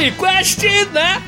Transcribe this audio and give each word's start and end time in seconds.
Podcast 0.00 0.64
na 0.96 1.20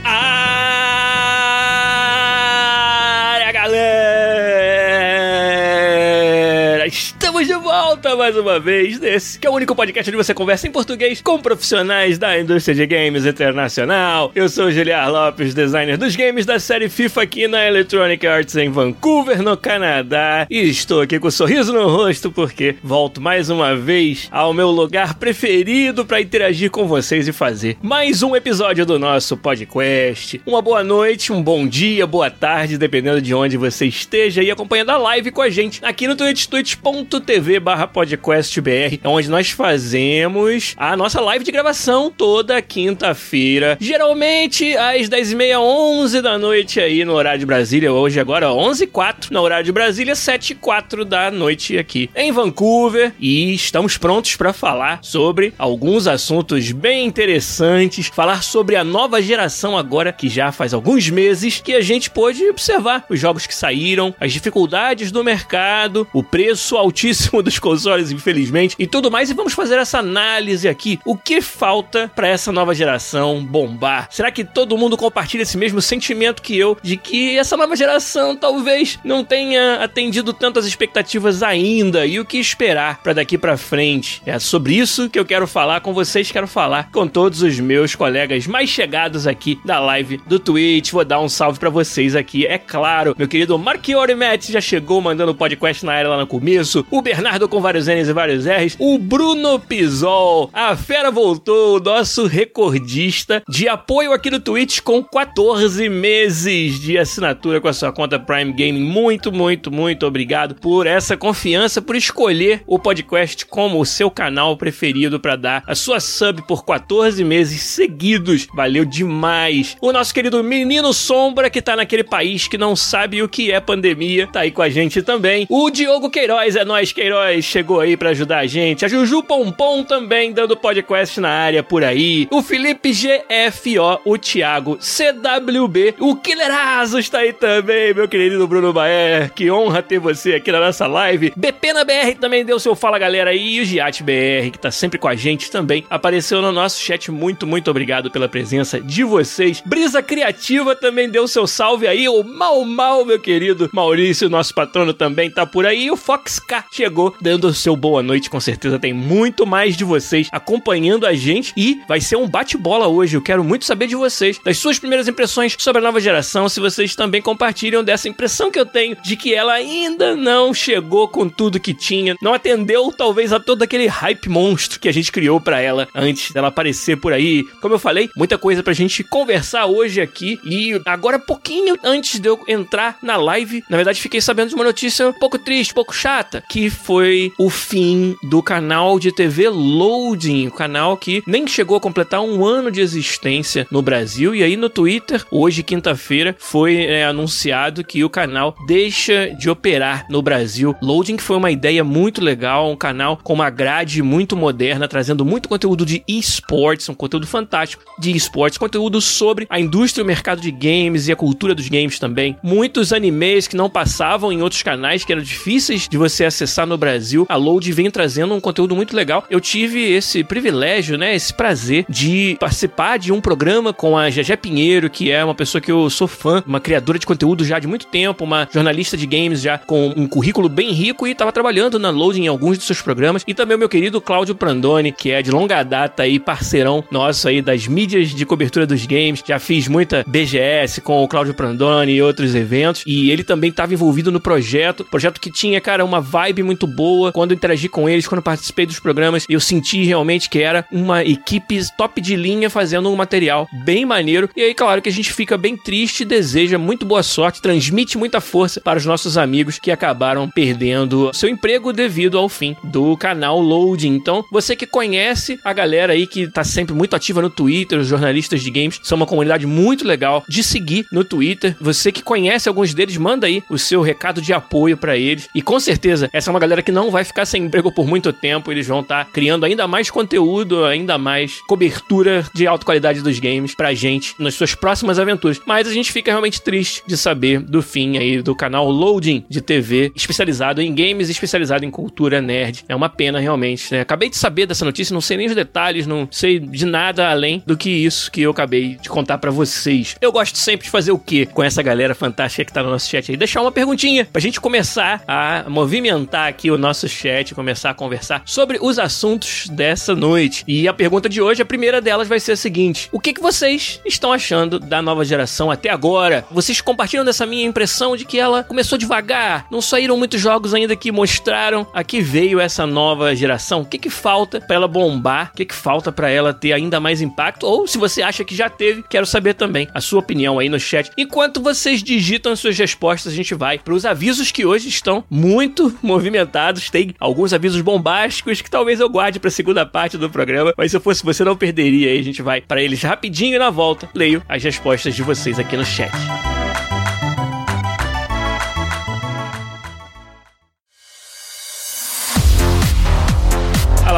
volta 8.12 8.16
mais 8.16 8.36
uma 8.36 8.60
vez 8.60 9.00
nesse, 9.00 9.38
que 9.38 9.46
é 9.46 9.50
o 9.50 9.54
único 9.54 9.74
podcast 9.74 10.10
onde 10.10 10.16
você 10.16 10.34
conversa 10.34 10.66
em 10.66 10.70
português 10.70 11.20
com 11.20 11.38
profissionais 11.38 12.18
da 12.18 12.38
indústria 12.38 12.74
de 12.74 12.86
games 12.86 13.24
internacional. 13.24 14.30
Eu 14.34 14.48
sou 14.48 14.66
o 14.66 14.70
Giliar 14.70 15.10
Lopes, 15.10 15.54
designer 15.54 15.96
dos 15.96 16.14
games 16.14 16.44
da 16.44 16.58
série 16.58 16.88
FIFA 16.88 17.22
aqui 17.22 17.48
na 17.48 17.66
Electronic 17.66 18.26
Arts 18.26 18.56
em 18.56 18.70
Vancouver, 18.70 19.42
no 19.42 19.56
Canadá. 19.56 20.46
E 20.50 20.68
estou 20.68 21.00
aqui 21.00 21.18
com 21.18 21.28
um 21.28 21.30
sorriso 21.30 21.72
no 21.72 21.88
rosto 21.88 22.30
porque 22.30 22.76
volto 22.82 23.20
mais 23.20 23.48
uma 23.50 23.74
vez 23.74 24.28
ao 24.30 24.52
meu 24.52 24.70
lugar 24.70 25.14
preferido 25.14 26.04
para 26.04 26.20
interagir 26.20 26.70
com 26.70 26.86
vocês 26.86 27.26
e 27.26 27.32
fazer 27.32 27.76
mais 27.82 28.22
um 28.22 28.36
episódio 28.36 28.84
do 28.84 28.98
nosso 28.98 29.36
podcast. 29.36 30.40
Uma 30.46 30.60
boa 30.60 30.84
noite, 30.84 31.32
um 31.32 31.42
bom 31.42 31.66
dia, 31.66 32.06
boa 32.06 32.30
tarde, 32.30 32.78
dependendo 32.78 33.20
de 33.22 33.34
onde 33.34 33.56
você 33.56 33.86
esteja 33.86 34.42
e 34.42 34.50
acompanhando 34.50 34.90
a 34.90 34.98
live 34.98 35.30
com 35.30 35.42
a 35.42 35.50
gente 35.50 35.80
aqui 35.84 36.06
no 36.06 36.16
Twitch, 36.16 36.46
twitch.tv 36.46 37.60
barra 37.60 37.86
podcastbr, 38.02 38.98
é 39.02 39.08
onde 39.08 39.30
nós 39.30 39.50
fazemos 39.50 40.74
a 40.76 40.96
nossa 40.96 41.20
live 41.20 41.44
de 41.44 41.52
gravação 41.52 42.10
toda 42.10 42.60
quinta-feira, 42.60 43.78
geralmente 43.80 44.76
às 44.76 45.08
10h30, 45.08 45.58
11 45.60 46.20
da 46.20 46.36
noite 46.36 46.80
aí 46.80 47.04
no 47.04 47.12
horário 47.12 47.38
de 47.38 47.46
Brasília, 47.46 47.92
hoje 47.92 48.18
agora 48.18 48.48
11h04 48.48 49.30
no 49.30 49.40
horário 49.40 49.64
de 49.64 49.70
Brasília, 49.70 50.14
7h04 50.14 51.04
da 51.04 51.30
noite 51.30 51.78
aqui 51.78 52.10
em 52.16 52.32
Vancouver. 52.32 53.12
E 53.20 53.54
estamos 53.54 53.96
prontos 53.96 54.34
para 54.34 54.52
falar 54.52 54.98
sobre 55.02 55.54
alguns 55.56 56.08
assuntos 56.08 56.72
bem 56.72 57.06
interessantes, 57.06 58.08
falar 58.08 58.42
sobre 58.42 58.74
a 58.74 58.82
nova 58.82 59.22
geração 59.22 59.78
agora, 59.78 60.12
que 60.12 60.28
já 60.28 60.50
faz 60.50 60.74
alguns 60.74 61.08
meses 61.08 61.60
que 61.60 61.74
a 61.74 61.80
gente 61.80 62.10
pôde 62.10 62.48
observar 62.50 63.04
os 63.08 63.20
jogos 63.20 63.46
que 63.46 63.54
saíram, 63.54 64.12
as 64.18 64.32
dificuldades 64.32 65.12
do 65.12 65.22
mercado, 65.22 66.06
o 66.12 66.24
preço 66.24 66.76
altíssimo 66.76 67.40
dos 67.44 67.60
consoles, 67.60 67.91
infelizmente, 68.00 68.76
e 68.78 68.86
tudo 68.86 69.10
mais. 69.10 69.30
E 69.30 69.34
vamos 69.34 69.52
fazer 69.52 69.78
essa 69.78 69.98
análise 69.98 70.68
aqui. 70.68 70.98
O 71.04 71.16
que 71.16 71.40
falta 71.40 72.10
para 72.14 72.28
essa 72.28 72.52
nova 72.52 72.74
geração 72.74 73.44
bombar? 73.44 74.08
Será 74.10 74.30
que 74.30 74.44
todo 74.44 74.78
mundo 74.78 74.96
compartilha 74.96 75.42
esse 75.42 75.58
mesmo 75.58 75.82
sentimento 75.82 76.42
que 76.42 76.58
eu 76.58 76.76
de 76.82 76.96
que 76.96 77.36
essa 77.38 77.56
nova 77.56 77.76
geração 77.76 78.36
talvez 78.36 78.98
não 79.04 79.24
tenha 79.24 79.76
atendido 79.76 80.32
tantas 80.32 80.66
expectativas 80.66 81.42
ainda 81.42 82.06
e 82.06 82.18
o 82.18 82.24
que 82.24 82.38
esperar 82.38 83.02
para 83.02 83.12
daqui 83.12 83.36
para 83.36 83.56
frente? 83.56 84.22
É 84.24 84.38
sobre 84.38 84.74
isso 84.74 85.10
que 85.10 85.18
eu 85.18 85.24
quero 85.24 85.46
falar 85.46 85.80
com 85.80 85.92
vocês, 85.92 86.30
quero 86.30 86.46
falar 86.46 86.90
com 86.90 87.06
todos 87.06 87.42
os 87.42 87.58
meus 87.60 87.94
colegas 87.94 88.46
mais 88.46 88.68
chegados 88.68 89.26
aqui 89.26 89.60
da 89.64 89.78
live 89.78 90.20
do 90.26 90.38
Twitch. 90.38 90.90
Vou 90.90 91.04
dar 91.04 91.20
um 91.20 91.28
salve 91.28 91.58
para 91.58 91.70
vocês 91.70 92.14
aqui, 92.14 92.46
é 92.46 92.58
claro. 92.58 93.14
Meu 93.18 93.28
querido 93.28 93.58
Marchiori 93.58 94.14
Metz 94.14 94.48
já 94.48 94.60
chegou 94.60 95.00
mandando 95.00 95.32
o 95.32 95.34
podcast 95.34 95.84
na 95.84 95.92
área 95.92 96.10
lá 96.10 96.18
no 96.18 96.26
começo. 96.26 96.86
O 96.90 97.02
Bernardo 97.02 97.48
com 97.48 97.60
vários 97.60 97.81
N's 97.86 98.08
e 98.08 98.12
vários 98.12 98.46
R's. 98.46 98.76
O 98.78 98.98
Bruno 98.98 99.58
Pisol. 99.58 100.50
A 100.52 100.76
fera 100.76 101.10
voltou, 101.10 101.76
o 101.76 101.80
nosso 101.80 102.26
recordista 102.26 103.42
de 103.48 103.68
apoio 103.68 104.12
aqui 104.12 104.30
no 104.30 104.40
Twitch 104.40 104.80
com 104.80 105.02
14 105.02 105.88
meses 105.88 106.80
de 106.80 106.98
assinatura 106.98 107.60
com 107.60 107.68
a 107.68 107.72
sua 107.72 107.92
conta 107.92 108.18
Prime 108.18 108.52
Gaming. 108.52 108.84
Muito, 108.84 109.32
muito, 109.32 109.70
muito 109.70 110.06
obrigado 110.06 110.54
por 110.54 110.86
essa 110.86 111.16
confiança, 111.16 111.80
por 111.80 111.96
escolher 111.96 112.62
o 112.66 112.78
podcast 112.78 113.46
como 113.46 113.80
o 113.80 113.86
seu 113.86 114.10
canal 114.10 114.56
preferido 114.56 115.20
para 115.20 115.36
dar 115.36 115.62
a 115.66 115.74
sua 115.74 116.00
sub 116.00 116.42
por 116.46 116.64
14 116.64 117.22
meses 117.24 117.62
seguidos. 117.62 118.46
Valeu 118.54 118.84
demais. 118.84 119.76
O 119.80 119.92
nosso 119.92 120.12
querido 120.12 120.42
Menino 120.42 120.92
Sombra, 120.92 121.50
que 121.50 121.62
tá 121.62 121.76
naquele 121.76 122.04
país 122.04 122.48
que 122.48 122.58
não 122.58 122.74
sabe 122.74 123.22
o 123.22 123.28
que 123.28 123.50
é 123.50 123.60
pandemia, 123.60 124.26
tá 124.26 124.40
aí 124.40 124.50
com 124.50 124.62
a 124.62 124.68
gente 124.68 125.02
também. 125.02 125.46
O 125.48 125.70
Diogo 125.70 126.10
Queiroz, 126.10 126.56
é 126.56 126.64
nós 126.64 126.92
Queiroz, 126.92 127.44
chegou 127.44 127.71
aí 127.80 127.96
para 127.96 128.10
ajudar 128.10 128.38
a 128.38 128.46
gente. 128.46 128.84
A 128.84 128.88
Juju 128.88 129.22
Pompom 129.22 129.82
também 129.82 130.32
dando 130.32 130.56
podcast 130.56 131.20
na 131.20 131.30
área 131.30 131.62
por 131.62 131.84
aí. 131.84 132.28
O 132.30 132.42
Felipe 132.42 132.90
GFO, 132.92 134.00
o 134.04 134.18
Thiago 134.18 134.78
CWB, 134.80 135.96
o 135.98 136.16
Killerazo 136.16 136.98
está 136.98 137.18
aí 137.18 137.32
também, 137.32 137.94
meu 137.94 138.08
querido 138.08 138.46
Bruno 138.46 138.72
Baer. 138.72 139.32
Que 139.34 139.50
honra 139.50 139.82
ter 139.82 139.98
você 139.98 140.34
aqui 140.34 140.50
na 140.52 140.60
nossa 140.60 140.86
live. 140.86 141.32
BP 141.36 141.72
na 141.72 141.84
BR 141.84 142.16
também 142.20 142.44
deu 142.44 142.58
seu 142.58 142.74
fala 142.74 142.98
galera 142.98 143.30
aí. 143.30 143.56
E 143.56 143.60
o 143.60 143.64
Giat 143.64 144.02
BR, 144.02 144.50
que 144.52 144.58
tá 144.58 144.70
sempre 144.70 144.98
com 144.98 145.08
a 145.08 145.14
gente 145.14 145.50
também, 145.50 145.84
apareceu 145.90 146.40
no 146.40 146.52
nosso 146.52 146.80
chat. 146.80 147.10
Muito, 147.10 147.46
muito 147.46 147.70
obrigado 147.70 148.10
pela 148.10 148.28
presença 148.28 148.80
de 148.80 149.04
vocês. 149.04 149.62
Brisa 149.64 150.02
Criativa 150.02 150.74
também 150.74 151.08
deu 151.08 151.28
seu 151.28 151.46
salve 151.46 151.86
aí. 151.86 152.08
O 152.08 152.22
Mal 152.22 152.64
Mal, 152.64 153.04
meu 153.04 153.20
querido 153.20 153.70
Maurício, 153.72 154.28
nosso 154.28 154.54
patrono 154.54 154.92
também 154.92 155.30
tá 155.30 155.46
por 155.46 155.66
aí. 155.66 155.86
E 155.86 155.90
o 155.90 155.96
Fox 155.96 156.38
K 156.38 156.64
chegou 156.70 157.14
dando 157.20 157.51
seu 157.54 157.76
boa 157.76 158.02
noite. 158.02 158.30
Com 158.30 158.40
certeza 158.40 158.78
tem 158.78 158.92
muito 158.92 159.46
mais 159.46 159.76
de 159.76 159.84
vocês 159.84 160.28
acompanhando 160.30 161.06
a 161.06 161.14
gente. 161.14 161.52
E 161.56 161.80
vai 161.86 162.00
ser 162.00 162.16
um 162.16 162.28
bate-bola 162.28 162.88
hoje. 162.88 163.16
Eu 163.16 163.22
quero 163.22 163.44
muito 163.44 163.64
saber 163.64 163.86
de 163.86 163.96
vocês, 163.96 164.38
das 164.44 164.58
suas 164.58 164.78
primeiras 164.78 165.08
impressões 165.08 165.54
sobre 165.58 165.80
a 165.80 165.84
nova 165.84 166.00
geração. 166.00 166.48
Se 166.48 166.60
vocês 166.60 166.94
também 166.94 167.22
compartilham 167.22 167.84
dessa 167.84 168.08
impressão 168.08 168.50
que 168.50 168.58
eu 168.58 168.66
tenho 168.66 168.96
de 169.02 169.16
que 169.16 169.34
ela 169.34 169.52
ainda 169.52 170.14
não 170.16 170.52
chegou 170.54 171.08
com 171.08 171.28
tudo 171.28 171.60
que 171.60 171.74
tinha, 171.74 172.16
não 172.22 172.34
atendeu 172.34 172.92
talvez 172.92 173.32
a 173.32 173.40
todo 173.40 173.62
aquele 173.62 173.86
hype 173.86 174.28
monstro 174.28 174.80
que 174.80 174.88
a 174.88 174.92
gente 174.92 175.12
criou 175.12 175.40
para 175.40 175.60
ela 175.60 175.88
antes 175.94 176.32
dela 176.32 176.48
aparecer 176.48 176.96
por 176.96 177.12
aí. 177.12 177.44
Como 177.60 177.74
eu 177.74 177.78
falei, 177.78 178.08
muita 178.16 178.38
coisa 178.38 178.62
pra 178.62 178.72
gente 178.72 179.04
conversar 179.04 179.66
hoje 179.66 180.00
aqui. 180.00 180.38
E 180.44 180.80
agora, 180.86 181.18
pouquinho 181.18 181.76
antes 181.82 182.18
de 182.18 182.28
eu 182.28 182.40
entrar 182.48 182.98
na 183.02 183.16
live, 183.16 183.64
na 183.68 183.76
verdade, 183.76 184.00
fiquei 184.00 184.20
sabendo 184.20 184.50
de 184.50 184.54
uma 184.54 184.64
notícia 184.64 185.08
um 185.08 185.12
pouco 185.12 185.38
triste, 185.38 185.72
um 185.72 185.74
pouco 185.74 185.94
chata, 185.94 186.42
que 186.48 186.70
foi 186.70 187.32
o 187.44 187.50
fim 187.50 188.16
do 188.22 188.40
canal 188.40 189.00
de 189.00 189.10
TV 189.10 189.48
Loading, 189.48 190.46
o 190.46 190.52
canal 190.52 190.96
que 190.96 191.24
nem 191.26 191.44
chegou 191.44 191.76
a 191.76 191.80
completar 191.80 192.20
um 192.20 192.46
ano 192.46 192.70
de 192.70 192.80
existência 192.80 193.66
no 193.68 193.82
Brasil. 193.82 194.32
E 194.32 194.44
aí 194.44 194.56
no 194.56 194.70
Twitter, 194.70 195.24
hoje, 195.28 195.64
quinta-feira, 195.64 196.36
foi 196.38 196.84
é, 196.84 197.04
anunciado 197.04 197.82
que 197.82 198.04
o 198.04 198.10
canal 198.10 198.54
deixa 198.64 199.34
de 199.36 199.50
operar 199.50 200.06
no 200.08 200.22
Brasil. 200.22 200.76
Loading 200.80 201.18
foi 201.18 201.36
uma 201.36 201.50
ideia 201.50 201.82
muito 201.82 202.22
legal, 202.22 202.70
um 202.70 202.76
canal 202.76 203.18
com 203.20 203.32
uma 203.32 203.50
grade 203.50 204.02
muito 204.02 204.36
moderna, 204.36 204.86
trazendo 204.86 205.24
muito 205.24 205.48
conteúdo 205.48 205.84
de 205.84 206.04
esportes, 206.06 206.88
um 206.88 206.94
conteúdo 206.94 207.26
fantástico 207.26 207.82
de 207.98 208.14
esportes, 208.14 208.56
conteúdo 208.56 209.00
sobre 209.00 209.48
a 209.50 209.58
indústria 209.58 210.02
e 210.02 210.04
o 210.04 210.06
mercado 210.06 210.40
de 210.40 210.52
games 210.52 211.08
e 211.08 211.12
a 211.12 211.16
cultura 211.16 211.56
dos 211.56 211.68
games 211.68 211.98
também. 211.98 212.36
Muitos 212.40 212.92
animes 212.92 213.48
que 213.48 213.56
não 213.56 213.68
passavam 213.68 214.30
em 214.30 214.42
outros 214.42 214.62
canais, 214.62 215.04
que 215.04 215.10
eram 215.10 215.22
difíceis 215.22 215.88
de 215.88 215.98
você 215.98 216.24
acessar 216.24 216.68
no 216.68 216.78
Brasil. 216.78 217.26
A 217.32 217.36
Load 217.36 217.72
vem 217.72 217.90
trazendo 217.90 218.34
um 218.34 218.40
conteúdo 218.40 218.76
muito 218.76 218.94
legal. 218.94 219.24
Eu 219.30 219.40
tive 219.40 219.90
esse 219.90 220.22
privilégio, 220.22 220.98
né, 220.98 221.14
esse 221.14 221.32
prazer 221.32 221.86
de 221.88 222.36
participar 222.38 222.98
de 222.98 223.10
um 223.10 223.22
programa 223.22 223.72
com 223.72 223.96
a 223.96 224.10
Gegé 224.10 224.36
Pinheiro, 224.36 224.90
que 224.90 225.10
é 225.10 225.24
uma 225.24 225.34
pessoa 225.34 225.60
que 225.60 225.72
eu 225.72 225.88
sou 225.88 226.06
fã, 226.06 226.42
uma 226.46 226.60
criadora 226.60 226.98
de 226.98 227.06
conteúdo 227.06 227.42
já 227.42 227.58
de 227.58 227.66
muito 227.66 227.86
tempo, 227.86 228.24
uma 228.24 228.46
jornalista 228.52 228.96
de 228.96 229.06
games 229.06 229.40
já 229.40 229.56
com 229.56 229.94
um 229.96 230.06
currículo 230.06 230.48
bem 230.48 230.72
rico 230.72 231.06
e 231.06 231.12
estava 231.12 231.32
trabalhando 231.32 231.78
na 231.78 231.88
Loading 231.88 232.24
em 232.24 232.28
alguns 232.28 232.58
dos 232.58 232.66
seus 232.66 232.82
programas. 232.82 233.24
E 233.26 233.32
também 233.32 233.56
o 233.56 233.58
meu 233.58 233.68
querido 233.68 234.00
Cláudio 234.00 234.34
Prandoni, 234.34 234.92
que 234.92 235.10
é 235.10 235.22
de 235.22 235.30
longa 235.30 235.62
data 235.62 236.02
aí, 236.02 236.18
parceirão 236.18 236.84
nosso 236.90 237.28
aí 237.28 237.40
das 237.40 237.66
mídias 237.66 238.10
de 238.10 238.26
cobertura 238.26 238.66
dos 238.66 238.84
games. 238.84 239.22
Já 239.26 239.38
fiz 239.38 239.68
muita 239.68 240.04
BGS 240.06 240.82
com 240.82 241.02
o 241.02 241.08
Cláudio 241.08 241.32
Prandoni 241.32 241.92
e 241.92 242.02
outros 242.02 242.34
eventos. 242.34 242.82
E 242.86 243.10
ele 243.10 243.24
também 243.24 243.48
estava 243.50 243.72
envolvido 243.72 244.12
no 244.12 244.20
projeto, 244.20 244.84
projeto 244.84 245.20
que 245.20 245.30
tinha, 245.30 245.60
cara, 245.60 245.84
uma 245.84 246.00
vibe 246.00 246.42
muito 246.42 246.66
boa 246.66 247.10
quando 247.22 247.34
interagi 247.34 247.68
com 247.68 247.88
eles, 247.88 248.08
quando 248.08 248.20
participei 248.20 248.66
dos 248.66 248.80
programas. 248.80 249.24
Eu 249.28 249.38
senti 249.38 249.84
realmente 249.84 250.28
que 250.28 250.40
era 250.40 250.66
uma 250.72 251.04
equipe 251.04 251.60
top 251.76 252.00
de 252.00 252.16
linha 252.16 252.50
fazendo 252.50 252.90
um 252.90 252.96
material 252.96 253.48
bem 253.64 253.86
maneiro. 253.86 254.28
E 254.34 254.42
aí, 254.42 254.52
claro 254.52 254.82
que 254.82 254.88
a 254.88 254.92
gente 254.92 255.12
fica 255.12 255.38
bem 255.38 255.56
triste, 255.56 256.04
deseja 256.04 256.58
muito 256.58 256.84
boa 256.84 257.04
sorte, 257.04 257.40
transmite 257.40 257.96
muita 257.96 258.20
força 258.20 258.60
para 258.60 258.76
os 258.76 258.84
nossos 258.84 259.16
amigos 259.16 259.60
que 259.60 259.70
acabaram 259.70 260.28
perdendo 260.28 261.12
seu 261.14 261.28
emprego 261.28 261.72
devido 261.72 262.18
ao 262.18 262.28
fim 262.28 262.56
do 262.64 262.96
canal 262.96 263.38
Loading. 263.38 263.94
Então, 263.94 264.24
você 264.32 264.56
que 264.56 264.66
conhece 264.66 265.38
a 265.44 265.52
galera 265.52 265.92
aí 265.92 266.08
que 266.08 266.26
tá 266.26 266.42
sempre 266.42 266.74
muito 266.74 266.96
ativa 266.96 267.22
no 267.22 267.30
Twitter, 267.30 267.78
os 267.78 267.86
jornalistas 267.86 268.42
de 268.42 268.50
games, 268.50 268.80
são 268.82 268.96
uma 268.96 269.06
comunidade 269.06 269.46
muito 269.46 269.86
legal 269.86 270.24
de 270.28 270.42
seguir 270.42 270.86
no 270.90 271.04
Twitter. 271.04 271.54
Você 271.60 271.92
que 271.92 272.02
conhece 272.02 272.48
alguns 272.48 272.74
deles, 272.74 272.96
manda 272.96 273.28
aí 273.28 273.44
o 273.48 273.58
seu 273.58 273.80
recado 273.80 274.20
de 274.20 274.32
apoio 274.32 274.76
para 274.76 274.96
eles. 274.96 275.28
E 275.32 275.40
com 275.40 275.60
certeza, 275.60 276.10
essa 276.12 276.28
é 276.28 276.32
uma 276.32 276.40
galera 276.40 276.62
que 276.62 276.72
não 276.72 276.90
vai 276.90 277.04
ficar 277.12 277.26
sem 277.26 277.44
emprego 277.44 277.70
por 277.70 277.86
muito 277.86 278.12
tempo. 278.12 278.50
Eles 278.50 278.66
vão 278.66 278.80
estar 278.80 279.04
tá 279.04 279.10
criando 279.10 279.44
ainda 279.44 279.68
mais 279.68 279.90
conteúdo, 279.90 280.64
ainda 280.64 280.98
mais 280.98 281.40
cobertura 281.42 282.24
de 282.34 282.46
alta 282.46 282.64
qualidade 282.64 283.02
dos 283.02 283.18
games 283.18 283.54
pra 283.54 283.74
gente 283.74 284.14
nas 284.18 284.34
suas 284.34 284.54
próximas 284.54 284.98
aventuras. 284.98 285.40
Mas 285.46 285.68
a 285.68 285.72
gente 285.72 285.92
fica 285.92 286.10
realmente 286.10 286.40
triste 286.40 286.82
de 286.86 286.96
saber 286.96 287.40
do 287.40 287.62
fim 287.62 287.98
aí 287.98 288.22
do 288.22 288.34
canal 288.34 288.68
Loading 288.70 289.24
de 289.28 289.40
TV, 289.40 289.92
especializado 289.94 290.60
em 290.60 290.74
games, 290.74 291.08
especializado 291.08 291.64
em 291.64 291.70
cultura 291.70 292.20
nerd. 292.20 292.64
É 292.68 292.74
uma 292.74 292.88
pena 292.88 293.20
realmente, 293.20 293.72
né? 293.72 293.80
Acabei 293.80 294.08
de 294.08 294.16
saber 294.16 294.46
dessa 294.46 294.64
notícia, 294.64 294.94
não 294.94 295.00
sei 295.00 295.16
nem 295.18 295.26
os 295.26 295.34
detalhes, 295.34 295.86
não 295.86 296.08
sei 296.10 296.38
de 296.38 296.64
nada 296.64 297.10
além 297.10 297.42
do 297.46 297.56
que 297.56 297.70
isso 297.70 298.10
que 298.10 298.22
eu 298.22 298.30
acabei 298.30 298.76
de 298.76 298.88
contar 298.88 299.18
para 299.18 299.30
vocês. 299.30 299.96
Eu 300.00 300.10
gosto 300.10 300.38
sempre 300.38 300.64
de 300.64 300.70
fazer 300.70 300.92
o 300.92 300.98
quê 300.98 301.26
com 301.26 301.42
essa 301.42 301.62
galera 301.62 301.94
fantástica 301.94 302.44
que 302.44 302.52
tá 302.52 302.62
no 302.62 302.70
nosso 302.70 302.88
chat 302.88 303.10
aí? 303.10 303.16
Deixar 303.16 303.42
uma 303.42 303.52
perguntinha 303.52 304.06
pra 304.10 304.20
gente 304.20 304.40
começar 304.40 305.02
a 305.06 305.44
movimentar 305.48 306.28
aqui 306.28 306.50
o 306.50 306.58
nosso 306.58 306.88
chat, 307.02 307.34
começar 307.34 307.70
a 307.70 307.74
conversar 307.74 308.22
sobre 308.24 308.58
os 308.60 308.78
assuntos 308.78 309.48
dessa 309.48 309.94
noite. 309.94 310.44
E 310.46 310.68
a 310.68 310.72
pergunta 310.72 311.08
de 311.08 311.20
hoje, 311.20 311.42
a 311.42 311.44
primeira 311.44 311.80
delas 311.80 312.06
vai 312.06 312.20
ser 312.20 312.32
a 312.32 312.36
seguinte: 312.36 312.88
O 312.92 313.00
que, 313.00 313.12
que 313.12 313.20
vocês 313.20 313.80
estão 313.84 314.12
achando 314.12 314.60
da 314.60 314.80
nova 314.80 315.04
geração 315.04 315.50
até 315.50 315.68
agora? 315.68 316.24
Vocês 316.30 316.60
compartilham 316.60 317.04
dessa 317.04 317.26
minha 317.26 317.44
impressão 317.44 317.96
de 317.96 318.04
que 318.04 318.18
ela 318.18 318.44
começou 318.44 318.78
devagar, 318.78 319.46
não 319.50 319.60
saíram 319.60 319.96
muitos 319.96 320.20
jogos 320.20 320.54
ainda 320.54 320.76
que 320.76 320.92
mostraram 320.92 321.66
a 321.74 321.82
que 321.82 322.00
veio 322.00 322.38
essa 322.38 322.66
nova 322.66 323.14
geração? 323.16 323.62
O 323.62 323.66
que, 323.66 323.78
que 323.78 323.90
falta 323.90 324.40
para 324.40 324.56
ela 324.56 324.68
bombar? 324.68 325.30
O 325.32 325.36
que, 325.36 325.44
que 325.44 325.54
falta 325.54 325.90
para 325.90 326.08
ela 326.08 326.32
ter 326.32 326.52
ainda 326.52 326.78
mais 326.78 327.00
impacto? 327.00 327.44
Ou 327.44 327.66
se 327.66 327.78
você 327.78 328.02
acha 328.02 328.24
que 328.24 328.34
já 328.34 328.48
teve, 328.48 328.84
quero 328.88 329.06
saber 329.06 329.34
também 329.34 329.68
a 329.74 329.80
sua 329.80 329.98
opinião 329.98 330.38
aí 330.38 330.48
no 330.48 330.60
chat. 330.60 330.90
Enquanto 330.96 331.42
vocês 331.42 331.82
digitam 331.82 332.36
suas 332.36 332.56
respostas, 332.56 333.12
a 333.12 333.16
gente 333.16 333.34
vai 333.34 333.58
para 333.58 333.74
os 333.74 333.84
avisos 333.84 334.30
que 334.30 334.46
hoje 334.46 334.68
estão 334.68 335.02
muito 335.10 335.76
movimentados. 335.82 336.70
Tem 336.70 336.91
alguns 336.98 337.32
avisos 337.32 337.60
bombásticos 337.60 338.40
que 338.40 338.50
talvez 338.50 338.80
eu 338.80 338.88
guarde 338.88 339.18
para 339.18 339.28
a 339.28 339.32
segunda 339.32 339.66
parte 339.66 339.98
do 339.98 340.10
programa, 340.10 340.54
mas 340.56 340.70
se 340.70 340.76
eu 340.76 340.80
fosse 340.80 341.04
você 341.04 341.24
não 341.24 341.36
perderia. 341.36 341.90
Aí 341.90 341.98
a 341.98 342.04
gente 342.04 342.22
vai 342.22 342.40
para 342.40 342.62
eles 342.62 342.82
rapidinho 342.82 343.36
e 343.36 343.38
na 343.38 343.50
volta 343.50 343.88
leio 343.94 344.22
as 344.28 344.42
respostas 344.42 344.94
de 344.94 345.02
vocês 345.02 345.38
aqui 345.38 345.56
no 345.56 345.64
chat. 345.64 345.92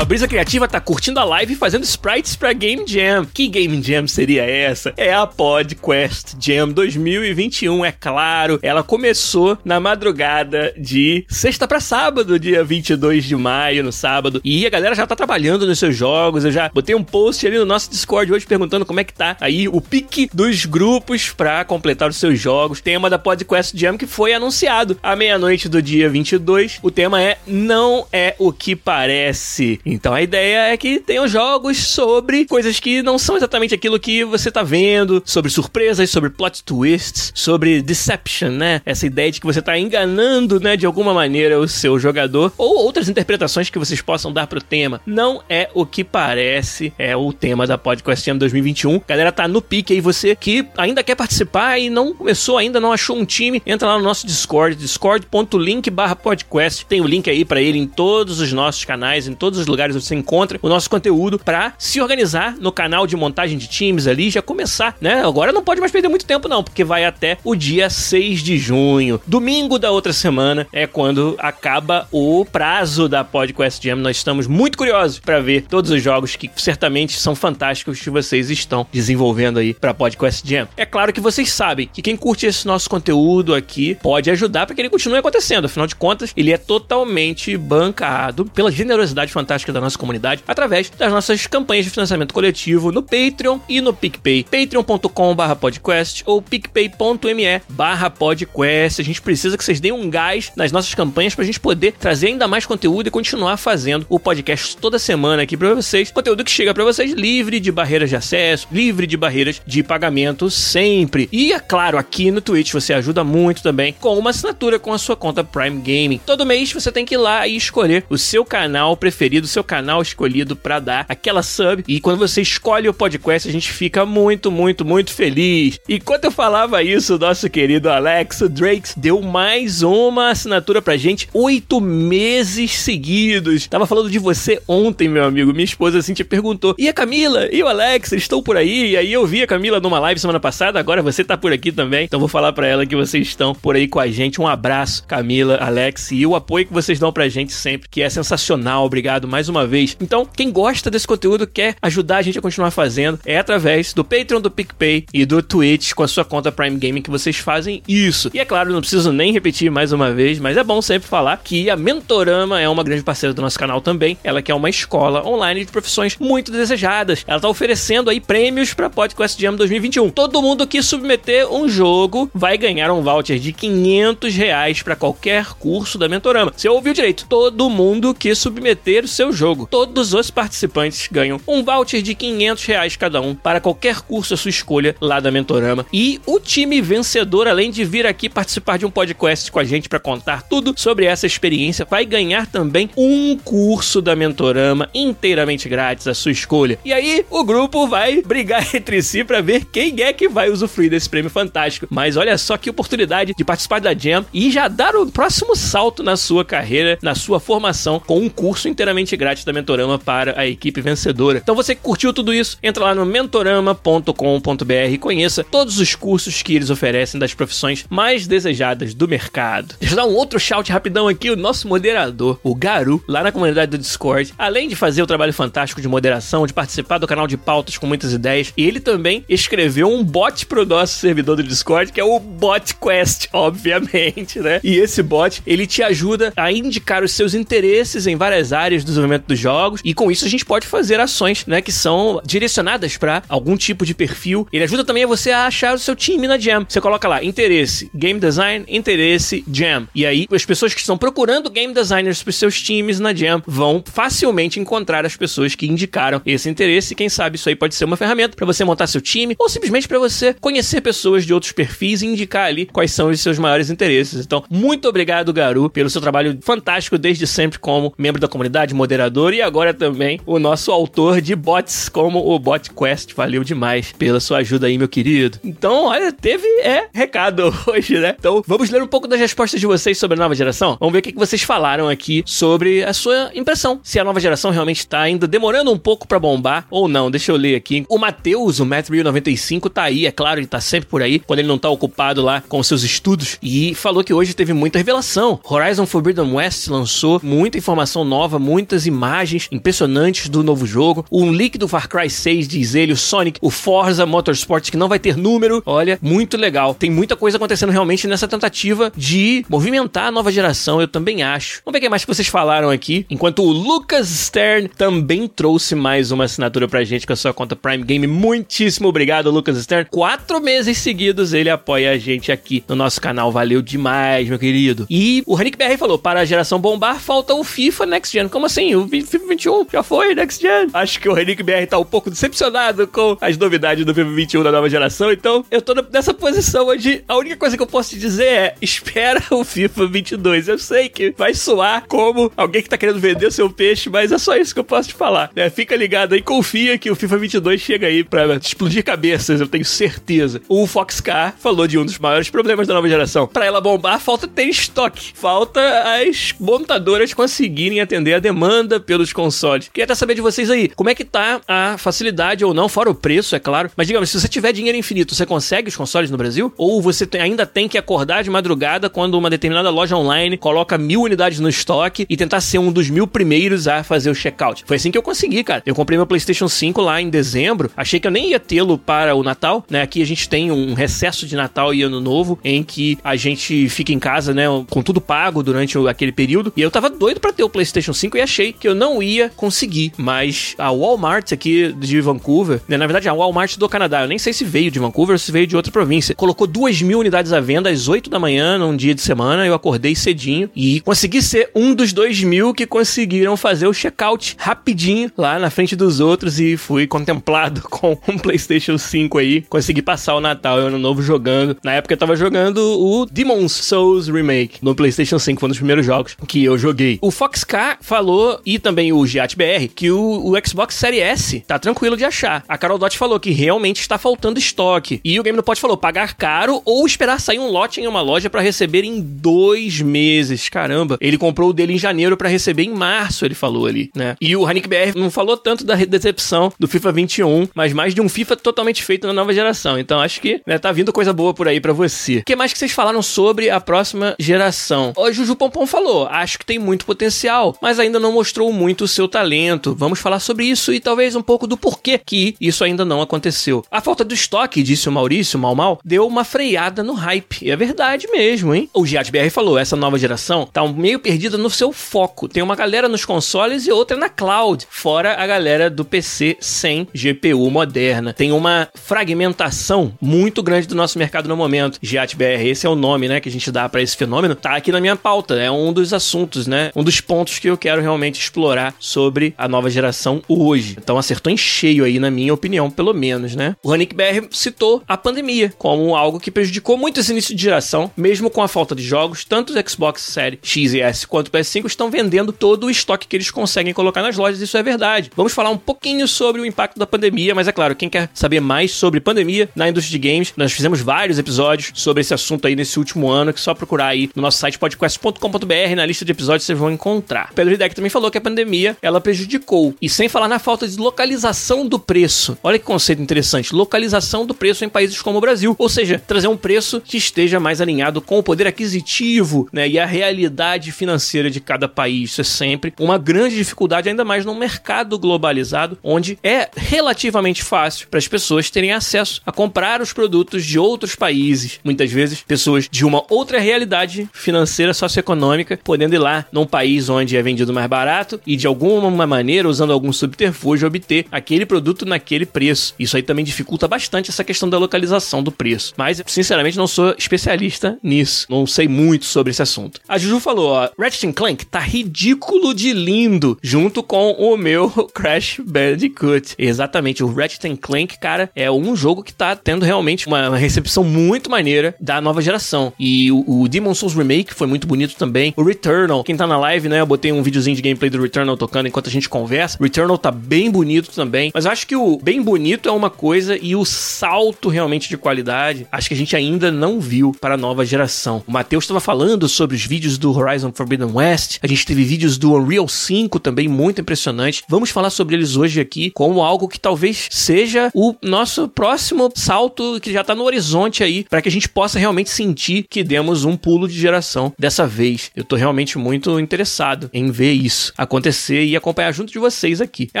A 0.02 0.04
Brisa 0.04 0.26
Criativa 0.26 0.66
tá 0.66 0.80
curtindo 0.80 1.20
a 1.20 1.24
live 1.24 1.52
e 1.52 1.56
fazendo 1.56 1.84
sprites 1.84 2.34
pra 2.34 2.52
Game 2.52 2.82
Jam. 2.84 3.24
Que 3.24 3.46
Game 3.46 3.80
Jam 3.80 4.08
seria 4.08 4.42
essa? 4.42 4.92
É 4.96 5.14
a 5.14 5.28
PodQuest 5.28 6.34
Jam 6.40 6.70
2021, 6.70 7.84
é 7.84 7.92
claro. 7.92 8.58
Ela 8.64 8.82
começou 8.82 9.56
na 9.64 9.78
madrugada 9.78 10.74
de 10.76 11.24
sexta 11.28 11.68
para 11.68 11.78
sábado, 11.78 12.36
dia 12.36 12.64
22 12.64 13.22
de 13.22 13.36
maio, 13.36 13.84
no 13.84 13.92
sábado. 13.92 14.40
E 14.42 14.66
a 14.66 14.70
galera 14.70 14.96
já 14.96 15.06
tá 15.06 15.14
trabalhando 15.14 15.68
nos 15.68 15.78
seus 15.78 15.94
jogos. 15.94 16.44
Eu 16.44 16.50
já 16.50 16.68
botei 16.68 16.96
um 16.96 17.04
post 17.04 17.46
ali 17.46 17.56
no 17.56 17.64
nosso 17.64 17.88
Discord 17.88 18.32
hoje 18.32 18.44
perguntando 18.44 18.84
como 18.84 18.98
é 18.98 19.04
que 19.04 19.14
tá 19.14 19.36
aí 19.40 19.68
o 19.68 19.80
pique 19.80 20.28
dos 20.34 20.64
grupos 20.64 21.30
pra 21.30 21.64
completar 21.64 22.10
os 22.10 22.16
seus 22.16 22.40
jogos. 22.40 22.80
Tema 22.80 23.08
da 23.08 23.20
PodQuest 23.20 23.76
Jam 23.76 23.96
que 23.96 24.08
foi 24.08 24.34
anunciado 24.34 24.98
à 25.00 25.14
meia-noite 25.14 25.68
do 25.68 25.80
dia 25.80 26.08
22. 26.08 26.80
O 26.82 26.90
tema 26.90 27.22
é 27.22 27.38
Não 27.46 28.04
é 28.12 28.34
o 28.36 28.52
que 28.52 28.74
parece. 28.74 29.78
Então 29.92 30.14
a 30.14 30.22
ideia 30.22 30.72
é 30.72 30.76
que 30.76 30.98
tenham 30.98 31.28
jogos 31.28 31.76
sobre 31.76 32.46
coisas 32.46 32.80
que 32.80 33.02
não 33.02 33.18
são 33.18 33.36
exatamente 33.36 33.74
aquilo 33.74 34.00
que 34.00 34.24
você 34.24 34.50
tá 34.50 34.62
vendo, 34.62 35.22
sobre 35.24 35.50
surpresas, 35.50 36.08
sobre 36.08 36.30
plot 36.30 36.64
twists, 36.64 37.30
sobre 37.34 37.82
deception, 37.82 38.50
né? 38.50 38.80
Essa 38.86 39.06
ideia 39.06 39.30
de 39.30 39.38
que 39.38 39.46
você 39.46 39.60
tá 39.60 39.78
enganando, 39.78 40.58
né, 40.58 40.76
de 40.76 40.86
alguma 40.86 41.12
maneira 41.12 41.60
o 41.60 41.68
seu 41.68 41.98
jogador, 41.98 42.52
ou 42.56 42.78
outras 42.78 43.08
interpretações 43.08 43.68
que 43.68 43.78
vocês 43.78 44.00
possam 44.00 44.32
dar 44.32 44.46
pro 44.46 44.62
tema. 44.62 45.00
Não 45.04 45.42
é 45.48 45.68
o 45.74 45.84
que 45.84 46.02
parece, 46.02 46.92
é 46.98 47.14
o 47.14 47.32
tema 47.32 47.66
da 47.66 47.76
Podcast 47.76 48.24
Jam 48.24 48.38
2021. 48.38 49.00
Galera, 49.06 49.30
tá 49.30 49.46
no 49.46 49.60
pique 49.60 49.92
aí, 49.92 50.00
você 50.00 50.34
que 50.34 50.66
ainda 50.76 51.02
quer 51.02 51.14
participar 51.14 51.78
e 51.78 51.90
não 51.90 52.14
começou 52.14 52.56
ainda, 52.56 52.80
não 52.80 52.92
achou 52.92 53.16
um 53.16 53.24
time, 53.24 53.62
entra 53.66 53.88
lá 53.88 53.98
no 53.98 54.04
nosso 54.04 54.26
Discord, 54.26 54.74
discord.link 54.74 55.90
barra 55.90 56.16
podcast. 56.16 56.86
Tem 56.86 57.00
o 57.00 57.06
link 57.06 57.28
aí 57.28 57.44
para 57.44 57.60
ele 57.60 57.78
em 57.78 57.86
todos 57.86 58.40
os 58.40 58.52
nossos 58.52 58.84
canais, 58.84 59.28
em 59.28 59.34
todos 59.34 59.58
os 59.58 59.66
lugares 59.66 59.81
lugares 59.82 59.96
onde 59.96 60.04
você 60.04 60.14
encontra 60.14 60.58
o 60.62 60.68
nosso 60.68 60.88
conteúdo 60.88 61.38
para 61.38 61.74
se 61.78 62.00
organizar 62.00 62.56
no 62.58 62.70
canal 62.70 63.06
de 63.06 63.16
montagem 63.16 63.58
de 63.58 63.66
times 63.66 64.06
ali, 64.06 64.30
já 64.30 64.40
começar, 64.40 64.96
né? 65.00 65.24
Agora 65.24 65.52
não 65.52 65.62
pode 65.62 65.80
mais 65.80 65.90
perder 65.90 66.08
muito 66.08 66.24
tempo 66.24 66.48
não, 66.48 66.62
porque 66.62 66.84
vai 66.84 67.04
até 67.04 67.38
o 67.44 67.54
dia 67.54 67.90
6 67.90 68.42
de 68.42 68.58
junho. 68.58 69.20
Domingo 69.26 69.78
da 69.78 69.90
outra 69.90 70.12
semana 70.12 70.66
é 70.72 70.86
quando 70.86 71.34
acaba 71.38 72.06
o 72.12 72.44
prazo 72.44 73.08
da 73.08 73.24
PodQuest 73.24 73.82
Jam. 73.82 73.96
Nós 73.96 74.16
estamos 74.16 74.46
muito 74.46 74.78
curiosos 74.78 75.18
para 75.18 75.40
ver 75.40 75.62
todos 75.68 75.90
os 75.90 76.02
jogos 76.02 76.36
que 76.36 76.50
certamente 76.56 77.18
são 77.18 77.34
fantásticos 77.34 78.00
que 78.00 78.10
vocês 78.10 78.50
estão 78.50 78.86
desenvolvendo 78.92 79.58
aí 79.58 79.74
para 79.74 79.94
PodQuest 79.94 80.46
Jam. 80.46 80.68
É 80.76 80.86
claro 80.86 81.12
que 81.12 81.20
vocês 81.20 81.50
sabem 81.52 81.88
que 81.92 82.02
quem 82.02 82.16
curte 82.16 82.46
esse 82.46 82.66
nosso 82.66 82.88
conteúdo 82.88 83.54
aqui 83.54 83.96
pode 84.02 84.30
ajudar 84.30 84.66
para 84.66 84.74
que 84.74 84.82
ele 84.82 84.90
continue 84.90 85.18
acontecendo. 85.18 85.64
Afinal 85.64 85.86
de 85.86 85.96
contas, 85.96 86.32
ele 86.36 86.52
é 86.52 86.58
totalmente 86.58 87.56
bancado 87.56 88.44
pela 88.46 88.70
generosidade 88.70 89.32
fantástica 89.32 89.71
da 89.72 89.80
nossa 89.80 89.98
comunidade 89.98 90.42
através 90.46 90.90
das 90.90 91.12
nossas 91.12 91.46
campanhas 91.46 91.84
de 91.84 91.90
financiamento 91.90 92.34
coletivo 92.34 92.92
no 92.92 93.02
Patreon 93.02 93.58
e 93.68 93.80
no 93.80 93.92
PicPay. 93.92 94.44
patreon.com.br 94.44 95.54
podcast 95.60 96.22
ou 96.26 96.40
picpay.me 96.40 97.62
barra 97.68 98.10
podcast. 98.10 99.00
A 99.00 99.04
gente 99.04 99.20
precisa 99.22 99.56
que 99.56 99.64
vocês 99.64 99.80
deem 99.80 99.92
um 99.92 100.08
gás 100.10 100.52
nas 100.56 100.72
nossas 100.72 100.94
campanhas 100.94 101.34
pra 101.34 101.44
gente 101.44 101.60
poder 101.60 101.92
trazer 101.92 102.28
ainda 102.28 102.48
mais 102.48 102.66
conteúdo 102.66 103.06
e 103.06 103.10
continuar 103.10 103.56
fazendo 103.56 104.06
o 104.08 104.18
podcast 104.18 104.76
toda 104.76 104.98
semana 104.98 105.42
aqui 105.42 105.56
pra 105.56 105.74
vocês. 105.74 106.10
Conteúdo 106.10 106.44
que 106.44 106.50
chega 106.50 106.74
pra 106.74 106.84
vocês 106.84 107.12
livre 107.12 107.60
de 107.60 107.72
barreiras 107.72 108.10
de 108.10 108.16
acesso, 108.16 108.66
livre 108.70 109.06
de 109.06 109.16
barreiras 109.16 109.60
de 109.66 109.82
pagamento 109.82 110.50
sempre. 110.50 111.28
E 111.32 111.52
é 111.52 111.58
claro, 111.60 111.98
aqui 111.98 112.30
no 112.30 112.40
Twitch 112.40 112.72
você 112.72 112.92
ajuda 112.92 113.24
muito 113.24 113.62
também 113.62 113.94
com 113.98 114.18
uma 114.18 114.30
assinatura 114.30 114.78
com 114.78 114.92
a 114.92 114.98
sua 114.98 115.16
conta 115.16 115.44
Prime 115.44 115.80
Gaming. 115.80 116.20
Todo 116.24 116.46
mês 116.46 116.72
você 116.72 116.90
tem 116.90 117.04
que 117.04 117.14
ir 117.14 117.18
lá 117.18 117.46
e 117.46 117.56
escolher 117.56 118.04
o 118.08 118.18
seu 118.18 118.44
canal 118.44 118.96
preferido, 118.96 119.46
seu 119.52 119.64
canal 119.64 120.02
escolhido 120.02 120.56
para 120.56 120.80
dar 120.80 121.06
aquela 121.08 121.42
sub. 121.42 121.84
E 121.86 122.00
quando 122.00 122.18
você 122.18 122.42
escolhe 122.42 122.88
o 122.88 122.94
podcast, 122.94 123.48
a 123.48 123.52
gente 123.52 123.70
fica 123.70 124.04
muito, 124.04 124.50
muito, 124.50 124.84
muito 124.84 125.12
feliz. 125.12 125.78
E 125.88 126.00
quando 126.00 126.24
eu 126.24 126.30
falava 126.30 126.82
isso, 126.82 127.18
nosso 127.18 127.48
querido 127.48 127.90
Alex 127.90 128.42
Drakes 128.50 128.94
deu 128.96 129.20
mais 129.20 129.82
uma 129.82 130.30
assinatura 130.30 130.80
pra 130.80 130.96
gente, 130.96 131.28
oito 131.32 131.80
meses 131.80 132.72
seguidos. 132.72 133.66
Tava 133.66 133.86
falando 133.86 134.10
de 134.10 134.18
você 134.18 134.60
ontem, 134.66 135.08
meu 135.08 135.24
amigo. 135.24 135.52
Minha 135.52 135.64
esposa 135.64 135.98
assim 135.98 136.14
te 136.14 136.24
perguntou: 136.24 136.74
e 136.78 136.88
a 136.88 136.92
Camila? 136.92 137.48
E 137.52 137.62
o 137.62 137.68
Alex? 137.68 138.12
Estão 138.12 138.42
por 138.42 138.56
aí? 138.56 138.92
E 138.92 138.96
aí 138.96 139.12
eu 139.12 139.26
vi 139.26 139.42
a 139.42 139.46
Camila 139.46 139.80
numa 139.80 139.98
live 139.98 140.20
semana 140.20 140.40
passada, 140.40 140.78
agora 140.78 141.02
você 141.02 141.22
tá 141.22 141.36
por 141.36 141.52
aqui 141.52 141.70
também. 141.70 142.04
Então 142.04 142.20
vou 142.20 142.28
falar 142.28 142.52
para 142.52 142.66
ela 142.66 142.86
que 142.86 142.96
vocês 142.96 143.26
estão 143.26 143.54
por 143.54 143.76
aí 143.76 143.86
com 143.86 144.00
a 144.00 144.08
gente. 144.08 144.40
Um 144.40 144.46
abraço, 144.46 145.04
Camila, 145.06 145.56
Alex, 145.56 146.12
e 146.12 146.24
o 146.26 146.34
apoio 146.34 146.66
que 146.66 146.72
vocês 146.72 146.98
dão 146.98 147.12
pra 147.12 147.28
gente 147.28 147.52
sempre, 147.52 147.88
que 147.88 148.02
é 148.02 148.08
sensacional. 148.08 148.84
Obrigado 148.84 149.28
mais 149.28 149.41
uma 149.48 149.66
vez. 149.66 149.96
Então, 150.00 150.26
quem 150.26 150.50
gosta 150.50 150.90
desse 150.90 151.06
conteúdo, 151.06 151.46
quer 151.46 151.76
ajudar 151.82 152.18
a 152.18 152.22
gente 152.22 152.38
a 152.38 152.42
continuar 152.42 152.70
fazendo, 152.70 153.18
é 153.24 153.38
através 153.38 153.92
do 153.92 154.04
Patreon, 154.04 154.40
do 154.40 154.50
PicPay 154.50 155.06
e 155.12 155.24
do 155.24 155.42
Twitch 155.42 155.92
com 155.92 156.02
a 156.02 156.08
sua 156.08 156.24
conta 156.24 156.52
Prime 156.52 156.78
Gaming 156.78 157.02
que 157.02 157.10
vocês 157.10 157.36
fazem 157.36 157.82
isso. 157.86 158.30
E 158.32 158.38
é 158.38 158.44
claro, 158.44 158.72
não 158.72 158.80
preciso 158.80 159.12
nem 159.12 159.32
repetir 159.32 159.70
mais 159.70 159.92
uma 159.92 160.12
vez, 160.12 160.38
mas 160.38 160.56
é 160.56 160.64
bom 160.64 160.80
sempre 160.80 161.08
falar 161.08 161.36
que 161.38 161.68
a 161.70 161.76
Mentorama 161.76 162.60
é 162.60 162.68
uma 162.68 162.82
grande 162.82 163.02
parceira 163.02 163.34
do 163.34 163.42
nosso 163.42 163.58
canal 163.58 163.80
também. 163.80 164.16
Ela 164.22 164.42
que 164.42 164.52
é 164.52 164.54
uma 164.54 164.70
escola 164.70 165.26
online 165.26 165.64
de 165.64 165.72
profissões 165.72 166.16
muito 166.18 166.52
desejadas. 166.52 167.24
Ela 167.26 167.38
está 167.38 167.48
oferecendo 167.48 168.10
aí 168.10 168.20
prêmios 168.20 168.74
para 168.74 168.90
Podcast 168.90 169.40
Jam 169.40 169.54
2021. 169.54 170.10
Todo 170.10 170.42
mundo 170.42 170.66
que 170.66 170.82
submeter 170.82 171.50
um 171.52 171.68
jogo 171.68 172.30
vai 172.34 172.56
ganhar 172.56 172.90
um 172.92 173.02
voucher 173.02 173.38
de 173.38 173.52
500 173.52 174.34
reais 174.34 174.82
para 174.82 174.96
qualquer 174.96 175.46
curso 175.54 175.98
da 175.98 176.08
Mentorama. 176.08 176.52
Você 176.54 176.68
ouviu 176.68 176.92
direito? 176.92 177.26
Todo 177.28 177.70
mundo 177.70 178.14
que 178.14 178.34
submeter 178.34 179.04
o 179.04 179.08
seu 179.08 179.31
seu 179.32 179.34
jogo. 179.34 179.66
Todos 179.70 180.12
os 180.14 180.30
participantes 180.30 181.08
ganham 181.10 181.40
um 181.48 181.64
voucher 181.64 182.02
de 182.02 182.14
500 182.14 182.64
reais 182.64 182.96
cada 182.96 183.20
um 183.20 183.34
para 183.34 183.60
qualquer 183.60 184.00
curso 184.02 184.34
à 184.34 184.36
sua 184.36 184.50
escolha 184.50 184.94
lá 185.00 185.18
da 185.18 185.30
Mentorama. 185.30 185.86
E 185.92 186.20
o 186.26 186.38
time 186.38 186.80
vencedor, 186.80 187.48
além 187.48 187.70
de 187.70 187.84
vir 187.84 188.06
aqui 188.06 188.28
participar 188.28 188.78
de 188.78 188.86
um 188.86 188.90
podcast 188.90 189.50
com 189.50 189.58
a 189.58 189.64
gente 189.64 189.88
para 189.88 189.98
contar 189.98 190.42
tudo 190.42 190.74
sobre 190.76 191.06
essa 191.06 191.26
experiência, 191.26 191.86
vai 191.88 192.04
ganhar 192.04 192.46
também 192.46 192.90
um 192.96 193.36
curso 193.38 194.00
da 194.00 194.14
Mentorama 194.14 194.88
inteiramente 194.94 195.68
grátis 195.68 196.06
à 196.06 196.14
sua 196.14 196.32
escolha. 196.32 196.78
E 196.84 196.92
aí 196.92 197.24
o 197.30 197.44
grupo 197.44 197.86
vai 197.86 198.22
brigar 198.22 198.62
entre 198.74 199.02
si 199.02 199.24
para 199.24 199.40
ver 199.40 199.64
quem 199.64 200.00
é 200.02 200.12
que 200.12 200.28
vai 200.28 200.50
usufruir 200.50 200.90
desse 200.90 201.08
prêmio 201.08 201.30
fantástico. 201.30 201.86
Mas 201.90 202.16
olha 202.16 202.36
só 202.36 202.56
que 202.56 202.70
oportunidade 202.70 203.34
de 203.36 203.44
participar 203.44 203.80
da 203.80 203.94
Jam 203.94 204.24
e 204.32 204.50
já 204.50 204.68
dar 204.68 204.94
o 204.94 205.10
próximo 205.10 205.56
salto 205.56 206.02
na 206.02 206.16
sua 206.16 206.44
carreira, 206.44 206.98
na 207.02 207.14
sua 207.14 207.40
formação, 207.40 208.00
com 208.00 208.18
um 208.18 208.28
curso 208.28 208.68
inteiramente 208.68 209.16
grátis 209.22 209.44
da 209.44 209.52
Mentorama 209.52 210.00
para 210.00 210.38
a 210.38 210.44
equipe 210.44 210.80
vencedora. 210.80 211.38
Então 211.38 211.54
você 211.54 211.76
que 211.76 211.80
curtiu 211.80 212.12
tudo 212.12 212.34
isso, 212.34 212.58
entra 212.60 212.86
lá 212.86 212.94
no 212.94 213.06
mentorama.com.br 213.06 214.90
e 214.90 214.98
conheça 214.98 215.44
todos 215.44 215.78
os 215.78 215.94
cursos 215.94 216.42
que 216.42 216.56
eles 216.56 216.70
oferecem 216.70 217.20
das 217.20 217.32
profissões 217.32 217.84
mais 217.88 218.26
desejadas 218.26 218.94
do 218.94 219.06
mercado. 219.06 219.76
Deixa 219.78 219.94
eu 219.94 219.96
dar 219.96 220.06
um 220.06 220.14
outro 220.14 220.40
shout 220.40 220.72
rapidão 220.72 221.06
aqui, 221.06 221.30
o 221.30 221.36
nosso 221.36 221.68
moderador, 221.68 222.40
o 222.42 222.52
Garu, 222.52 223.00
lá 223.06 223.22
na 223.22 223.30
comunidade 223.30 223.70
do 223.70 223.78
Discord, 223.78 224.34
além 224.36 224.68
de 224.68 224.74
fazer 224.74 225.02
o 225.02 225.06
trabalho 225.06 225.32
fantástico 225.32 225.80
de 225.80 225.86
moderação, 225.86 226.44
de 226.44 226.52
participar 226.52 226.98
do 226.98 227.06
canal 227.06 227.28
de 227.28 227.36
pautas 227.36 227.78
com 227.78 227.86
muitas 227.86 228.12
ideias, 228.12 228.52
ele 228.56 228.80
também 228.80 229.24
escreveu 229.28 229.88
um 229.88 230.02
bot 230.02 230.46
pro 230.46 230.66
nosso 230.66 230.98
servidor 230.98 231.36
do 231.36 231.44
Discord, 231.44 231.92
que 231.92 232.00
é 232.00 232.04
o 232.04 232.18
Bot 232.18 232.74
Quest, 232.74 233.28
obviamente, 233.32 234.40
né? 234.40 234.60
E 234.64 234.76
esse 234.76 235.00
bot, 235.00 235.40
ele 235.46 235.64
te 235.64 235.80
ajuda 235.80 236.32
a 236.36 236.50
indicar 236.50 237.04
os 237.04 237.12
seus 237.12 237.34
interesses 237.34 238.06
em 238.06 238.16
várias 238.16 238.52
áreas 238.52 238.82
do 238.82 238.88
desenvolvimento 238.88 239.11
dos 239.18 239.38
jogos, 239.38 239.80
e 239.84 239.94
com 239.94 240.10
isso 240.10 240.24
a 240.24 240.28
gente 240.28 240.44
pode 240.44 240.66
fazer 240.66 241.00
ações, 241.00 241.44
né, 241.46 241.60
que 241.60 241.72
são 241.72 242.20
direcionadas 242.24 242.96
para 242.96 243.22
algum 243.28 243.56
tipo 243.56 243.84
de 243.84 243.94
perfil. 243.94 244.46
Ele 244.52 244.64
ajuda 244.64 244.84
também 244.84 245.04
a 245.04 245.06
você 245.06 245.30
a 245.30 245.46
achar 245.46 245.74
o 245.74 245.78
seu 245.78 245.94
time 245.94 246.26
na 246.26 246.38
Jam. 246.38 246.64
Você 246.68 246.80
coloca 246.80 247.08
lá 247.08 247.22
interesse, 247.22 247.90
game 247.94 248.18
design, 248.18 248.64
interesse, 248.68 249.44
Jam. 249.50 249.86
E 249.94 250.06
aí 250.06 250.26
as 250.32 250.44
pessoas 250.44 250.74
que 250.74 250.80
estão 250.80 250.98
procurando 250.98 251.50
game 251.50 251.72
designers 251.72 252.22
para 252.22 252.32
seus 252.32 252.60
times 252.60 252.98
na 253.00 253.14
Jam 253.14 253.42
vão 253.46 253.82
facilmente 253.84 254.60
encontrar 254.60 255.04
as 255.04 255.16
pessoas 255.16 255.54
que 255.54 255.66
indicaram 255.66 256.20
esse 256.24 256.48
interesse. 256.48 256.92
E 256.92 256.96
quem 256.96 257.08
sabe 257.08 257.36
isso 257.36 257.48
aí 257.48 257.56
pode 257.56 257.74
ser 257.74 257.84
uma 257.84 257.96
ferramenta 257.96 258.36
para 258.36 258.46
você 258.46 258.64
montar 258.64 258.86
seu 258.86 259.00
time 259.00 259.36
ou 259.38 259.48
simplesmente 259.48 259.88
para 259.88 259.98
você 259.98 260.34
conhecer 260.40 260.80
pessoas 260.80 261.24
de 261.24 261.34
outros 261.34 261.52
perfis 261.52 262.02
e 262.02 262.06
indicar 262.06 262.46
ali 262.46 262.66
quais 262.66 262.92
são 262.92 263.10
os 263.10 263.20
seus 263.20 263.38
maiores 263.38 263.70
interesses. 263.70 264.24
Então, 264.24 264.44
muito 264.50 264.88
obrigado, 264.88 265.32
Garu, 265.32 265.68
pelo 265.68 265.90
seu 265.90 266.00
trabalho 266.00 266.38
fantástico 266.42 266.98
desde 266.98 267.26
sempre 267.26 267.58
como 267.58 267.94
membro 267.98 268.20
da 268.20 268.28
comunidade, 268.28 268.74
moderador 268.74 269.01
e 269.34 269.42
agora 269.42 269.74
também 269.74 270.20
o 270.24 270.38
nosso 270.38 270.70
autor 270.70 271.20
de 271.20 271.34
bots 271.34 271.88
como 271.88 272.18
o 272.32 272.38
Bot 272.38 272.70
Quest. 272.72 273.14
Valeu 273.14 273.42
demais 273.42 273.92
pela 273.92 274.20
sua 274.20 274.38
ajuda 274.38 274.66
aí, 274.66 274.78
meu 274.78 274.88
querido. 274.88 275.38
Então, 275.42 275.86
olha, 275.86 276.12
teve 276.12 276.46
é 276.60 276.88
recado 276.92 277.52
hoje, 277.66 277.98
né? 277.98 278.14
Então, 278.18 278.42
vamos 278.46 278.70
ler 278.70 278.82
um 278.82 278.86
pouco 278.86 279.08
das 279.08 279.18
respostas 279.18 279.60
de 279.60 279.66
vocês 279.66 279.98
sobre 279.98 280.18
a 280.18 280.22
nova 280.22 280.34
geração. 280.34 280.76
Vamos 280.78 280.92
ver 280.92 281.00
o 281.00 281.02
que 281.02 281.14
vocês 281.14 281.42
falaram 281.42 281.88
aqui 281.88 282.22
sobre 282.26 282.84
a 282.84 282.92
sua 282.92 283.30
impressão. 283.34 283.80
Se 283.82 283.98
a 283.98 284.04
nova 284.04 284.20
geração 284.20 284.50
realmente 284.50 284.78
está 284.78 285.00
ainda 285.00 285.26
demorando 285.26 285.72
um 285.72 285.78
pouco 285.78 286.06
para 286.06 286.18
bombar 286.18 286.66
ou 286.70 286.88
não. 286.88 287.10
Deixa 287.10 287.32
eu 287.32 287.36
ler 287.36 287.56
aqui. 287.56 287.84
O 287.88 287.98
Matheus, 287.98 288.60
o 288.60 288.66
Matthew95, 288.66 289.70
tá 289.70 289.84
aí, 289.84 290.06
é 290.06 290.12
claro, 290.12 290.40
ele 290.40 290.46
tá 290.46 290.60
sempre 290.60 290.88
por 290.88 291.02
aí, 291.02 291.18
quando 291.18 291.40
ele 291.40 291.48
não 291.48 291.58
tá 291.58 291.68
ocupado 291.68 292.22
lá 292.22 292.42
com 292.48 292.62
seus 292.62 292.82
estudos. 292.82 293.38
E 293.42 293.74
falou 293.74 294.04
que 294.04 294.14
hoje 294.14 294.34
teve 294.34 294.52
muita 294.52 294.78
revelação. 294.78 295.40
Horizon 295.44 295.86
Forbidden 295.86 296.34
West 296.34 296.68
lançou 296.68 297.20
muita 297.22 297.58
informação 297.58 298.04
nova, 298.04 298.38
muitas 298.38 298.86
imagens 298.92 299.48
impressionantes 299.50 300.28
do 300.28 300.44
novo 300.44 300.66
jogo. 300.66 301.04
Um 301.10 301.30
leak 301.30 301.58
do 301.58 301.66
Far 301.66 301.88
Cry 301.88 302.08
6, 302.08 302.46
diz 302.46 302.74
ele, 302.74 302.92
o 302.92 302.96
Sonic, 302.96 303.38
o 303.42 303.50
Forza 303.50 304.06
Motorsport, 304.06 304.70
que 304.70 304.76
não 304.76 304.88
vai 304.88 304.98
ter 304.98 305.16
número. 305.16 305.62
Olha, 305.66 305.98
muito 306.00 306.36
legal. 306.36 306.74
Tem 306.74 306.90
muita 306.90 307.16
coisa 307.16 307.36
acontecendo 307.36 307.70
realmente 307.70 308.06
nessa 308.06 308.28
tentativa 308.28 308.92
de 308.96 309.44
movimentar 309.48 310.06
a 310.06 310.10
nova 310.10 310.30
geração, 310.30 310.80
eu 310.80 310.88
também 310.88 311.22
acho. 311.22 311.62
Vamos 311.64 311.72
ver 311.72 311.78
o 311.78 311.82
que 311.82 311.88
mais 311.88 312.04
vocês 312.04 312.28
falaram 312.28 312.70
aqui. 312.70 313.06
Enquanto 313.08 313.42
o 313.42 313.50
Lucas 313.50 314.08
Stern 314.08 314.68
também 314.68 315.26
trouxe 315.26 315.74
mais 315.74 316.10
uma 316.12 316.24
assinatura 316.24 316.68
pra 316.68 316.84
gente 316.84 317.06
com 317.06 317.12
a 317.12 317.16
sua 317.16 317.32
conta 317.32 317.56
Prime 317.56 317.84
Game. 317.84 318.06
Muitíssimo 318.06 318.88
obrigado, 318.88 319.30
Lucas 319.30 319.56
Stern. 319.56 319.88
Quatro 319.90 320.40
meses 320.40 320.78
seguidos 320.78 321.32
ele 321.32 321.48
apoia 321.48 321.92
a 321.92 321.98
gente 321.98 322.30
aqui 322.30 322.62
no 322.68 322.76
nosso 322.76 323.00
canal. 323.00 323.32
Valeu 323.32 323.62
demais, 323.62 324.28
meu 324.28 324.38
querido. 324.38 324.86
E 324.90 325.22
o 325.26 325.34
Ranick 325.34 325.56
BR 325.56 325.78
falou: 325.78 325.98
para 325.98 326.20
a 326.20 326.24
geração 326.24 326.58
bombar, 326.58 327.00
falta 327.00 327.34
o 327.34 327.42
FIFA 327.42 327.86
Next 327.86 328.12
Gen. 328.12 328.28
Como 328.28 328.46
assim? 328.46 328.74
O 328.74 328.81
FIFA 328.88 329.26
21 329.28 329.66
já 329.72 329.82
foi 329.82 330.14
Next 330.14 330.40
Gen. 330.40 330.68
Acho 330.72 331.00
que 331.00 331.08
o 331.08 331.14
Ranick 331.14 331.42
BR 331.42 331.66
tá 331.68 331.78
um 331.78 331.84
pouco 331.84 332.10
decepcionado 332.10 332.86
com 332.86 333.16
as 333.20 333.36
novidades 333.36 333.84
do 333.84 333.94
FIFA 333.94 334.10
21 334.10 334.42
da 334.42 334.52
nova 334.52 334.68
geração. 334.68 335.10
Então, 335.12 335.44
eu 335.50 335.60
tô 335.60 335.74
nessa 335.92 336.14
posição 336.14 336.68
onde 336.68 337.04
a 337.08 337.16
única 337.16 337.36
coisa 337.36 337.56
que 337.56 337.62
eu 337.62 337.66
posso 337.66 337.90
te 337.90 337.98
dizer 337.98 338.26
é: 338.26 338.54
espera 338.60 339.22
o 339.30 339.44
FIFA 339.44 339.86
22. 339.86 340.48
Eu 340.48 340.58
sei 340.58 340.88
que 340.88 341.14
vai 341.16 341.34
soar 341.34 341.84
como 341.88 342.32
alguém 342.36 342.62
que 342.62 342.68
tá 342.68 342.76
querendo 342.76 343.00
vender 343.00 343.30
seu 343.30 343.50
peixe, 343.50 343.88
mas 343.90 344.12
é 344.12 344.18
só 344.18 344.36
isso 344.36 344.54
que 344.54 344.60
eu 344.60 344.64
posso 344.64 344.90
te 344.90 344.94
falar. 344.94 345.30
É, 345.34 345.48
fica 345.50 345.76
ligado 345.76 346.14
aí, 346.14 346.22
confia 346.22 346.78
que 346.78 346.90
o 346.90 346.96
FIFA 346.96 347.18
22 347.18 347.60
chega 347.60 347.86
aí 347.86 348.04
pra 348.04 348.36
explodir 348.36 348.84
cabeças, 348.84 349.40
eu 349.40 349.48
tenho 349.48 349.64
certeza. 349.64 350.40
O 350.48 350.66
Foxcar 350.66 351.34
falou 351.38 351.66
de 351.66 351.78
um 351.78 351.84
dos 351.84 351.98
maiores 351.98 352.30
problemas 352.30 352.66
da 352.66 352.74
nova 352.74 352.88
geração. 352.88 353.26
Para 353.26 353.46
ela 353.46 353.60
bombar, 353.60 354.00
falta 354.00 354.26
ter 354.28 354.44
estoque. 354.44 355.12
Falta 355.14 355.60
as 356.00 356.34
montadoras 356.38 357.14
conseguirem 357.14 357.80
atender 357.80 358.14
a 358.14 358.18
demanda 358.18 358.61
pelos 358.80 359.12
consoles. 359.12 359.68
Queria 359.68 359.84
até 359.84 359.94
saber 359.94 360.14
de 360.14 360.20
vocês 360.20 360.50
aí, 360.50 360.68
como 360.68 360.90
é 360.90 360.94
que 360.94 361.04
tá 361.04 361.40
a 361.46 361.76
facilidade 361.78 362.44
ou 362.44 362.54
não, 362.54 362.68
fora 362.68 362.90
o 362.90 362.94
preço, 362.94 363.34
é 363.34 363.38
claro. 363.38 363.70
Mas 363.76 363.86
digamos, 363.86 364.10
se 364.10 364.20
você 364.20 364.28
tiver 364.28 364.52
dinheiro 364.52 364.76
infinito, 364.76 365.14
você 365.14 365.26
consegue 365.26 365.68
os 365.68 365.76
consoles 365.76 366.10
no 366.10 366.16
Brasil? 366.16 366.52
Ou 366.56 366.80
você 366.80 367.06
tem, 367.06 367.20
ainda 367.20 367.46
tem 367.46 367.68
que 367.68 367.78
acordar 367.78 368.22
de 368.22 368.30
madrugada 368.30 368.88
quando 368.88 369.14
uma 369.14 369.30
determinada 369.30 369.70
loja 369.70 369.96
online 369.96 370.36
coloca 370.36 370.78
mil 370.78 371.02
unidades 371.02 371.40
no 371.40 371.48
estoque 371.48 372.06
e 372.08 372.16
tentar 372.16 372.40
ser 372.40 372.58
um 372.58 372.72
dos 372.72 372.88
mil 372.90 373.06
primeiros 373.06 373.68
a 373.68 373.82
fazer 373.82 374.10
o 374.10 374.14
checkout? 374.14 374.64
Foi 374.66 374.76
assim 374.76 374.90
que 374.90 374.98
eu 374.98 375.02
consegui, 375.02 375.42
cara. 375.44 375.62
Eu 375.66 375.74
comprei 375.74 375.98
meu 375.98 376.06
PlayStation 376.06 376.48
5 376.48 376.80
lá 376.80 377.00
em 377.00 377.10
dezembro, 377.10 377.70
achei 377.76 377.98
que 378.00 378.06
eu 378.06 378.10
nem 378.10 378.30
ia 378.30 378.40
tê-lo 378.40 378.78
para 378.78 379.14
o 379.14 379.22
Natal, 379.22 379.64
né? 379.68 379.82
Aqui 379.82 380.02
a 380.02 380.06
gente 380.06 380.28
tem 380.28 380.50
um 380.50 380.74
recesso 380.74 381.26
de 381.26 381.36
Natal 381.36 381.74
e 381.74 381.82
Ano 381.82 382.00
Novo 382.00 382.38
em 382.44 382.62
que 382.62 382.98
a 383.02 383.16
gente 383.16 383.68
fica 383.68 383.92
em 383.92 383.98
casa, 383.98 384.34
né, 384.34 384.44
com 384.68 384.82
tudo 384.82 385.00
pago 385.00 385.42
durante 385.42 385.76
aquele 385.88 386.12
período. 386.12 386.52
E 386.56 386.62
eu 386.62 386.70
tava 386.70 386.88
doido 386.90 387.20
para 387.20 387.32
ter 387.32 387.42
o 387.42 387.48
PlayStation 387.48 387.92
5 387.92 388.16
e 388.16 388.20
achei 388.20 388.51
que 388.52 388.68
eu 388.68 388.74
não 388.74 389.02
ia 389.02 389.30
conseguir. 389.30 389.92
Mas 389.96 390.54
a 390.58 390.70
Walmart 390.70 391.32
aqui 391.32 391.72
de 391.78 392.00
Vancouver, 392.00 392.60
né, 392.68 392.76
na 392.76 392.86
verdade 392.86 393.08
a 393.08 393.14
Walmart 393.14 393.56
do 393.56 393.68
Canadá, 393.68 394.02
eu 394.02 394.08
nem 394.08 394.18
sei 394.18 394.32
se 394.32 394.44
veio 394.44 394.70
de 394.70 394.78
Vancouver 394.78 395.14
ou 395.14 395.18
se 395.18 395.32
veio 395.32 395.46
de 395.46 395.56
outra 395.56 395.72
província, 395.72 396.14
colocou 396.14 396.46
duas 396.46 396.80
mil 396.82 396.98
unidades 396.98 397.32
à 397.32 397.40
venda 397.40 397.70
às 397.70 397.88
8 397.88 398.10
da 398.10 398.18
manhã 398.18 398.58
num 398.58 398.76
dia 398.76 398.94
de 398.94 399.02
semana. 399.02 399.46
Eu 399.46 399.54
acordei 399.54 399.94
cedinho 399.94 400.50
e 400.54 400.80
consegui 400.80 401.22
ser 401.22 401.50
um 401.54 401.74
dos 401.74 401.92
dois 401.92 402.22
mil 402.22 402.54
que 402.54 402.66
conseguiram 402.66 403.36
fazer 403.36 403.66
o 403.66 403.72
checkout 403.72 404.36
rapidinho 404.38 405.10
lá 405.16 405.38
na 405.38 405.50
frente 405.50 405.74
dos 405.74 406.00
outros 406.00 406.40
e 406.40 406.56
fui 406.56 406.86
contemplado 406.86 407.62
com 407.70 407.98
um 408.08 408.18
PlayStation 408.18 408.78
5 408.78 409.18
aí. 409.18 409.42
Consegui 409.48 409.82
passar 409.82 410.14
o 410.14 410.20
Natal 410.20 410.58
e 410.58 410.62
o 410.62 410.66
Ano 410.66 410.78
Novo 410.78 411.02
jogando. 411.02 411.56
Na 411.62 411.72
época 411.72 411.94
eu 411.94 411.98
tava 411.98 412.16
jogando 412.16 412.58
o 412.58 413.06
Demon's 413.06 413.52
Souls 413.52 414.08
Remake 414.08 414.58
no 414.62 414.74
PlayStation 414.74 415.18
5, 415.18 415.40
foi 415.40 415.46
um 415.46 415.50
dos 415.50 415.58
primeiros 415.58 415.84
jogos 415.84 416.16
que 416.26 416.44
eu 416.44 416.56
joguei. 416.58 416.98
O 417.00 417.10
Fox 417.10 417.44
K 417.44 417.78
falou, 417.80 418.40
e 418.44 418.58
também 418.58 418.92
o 418.92 419.06
GiatBR, 419.06 419.68
que 419.74 419.90
o, 419.90 420.32
o 420.32 420.34
Xbox 420.46 420.74
Series 420.74 421.02
S 421.02 421.40
tá 421.46 421.58
tranquilo 421.58 421.96
de 421.96 422.04
achar. 422.04 422.44
A 422.48 422.58
Carol 422.58 422.78
Dot 422.78 422.96
falou 422.96 423.18
que 423.18 423.30
realmente 423.30 423.80
está 423.80 423.98
faltando 423.98 424.38
estoque. 424.38 425.00
E 425.04 425.18
o 425.18 425.22
Game 425.22 425.36
no 425.36 425.42
Pod 425.42 425.60
falou 425.60 425.76
pagar 425.76 426.14
caro 426.14 426.62
ou 426.64 426.86
esperar 426.86 427.20
sair 427.20 427.38
um 427.38 427.50
lote 427.50 427.80
em 427.80 427.86
uma 427.86 428.00
loja 428.00 428.30
para 428.30 428.40
receber 428.40 428.84
em 428.84 429.00
dois 429.00 429.80
meses. 429.80 430.48
Caramba, 430.48 430.96
ele 431.00 431.18
comprou 431.18 431.50
o 431.50 431.52
dele 431.52 431.74
em 431.74 431.78
janeiro 431.78 432.16
para 432.16 432.28
receber 432.28 432.64
em 432.64 432.74
março, 432.74 433.24
ele 433.24 433.34
falou 433.34 433.66
ali, 433.66 433.90
né? 433.94 434.16
E 434.20 434.36
o 434.36 434.46
Hanik 434.46 434.68
BR 434.68 434.96
não 434.96 435.10
falou 435.10 435.36
tanto 435.36 435.64
da 435.64 435.74
decepção 435.74 436.52
do 436.58 436.68
FIFA 436.68 436.92
21, 436.92 437.48
mas 437.54 437.72
mais 437.72 437.94
de 437.94 438.00
um 438.00 438.08
FIFA 438.08 438.36
totalmente 438.36 438.82
feito 438.82 439.06
na 439.06 439.12
nova 439.12 439.32
geração. 439.32 439.78
Então 439.78 440.00
acho 440.00 440.20
que 440.20 440.40
né, 440.46 440.58
tá 440.58 440.72
vindo 440.72 440.92
coisa 440.92 441.12
boa 441.12 441.34
por 441.34 441.48
aí 441.48 441.60
para 441.60 441.72
você. 441.72 442.18
O 442.18 442.24
que 442.24 442.36
mais 442.36 442.52
que 442.52 442.58
vocês 442.58 442.72
falaram 442.72 443.02
sobre 443.02 443.50
a 443.50 443.60
próxima 443.60 444.14
geração? 444.18 444.92
O 444.96 445.12
Juju 445.12 445.36
Pompom 445.36 445.66
falou: 445.66 446.06
acho 446.06 446.38
que 446.38 446.46
tem 446.46 446.58
muito 446.58 446.86
potencial, 446.86 447.56
mas 447.60 447.78
ainda 447.78 447.98
não 447.98 448.12
mostrou 448.12 448.31
muito 448.40 448.84
o 448.84 448.88
seu 448.88 449.06
talento. 449.06 449.74
Vamos 449.76 449.98
falar 449.98 450.20
sobre 450.20 450.46
isso 450.46 450.72
e 450.72 450.80
talvez 450.80 451.14
um 451.14 451.22
pouco 451.22 451.46
do 451.46 451.56
porquê 451.56 451.98
que 451.98 452.34
isso 452.40 452.64
ainda 452.64 452.84
não 452.84 453.02
aconteceu. 453.02 453.64
A 453.70 453.80
falta 453.80 454.04
do 454.04 454.14
estoque, 454.14 454.62
disse 454.62 454.88
o 454.88 454.92
Maurício, 454.92 455.38
mal 455.38 455.54
mal, 455.54 455.80
deu 455.84 456.06
uma 456.06 456.24
freada 456.24 456.82
no 456.82 456.94
hype. 456.94 457.38
E 457.42 457.50
é 457.50 457.56
verdade 457.56 458.08
mesmo, 458.10 458.54
hein? 458.54 458.68
O 458.72 458.86
GiatBR 458.86 459.30
falou: 459.30 459.58
essa 459.58 459.76
nova 459.76 459.98
geração 459.98 460.48
tá 460.50 460.66
meio 460.66 460.98
perdida 460.98 461.36
no 461.36 461.50
seu 461.50 461.72
foco. 461.72 462.28
Tem 462.28 462.42
uma 462.42 462.56
galera 462.56 462.88
nos 462.88 463.04
consoles 463.04 463.66
e 463.66 463.72
outra 463.72 463.96
na 463.96 464.08
cloud, 464.08 464.66
fora 464.70 465.20
a 465.20 465.26
galera 465.26 465.68
do 465.68 465.84
PC 465.84 466.36
sem 466.40 466.86
GPU 466.94 467.50
moderna. 467.50 468.12
Tem 468.12 468.32
uma 468.32 468.68
fragmentação 468.74 469.92
muito 470.00 470.42
grande 470.42 470.66
do 470.66 470.74
nosso 470.74 470.98
mercado 470.98 471.28
no 471.28 471.36
momento. 471.36 471.78
GiatBR, 471.82 472.46
esse 472.46 472.66
é 472.66 472.70
o 472.70 472.74
nome, 472.74 473.08
né, 473.08 473.20
que 473.20 473.28
a 473.28 473.32
gente 473.32 473.50
dá 473.50 473.68
para 473.68 473.82
esse 473.82 473.96
fenômeno. 473.96 474.34
Tá 474.34 474.56
aqui 474.56 474.72
na 474.72 474.80
minha 474.80 474.96
pauta, 474.96 475.34
é 475.34 475.50
um 475.50 475.72
dos 475.72 475.92
assuntos, 475.92 476.46
né? 476.46 476.70
Um 476.74 476.84
dos 476.84 477.00
pontos 477.00 477.38
que 477.38 477.48
eu 477.48 477.56
quero 477.56 477.82
realmente 477.82 478.21
explorar 478.24 478.74
sobre 478.78 479.34
a 479.36 479.48
nova 479.48 479.70
geração 479.70 480.22
hoje. 480.28 480.76
Então 480.78 480.98
acertou 480.98 481.32
em 481.32 481.36
cheio 481.36 481.84
aí, 481.84 481.98
na 481.98 482.10
minha 482.10 482.34
opinião, 482.34 482.70
pelo 482.70 482.92
menos, 482.92 483.34
né? 483.34 483.56
O 483.62 483.72
Hanik 483.72 483.94
BR 483.94 484.26
citou 484.30 484.82
a 484.86 484.96
pandemia 484.96 485.52
como 485.58 485.94
algo 485.96 486.20
que 486.20 486.30
prejudicou 486.30 486.76
muito 486.76 487.00
esse 487.00 487.12
início 487.12 487.34
de 487.34 487.42
geração, 487.42 487.90
mesmo 487.96 488.30
com 488.30 488.42
a 488.42 488.48
falta 488.48 488.74
de 488.74 488.82
jogos, 488.82 489.24
tanto 489.24 489.52
o 489.52 489.70
Xbox 489.70 490.02
Series 490.02 490.38
X 490.42 490.74
e 490.74 490.80
S 490.80 491.06
quanto 491.06 491.28
o 491.28 491.30
PS5 491.30 491.66
estão 491.66 491.90
vendendo 491.90 492.32
todo 492.32 492.64
o 492.64 492.70
estoque 492.70 493.06
que 493.06 493.16
eles 493.16 493.30
conseguem 493.30 493.72
colocar 493.72 494.02
nas 494.02 494.16
lojas, 494.16 494.40
isso 494.40 494.56
é 494.56 494.62
verdade. 494.62 495.10
Vamos 495.16 495.32
falar 495.32 495.50
um 495.50 495.58
pouquinho 495.58 496.06
sobre 496.06 496.40
o 496.40 496.46
impacto 496.46 496.78
da 496.78 496.86
pandemia, 496.86 497.34
mas 497.34 497.48
é 497.48 497.52
claro, 497.52 497.74
quem 497.74 497.88
quer 497.88 498.08
saber 498.14 498.40
mais 498.40 498.72
sobre 498.72 499.00
pandemia 499.00 499.48
na 499.54 499.68
indústria 499.68 499.98
de 499.98 500.08
games, 500.08 500.32
nós 500.36 500.52
fizemos 500.52 500.80
vários 500.80 501.18
episódios 501.18 501.70
sobre 501.74 502.00
esse 502.00 502.14
assunto 502.14 502.46
aí 502.46 502.56
nesse 502.56 502.78
último 502.78 503.08
ano, 503.10 503.32
que 503.32 503.38
é 503.38 503.42
só 503.42 503.54
procurar 503.54 503.86
aí 503.86 504.10
no 504.14 504.22
nosso 504.22 504.38
site 504.38 504.58
podcast.com.br, 504.58 505.74
na 505.76 505.86
lista 505.86 506.04
de 506.04 506.12
episódios 506.12 506.44
vocês 506.44 506.58
vão 506.58 506.70
encontrar. 506.70 507.32
Pedro 507.34 507.54
Hideck 507.54 507.74
também 507.74 507.90
falou 507.90 508.10
que 508.12 508.18
a 508.18 508.20
pandemia, 508.20 508.76
ela 508.80 509.00
prejudicou, 509.00 509.74
e 509.80 509.88
sem 509.88 510.08
falar 510.08 510.28
na 510.28 510.38
falta 510.38 510.68
de 510.68 510.76
localização 510.76 511.66
do 511.66 511.78
preço. 511.78 512.36
Olha 512.42 512.58
que 512.58 512.64
conceito 512.64 513.02
interessante, 513.02 513.54
localização 513.54 514.24
do 514.24 514.34
preço 514.34 514.64
em 514.64 514.68
países 514.68 515.00
como 515.02 515.18
o 515.18 515.20
Brasil, 515.20 515.56
ou 515.58 515.68
seja, 515.68 516.00
trazer 516.06 516.28
um 516.28 516.36
preço 516.36 516.80
que 516.80 516.96
esteja 516.96 517.40
mais 517.40 517.60
alinhado 517.60 518.00
com 518.00 518.18
o 518.18 518.22
poder 518.22 518.46
aquisitivo, 518.46 519.48
né, 519.52 519.68
e 519.68 519.78
a 519.78 519.86
realidade 519.86 520.70
financeira 520.70 521.30
de 521.30 521.40
cada 521.40 521.68
país. 521.68 522.10
Isso 522.12 522.20
é 522.20 522.24
sempre 522.24 522.74
uma 522.78 522.98
grande 522.98 523.36
dificuldade, 523.36 523.88
ainda 523.88 524.04
mais 524.04 524.24
num 524.24 524.34
mercado 524.34 524.98
globalizado, 524.98 525.78
onde 525.82 526.18
é 526.22 526.48
relativamente 526.56 527.42
fácil 527.42 527.88
para 527.88 527.98
as 527.98 528.06
pessoas 528.06 528.50
terem 528.50 528.72
acesso 528.72 529.22
a 529.24 529.32
comprar 529.32 529.80
os 529.80 529.92
produtos 529.92 530.44
de 530.44 530.58
outros 530.58 530.94
países. 530.94 531.58
Muitas 531.64 531.90
vezes, 531.90 532.22
pessoas 532.22 532.68
de 532.70 532.84
uma 532.84 533.02
outra 533.08 533.38
realidade 533.38 534.08
financeira 534.12 534.74
socioeconômica, 534.74 535.58
podendo 535.62 535.94
ir 535.94 535.98
lá 535.98 536.26
num 536.30 536.46
país 536.46 536.88
onde 536.88 537.16
é 537.16 537.22
vendido 537.22 537.52
mais 537.52 537.66
barato 537.66 538.01
e 538.26 538.36
de 538.36 538.46
alguma 538.46 539.06
maneira, 539.06 539.48
usando 539.48 539.72
algum 539.72 539.92
subterfúgio, 539.92 540.66
obter 540.66 541.06
aquele 541.10 541.46
produto 541.46 541.84
naquele 541.84 542.26
preço. 542.26 542.74
Isso 542.78 542.96
aí 542.96 543.02
também 543.02 543.24
dificulta 543.24 543.68
bastante 543.68 544.10
essa 544.10 544.24
questão 544.24 544.48
da 544.48 544.58
localização 544.58 545.22
do 545.22 545.32
preço. 545.32 545.74
Mas, 545.76 546.02
sinceramente, 546.06 546.56
não 546.56 546.66
sou 546.66 546.94
especialista 546.98 547.78
nisso. 547.82 548.26
Não 548.28 548.46
sei 548.46 548.68
muito 548.68 549.04
sobre 549.04 549.30
esse 549.30 549.42
assunto. 549.42 549.80
A 549.88 549.98
Juju 549.98 550.20
falou, 550.20 550.50
ó, 550.52 550.68
Ratchet 550.78 551.12
Clank 551.12 551.46
tá 551.46 551.60
ridículo 551.60 552.54
de 552.54 552.72
lindo, 552.72 553.38
junto 553.42 553.82
com 553.82 554.12
o 554.12 554.36
meu 554.36 554.70
Crash 554.94 555.40
Bandicoot. 555.44 556.34
Exatamente, 556.38 557.04
o 557.04 557.12
Ratchet 557.12 557.56
Clank, 557.56 557.98
cara, 557.98 558.30
é 558.34 558.50
um 558.50 558.74
jogo 558.74 559.02
que 559.02 559.12
tá 559.12 559.36
tendo 559.36 559.64
realmente 559.64 560.06
uma 560.06 560.36
recepção 560.36 560.84
muito 560.84 561.30
maneira 561.30 561.74
da 561.80 562.00
nova 562.00 562.20
geração. 562.20 562.72
E 562.78 563.10
o, 563.12 563.42
o 563.42 563.48
Demon 563.48 563.74
Souls 563.74 563.94
Remake 563.94 564.34
foi 564.34 564.46
muito 564.46 564.66
bonito 564.66 564.96
também. 564.96 565.32
O 565.36 565.42
Returnal, 565.42 566.04
quem 566.04 566.16
tá 566.16 566.26
na 566.26 566.38
live, 566.38 566.68
né, 566.68 566.80
eu 566.80 566.86
botei 566.86 567.12
um 567.12 567.22
videozinho 567.22 567.56
de 567.56 567.62
gameplay 567.62 567.90
do 567.92 568.02
Returnal 568.02 568.36
tocando 568.36 568.66
enquanto 568.66 568.88
a 568.88 568.90
gente 568.90 569.08
conversa. 569.08 569.58
Returnal 569.60 569.98
tá 569.98 570.10
bem 570.10 570.50
bonito 570.50 570.90
também, 570.90 571.30
mas 571.34 571.46
acho 571.46 571.66
que 571.66 571.76
o 571.76 571.98
bem 572.02 572.22
bonito 572.22 572.68
é 572.68 572.72
uma 572.72 572.90
coisa 572.90 573.36
e 573.36 573.54
o 573.54 573.64
salto 573.64 574.48
realmente 574.48 574.88
de 574.88 574.96
qualidade, 574.96 575.66
acho 575.70 575.88
que 575.88 575.94
a 575.94 575.96
gente 575.96 576.16
ainda 576.16 576.50
não 576.50 576.80
viu 576.80 577.14
para 577.20 577.34
a 577.34 577.38
nova 577.38 577.64
geração. 577.64 578.22
O 578.26 578.32
Matheus 578.32 578.64
estava 578.64 578.80
falando 578.80 579.28
sobre 579.28 579.56
os 579.56 579.64
vídeos 579.64 579.98
do 579.98 580.16
Horizon 580.16 580.52
Forbidden 580.52 580.90
West, 580.92 581.38
a 581.42 581.46
gente 581.46 581.66
teve 581.66 581.84
vídeos 581.84 582.18
do 582.18 582.34
Unreal 582.34 582.68
5 582.68 583.18
também 583.20 583.48
muito 583.48 583.80
impressionantes. 583.80 584.42
Vamos 584.48 584.70
falar 584.70 584.90
sobre 584.90 585.16
eles 585.16 585.36
hoje 585.36 585.60
aqui 585.60 585.90
como 585.90 586.22
algo 586.22 586.48
que 586.48 586.58
talvez 586.58 587.08
seja 587.10 587.70
o 587.74 587.94
nosso 588.02 588.48
próximo 588.48 589.10
salto 589.14 589.78
que 589.80 589.92
já 589.92 590.04
tá 590.04 590.14
no 590.14 590.24
horizonte 590.24 590.82
aí, 590.82 591.04
para 591.08 591.22
que 591.22 591.28
a 591.28 591.32
gente 591.32 591.48
possa 591.48 591.78
realmente 591.78 592.10
sentir 592.10 592.66
que 592.68 592.82
demos 592.82 593.24
um 593.24 593.36
pulo 593.36 593.68
de 593.68 593.78
geração 593.78 594.32
dessa 594.38 594.66
vez. 594.66 595.10
Eu 595.14 595.24
tô 595.24 595.36
realmente 595.36 595.78
muito 595.78 596.18
interessado 596.18 596.90
em 596.92 597.10
ver 597.10 597.32
isso 597.32 597.71
acontecer 597.76 598.44
e 598.44 598.56
acompanhar 598.56 598.92
junto 598.92 599.12
de 599.12 599.18
vocês 599.18 599.60
aqui. 599.60 599.88
Eu 599.92 600.00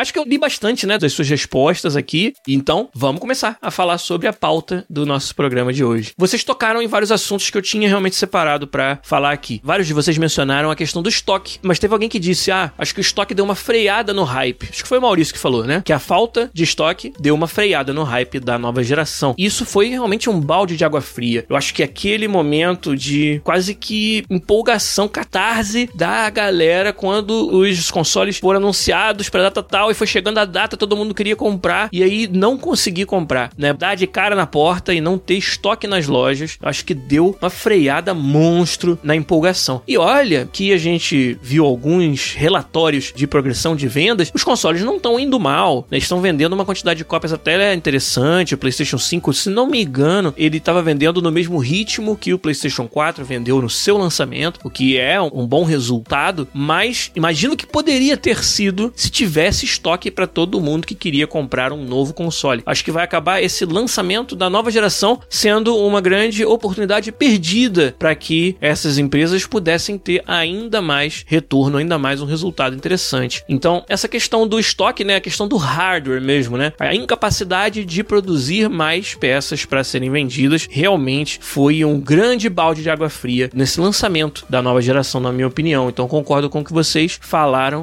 acho 0.00 0.12
que 0.12 0.18
eu 0.18 0.24
li 0.24 0.38
bastante, 0.38 0.86
né, 0.86 0.98
das 0.98 1.12
suas 1.12 1.28
respostas 1.28 1.96
aqui, 1.96 2.32
então 2.46 2.88
vamos 2.94 3.20
começar 3.20 3.56
a 3.60 3.70
falar 3.70 3.98
sobre 3.98 4.26
a 4.26 4.32
pauta 4.32 4.84
do 4.88 5.06
nosso 5.06 5.34
programa 5.34 5.72
de 5.72 5.84
hoje. 5.84 6.12
Vocês 6.16 6.44
tocaram 6.44 6.82
em 6.82 6.86
vários 6.86 7.12
assuntos 7.12 7.50
que 7.50 7.56
eu 7.56 7.62
tinha 7.62 7.88
realmente 7.88 8.16
separado 8.16 8.66
para 8.66 8.98
falar 9.02 9.32
aqui. 9.32 9.60
Vários 9.64 9.86
de 9.86 9.94
vocês 9.94 10.16
mencionaram 10.18 10.70
a 10.70 10.76
questão 10.76 11.02
do 11.02 11.08
estoque, 11.08 11.58
mas 11.62 11.78
teve 11.78 11.92
alguém 11.92 12.08
que 12.08 12.18
disse: 12.18 12.50
"Ah, 12.50 12.72
acho 12.78 12.94
que 12.94 13.00
o 13.00 13.02
estoque 13.02 13.34
deu 13.34 13.44
uma 13.44 13.54
freada 13.54 14.12
no 14.12 14.24
hype". 14.24 14.68
Acho 14.70 14.82
que 14.82 14.88
foi 14.88 14.98
o 14.98 15.02
Maurício 15.02 15.34
que 15.34 15.40
falou, 15.40 15.64
né? 15.64 15.82
Que 15.84 15.92
a 15.92 15.98
falta 15.98 16.50
de 16.52 16.64
estoque 16.64 17.12
deu 17.18 17.34
uma 17.34 17.46
freada 17.46 17.92
no 17.92 18.02
hype 18.02 18.40
da 18.40 18.58
nova 18.58 18.82
geração. 18.82 19.34
Isso 19.38 19.64
foi 19.64 19.88
realmente 19.88 20.28
um 20.28 20.40
balde 20.40 20.76
de 20.76 20.84
água 20.84 21.00
fria. 21.00 21.44
Eu 21.48 21.56
acho 21.56 21.74
que 21.74 21.82
aquele 21.82 22.28
momento 22.28 22.96
de 22.96 23.40
quase 23.44 23.74
que 23.74 24.24
empolgação, 24.30 25.08
catarse 25.08 25.88
da 25.94 26.28
galera 26.30 26.92
quando 26.92 27.50
os 27.70 27.90
consoles 27.90 28.38
foram 28.38 28.58
anunciados 28.58 29.28
para 29.28 29.44
data 29.44 29.62
tal 29.62 29.90
e 29.90 29.94
foi 29.94 30.06
chegando 30.06 30.38
a 30.38 30.44
data, 30.44 30.76
todo 30.76 30.96
mundo 30.96 31.14
queria 31.14 31.36
comprar 31.36 31.88
e 31.92 32.02
aí 32.02 32.28
não 32.28 32.56
consegui 32.56 33.04
comprar, 33.04 33.50
né? 33.56 33.72
Dar 33.72 33.94
de 33.94 34.06
cara 34.06 34.34
na 34.34 34.46
porta 34.46 34.92
e 34.94 35.00
não 35.00 35.18
ter 35.18 35.34
estoque 35.34 35.86
nas 35.86 36.06
lojas, 36.06 36.58
acho 36.60 36.84
que 36.84 36.94
deu 36.94 37.36
uma 37.40 37.50
freada 37.50 38.14
monstro 38.14 38.98
na 39.02 39.14
empolgação. 39.14 39.82
E 39.86 39.96
olha 39.98 40.48
que 40.50 40.72
a 40.72 40.78
gente 40.78 41.38
viu 41.42 41.64
alguns 41.64 42.34
relatórios 42.34 43.12
de 43.14 43.26
progressão 43.26 43.76
de 43.76 43.88
vendas, 43.88 44.30
os 44.34 44.44
consoles 44.44 44.82
não 44.82 44.96
estão 44.96 45.18
indo 45.18 45.38
mal, 45.38 45.86
né? 45.90 45.98
Estão 45.98 46.20
vendendo 46.20 46.52
uma 46.52 46.64
quantidade 46.64 46.98
de 46.98 47.04
cópias 47.04 47.32
até 47.32 47.74
interessante. 47.74 48.54
O 48.54 48.58
PlayStation 48.58 48.98
5, 48.98 49.32
se 49.32 49.50
não 49.50 49.66
me 49.66 49.82
engano, 49.82 50.32
ele 50.36 50.58
estava 50.58 50.82
vendendo 50.82 51.22
no 51.22 51.30
mesmo 51.30 51.58
ritmo 51.58 52.16
que 52.16 52.34
o 52.34 52.38
PlayStation 52.38 52.86
4 52.86 53.24
vendeu 53.24 53.60
no 53.60 53.70
seu 53.70 53.96
lançamento, 53.96 54.60
o 54.64 54.70
que 54.70 54.98
é 54.98 55.20
um 55.20 55.46
bom 55.46 55.64
resultado, 55.64 56.48
mas 56.52 57.10
imagino 57.52 57.56
que 57.56 57.66
poderia 57.66 58.16
ter 58.16 58.42
sido 58.42 58.92
se 58.96 59.10
tivesse 59.10 59.64
estoque 59.64 60.10
para 60.10 60.26
todo 60.26 60.60
mundo 60.60 60.86
que 60.86 60.94
queria 60.94 61.26
comprar 61.26 61.72
um 61.72 61.84
novo 61.84 62.12
console. 62.12 62.62
Acho 62.66 62.84
que 62.84 62.90
vai 62.90 63.04
acabar 63.04 63.42
esse 63.42 63.64
lançamento 63.64 64.34
da 64.34 64.48
nova 64.48 64.70
geração 64.70 65.20
sendo 65.28 65.76
uma 65.76 66.00
grande 66.00 66.44
oportunidade 66.44 67.12
perdida 67.12 67.94
para 67.98 68.14
que 68.14 68.56
essas 68.60 68.98
empresas 68.98 69.46
pudessem 69.46 69.98
ter 69.98 70.22
ainda 70.26 70.80
mais 70.80 71.24
retorno, 71.26 71.78
ainda 71.78 71.98
mais 71.98 72.20
um 72.20 72.26
resultado 72.26 72.74
interessante. 72.74 73.44
Então, 73.48 73.84
essa 73.88 74.08
questão 74.08 74.46
do 74.46 74.58
estoque, 74.58 75.04
né, 75.04 75.16
a 75.16 75.20
questão 75.20 75.46
do 75.46 75.56
hardware 75.56 76.20
mesmo, 76.20 76.56
né, 76.56 76.72
a 76.78 76.94
incapacidade 76.94 77.84
de 77.84 78.02
produzir 78.02 78.68
mais 78.68 79.14
peças 79.14 79.64
para 79.64 79.84
serem 79.84 80.10
vendidas, 80.10 80.66
realmente 80.70 81.38
foi 81.40 81.84
um 81.84 82.00
grande 82.00 82.48
balde 82.48 82.82
de 82.82 82.90
água 82.90 83.08
fria 83.08 83.50
nesse 83.54 83.80
lançamento 83.80 84.44
da 84.48 84.62
nova 84.62 84.80
geração, 84.80 85.20
na 85.20 85.32
minha 85.32 85.46
opinião. 85.46 85.88
Então, 85.88 86.08
concordo 86.08 86.48
com 86.48 86.60
o 86.60 86.64
que 86.64 86.72
vocês 86.72 87.18
falaram 87.20 87.41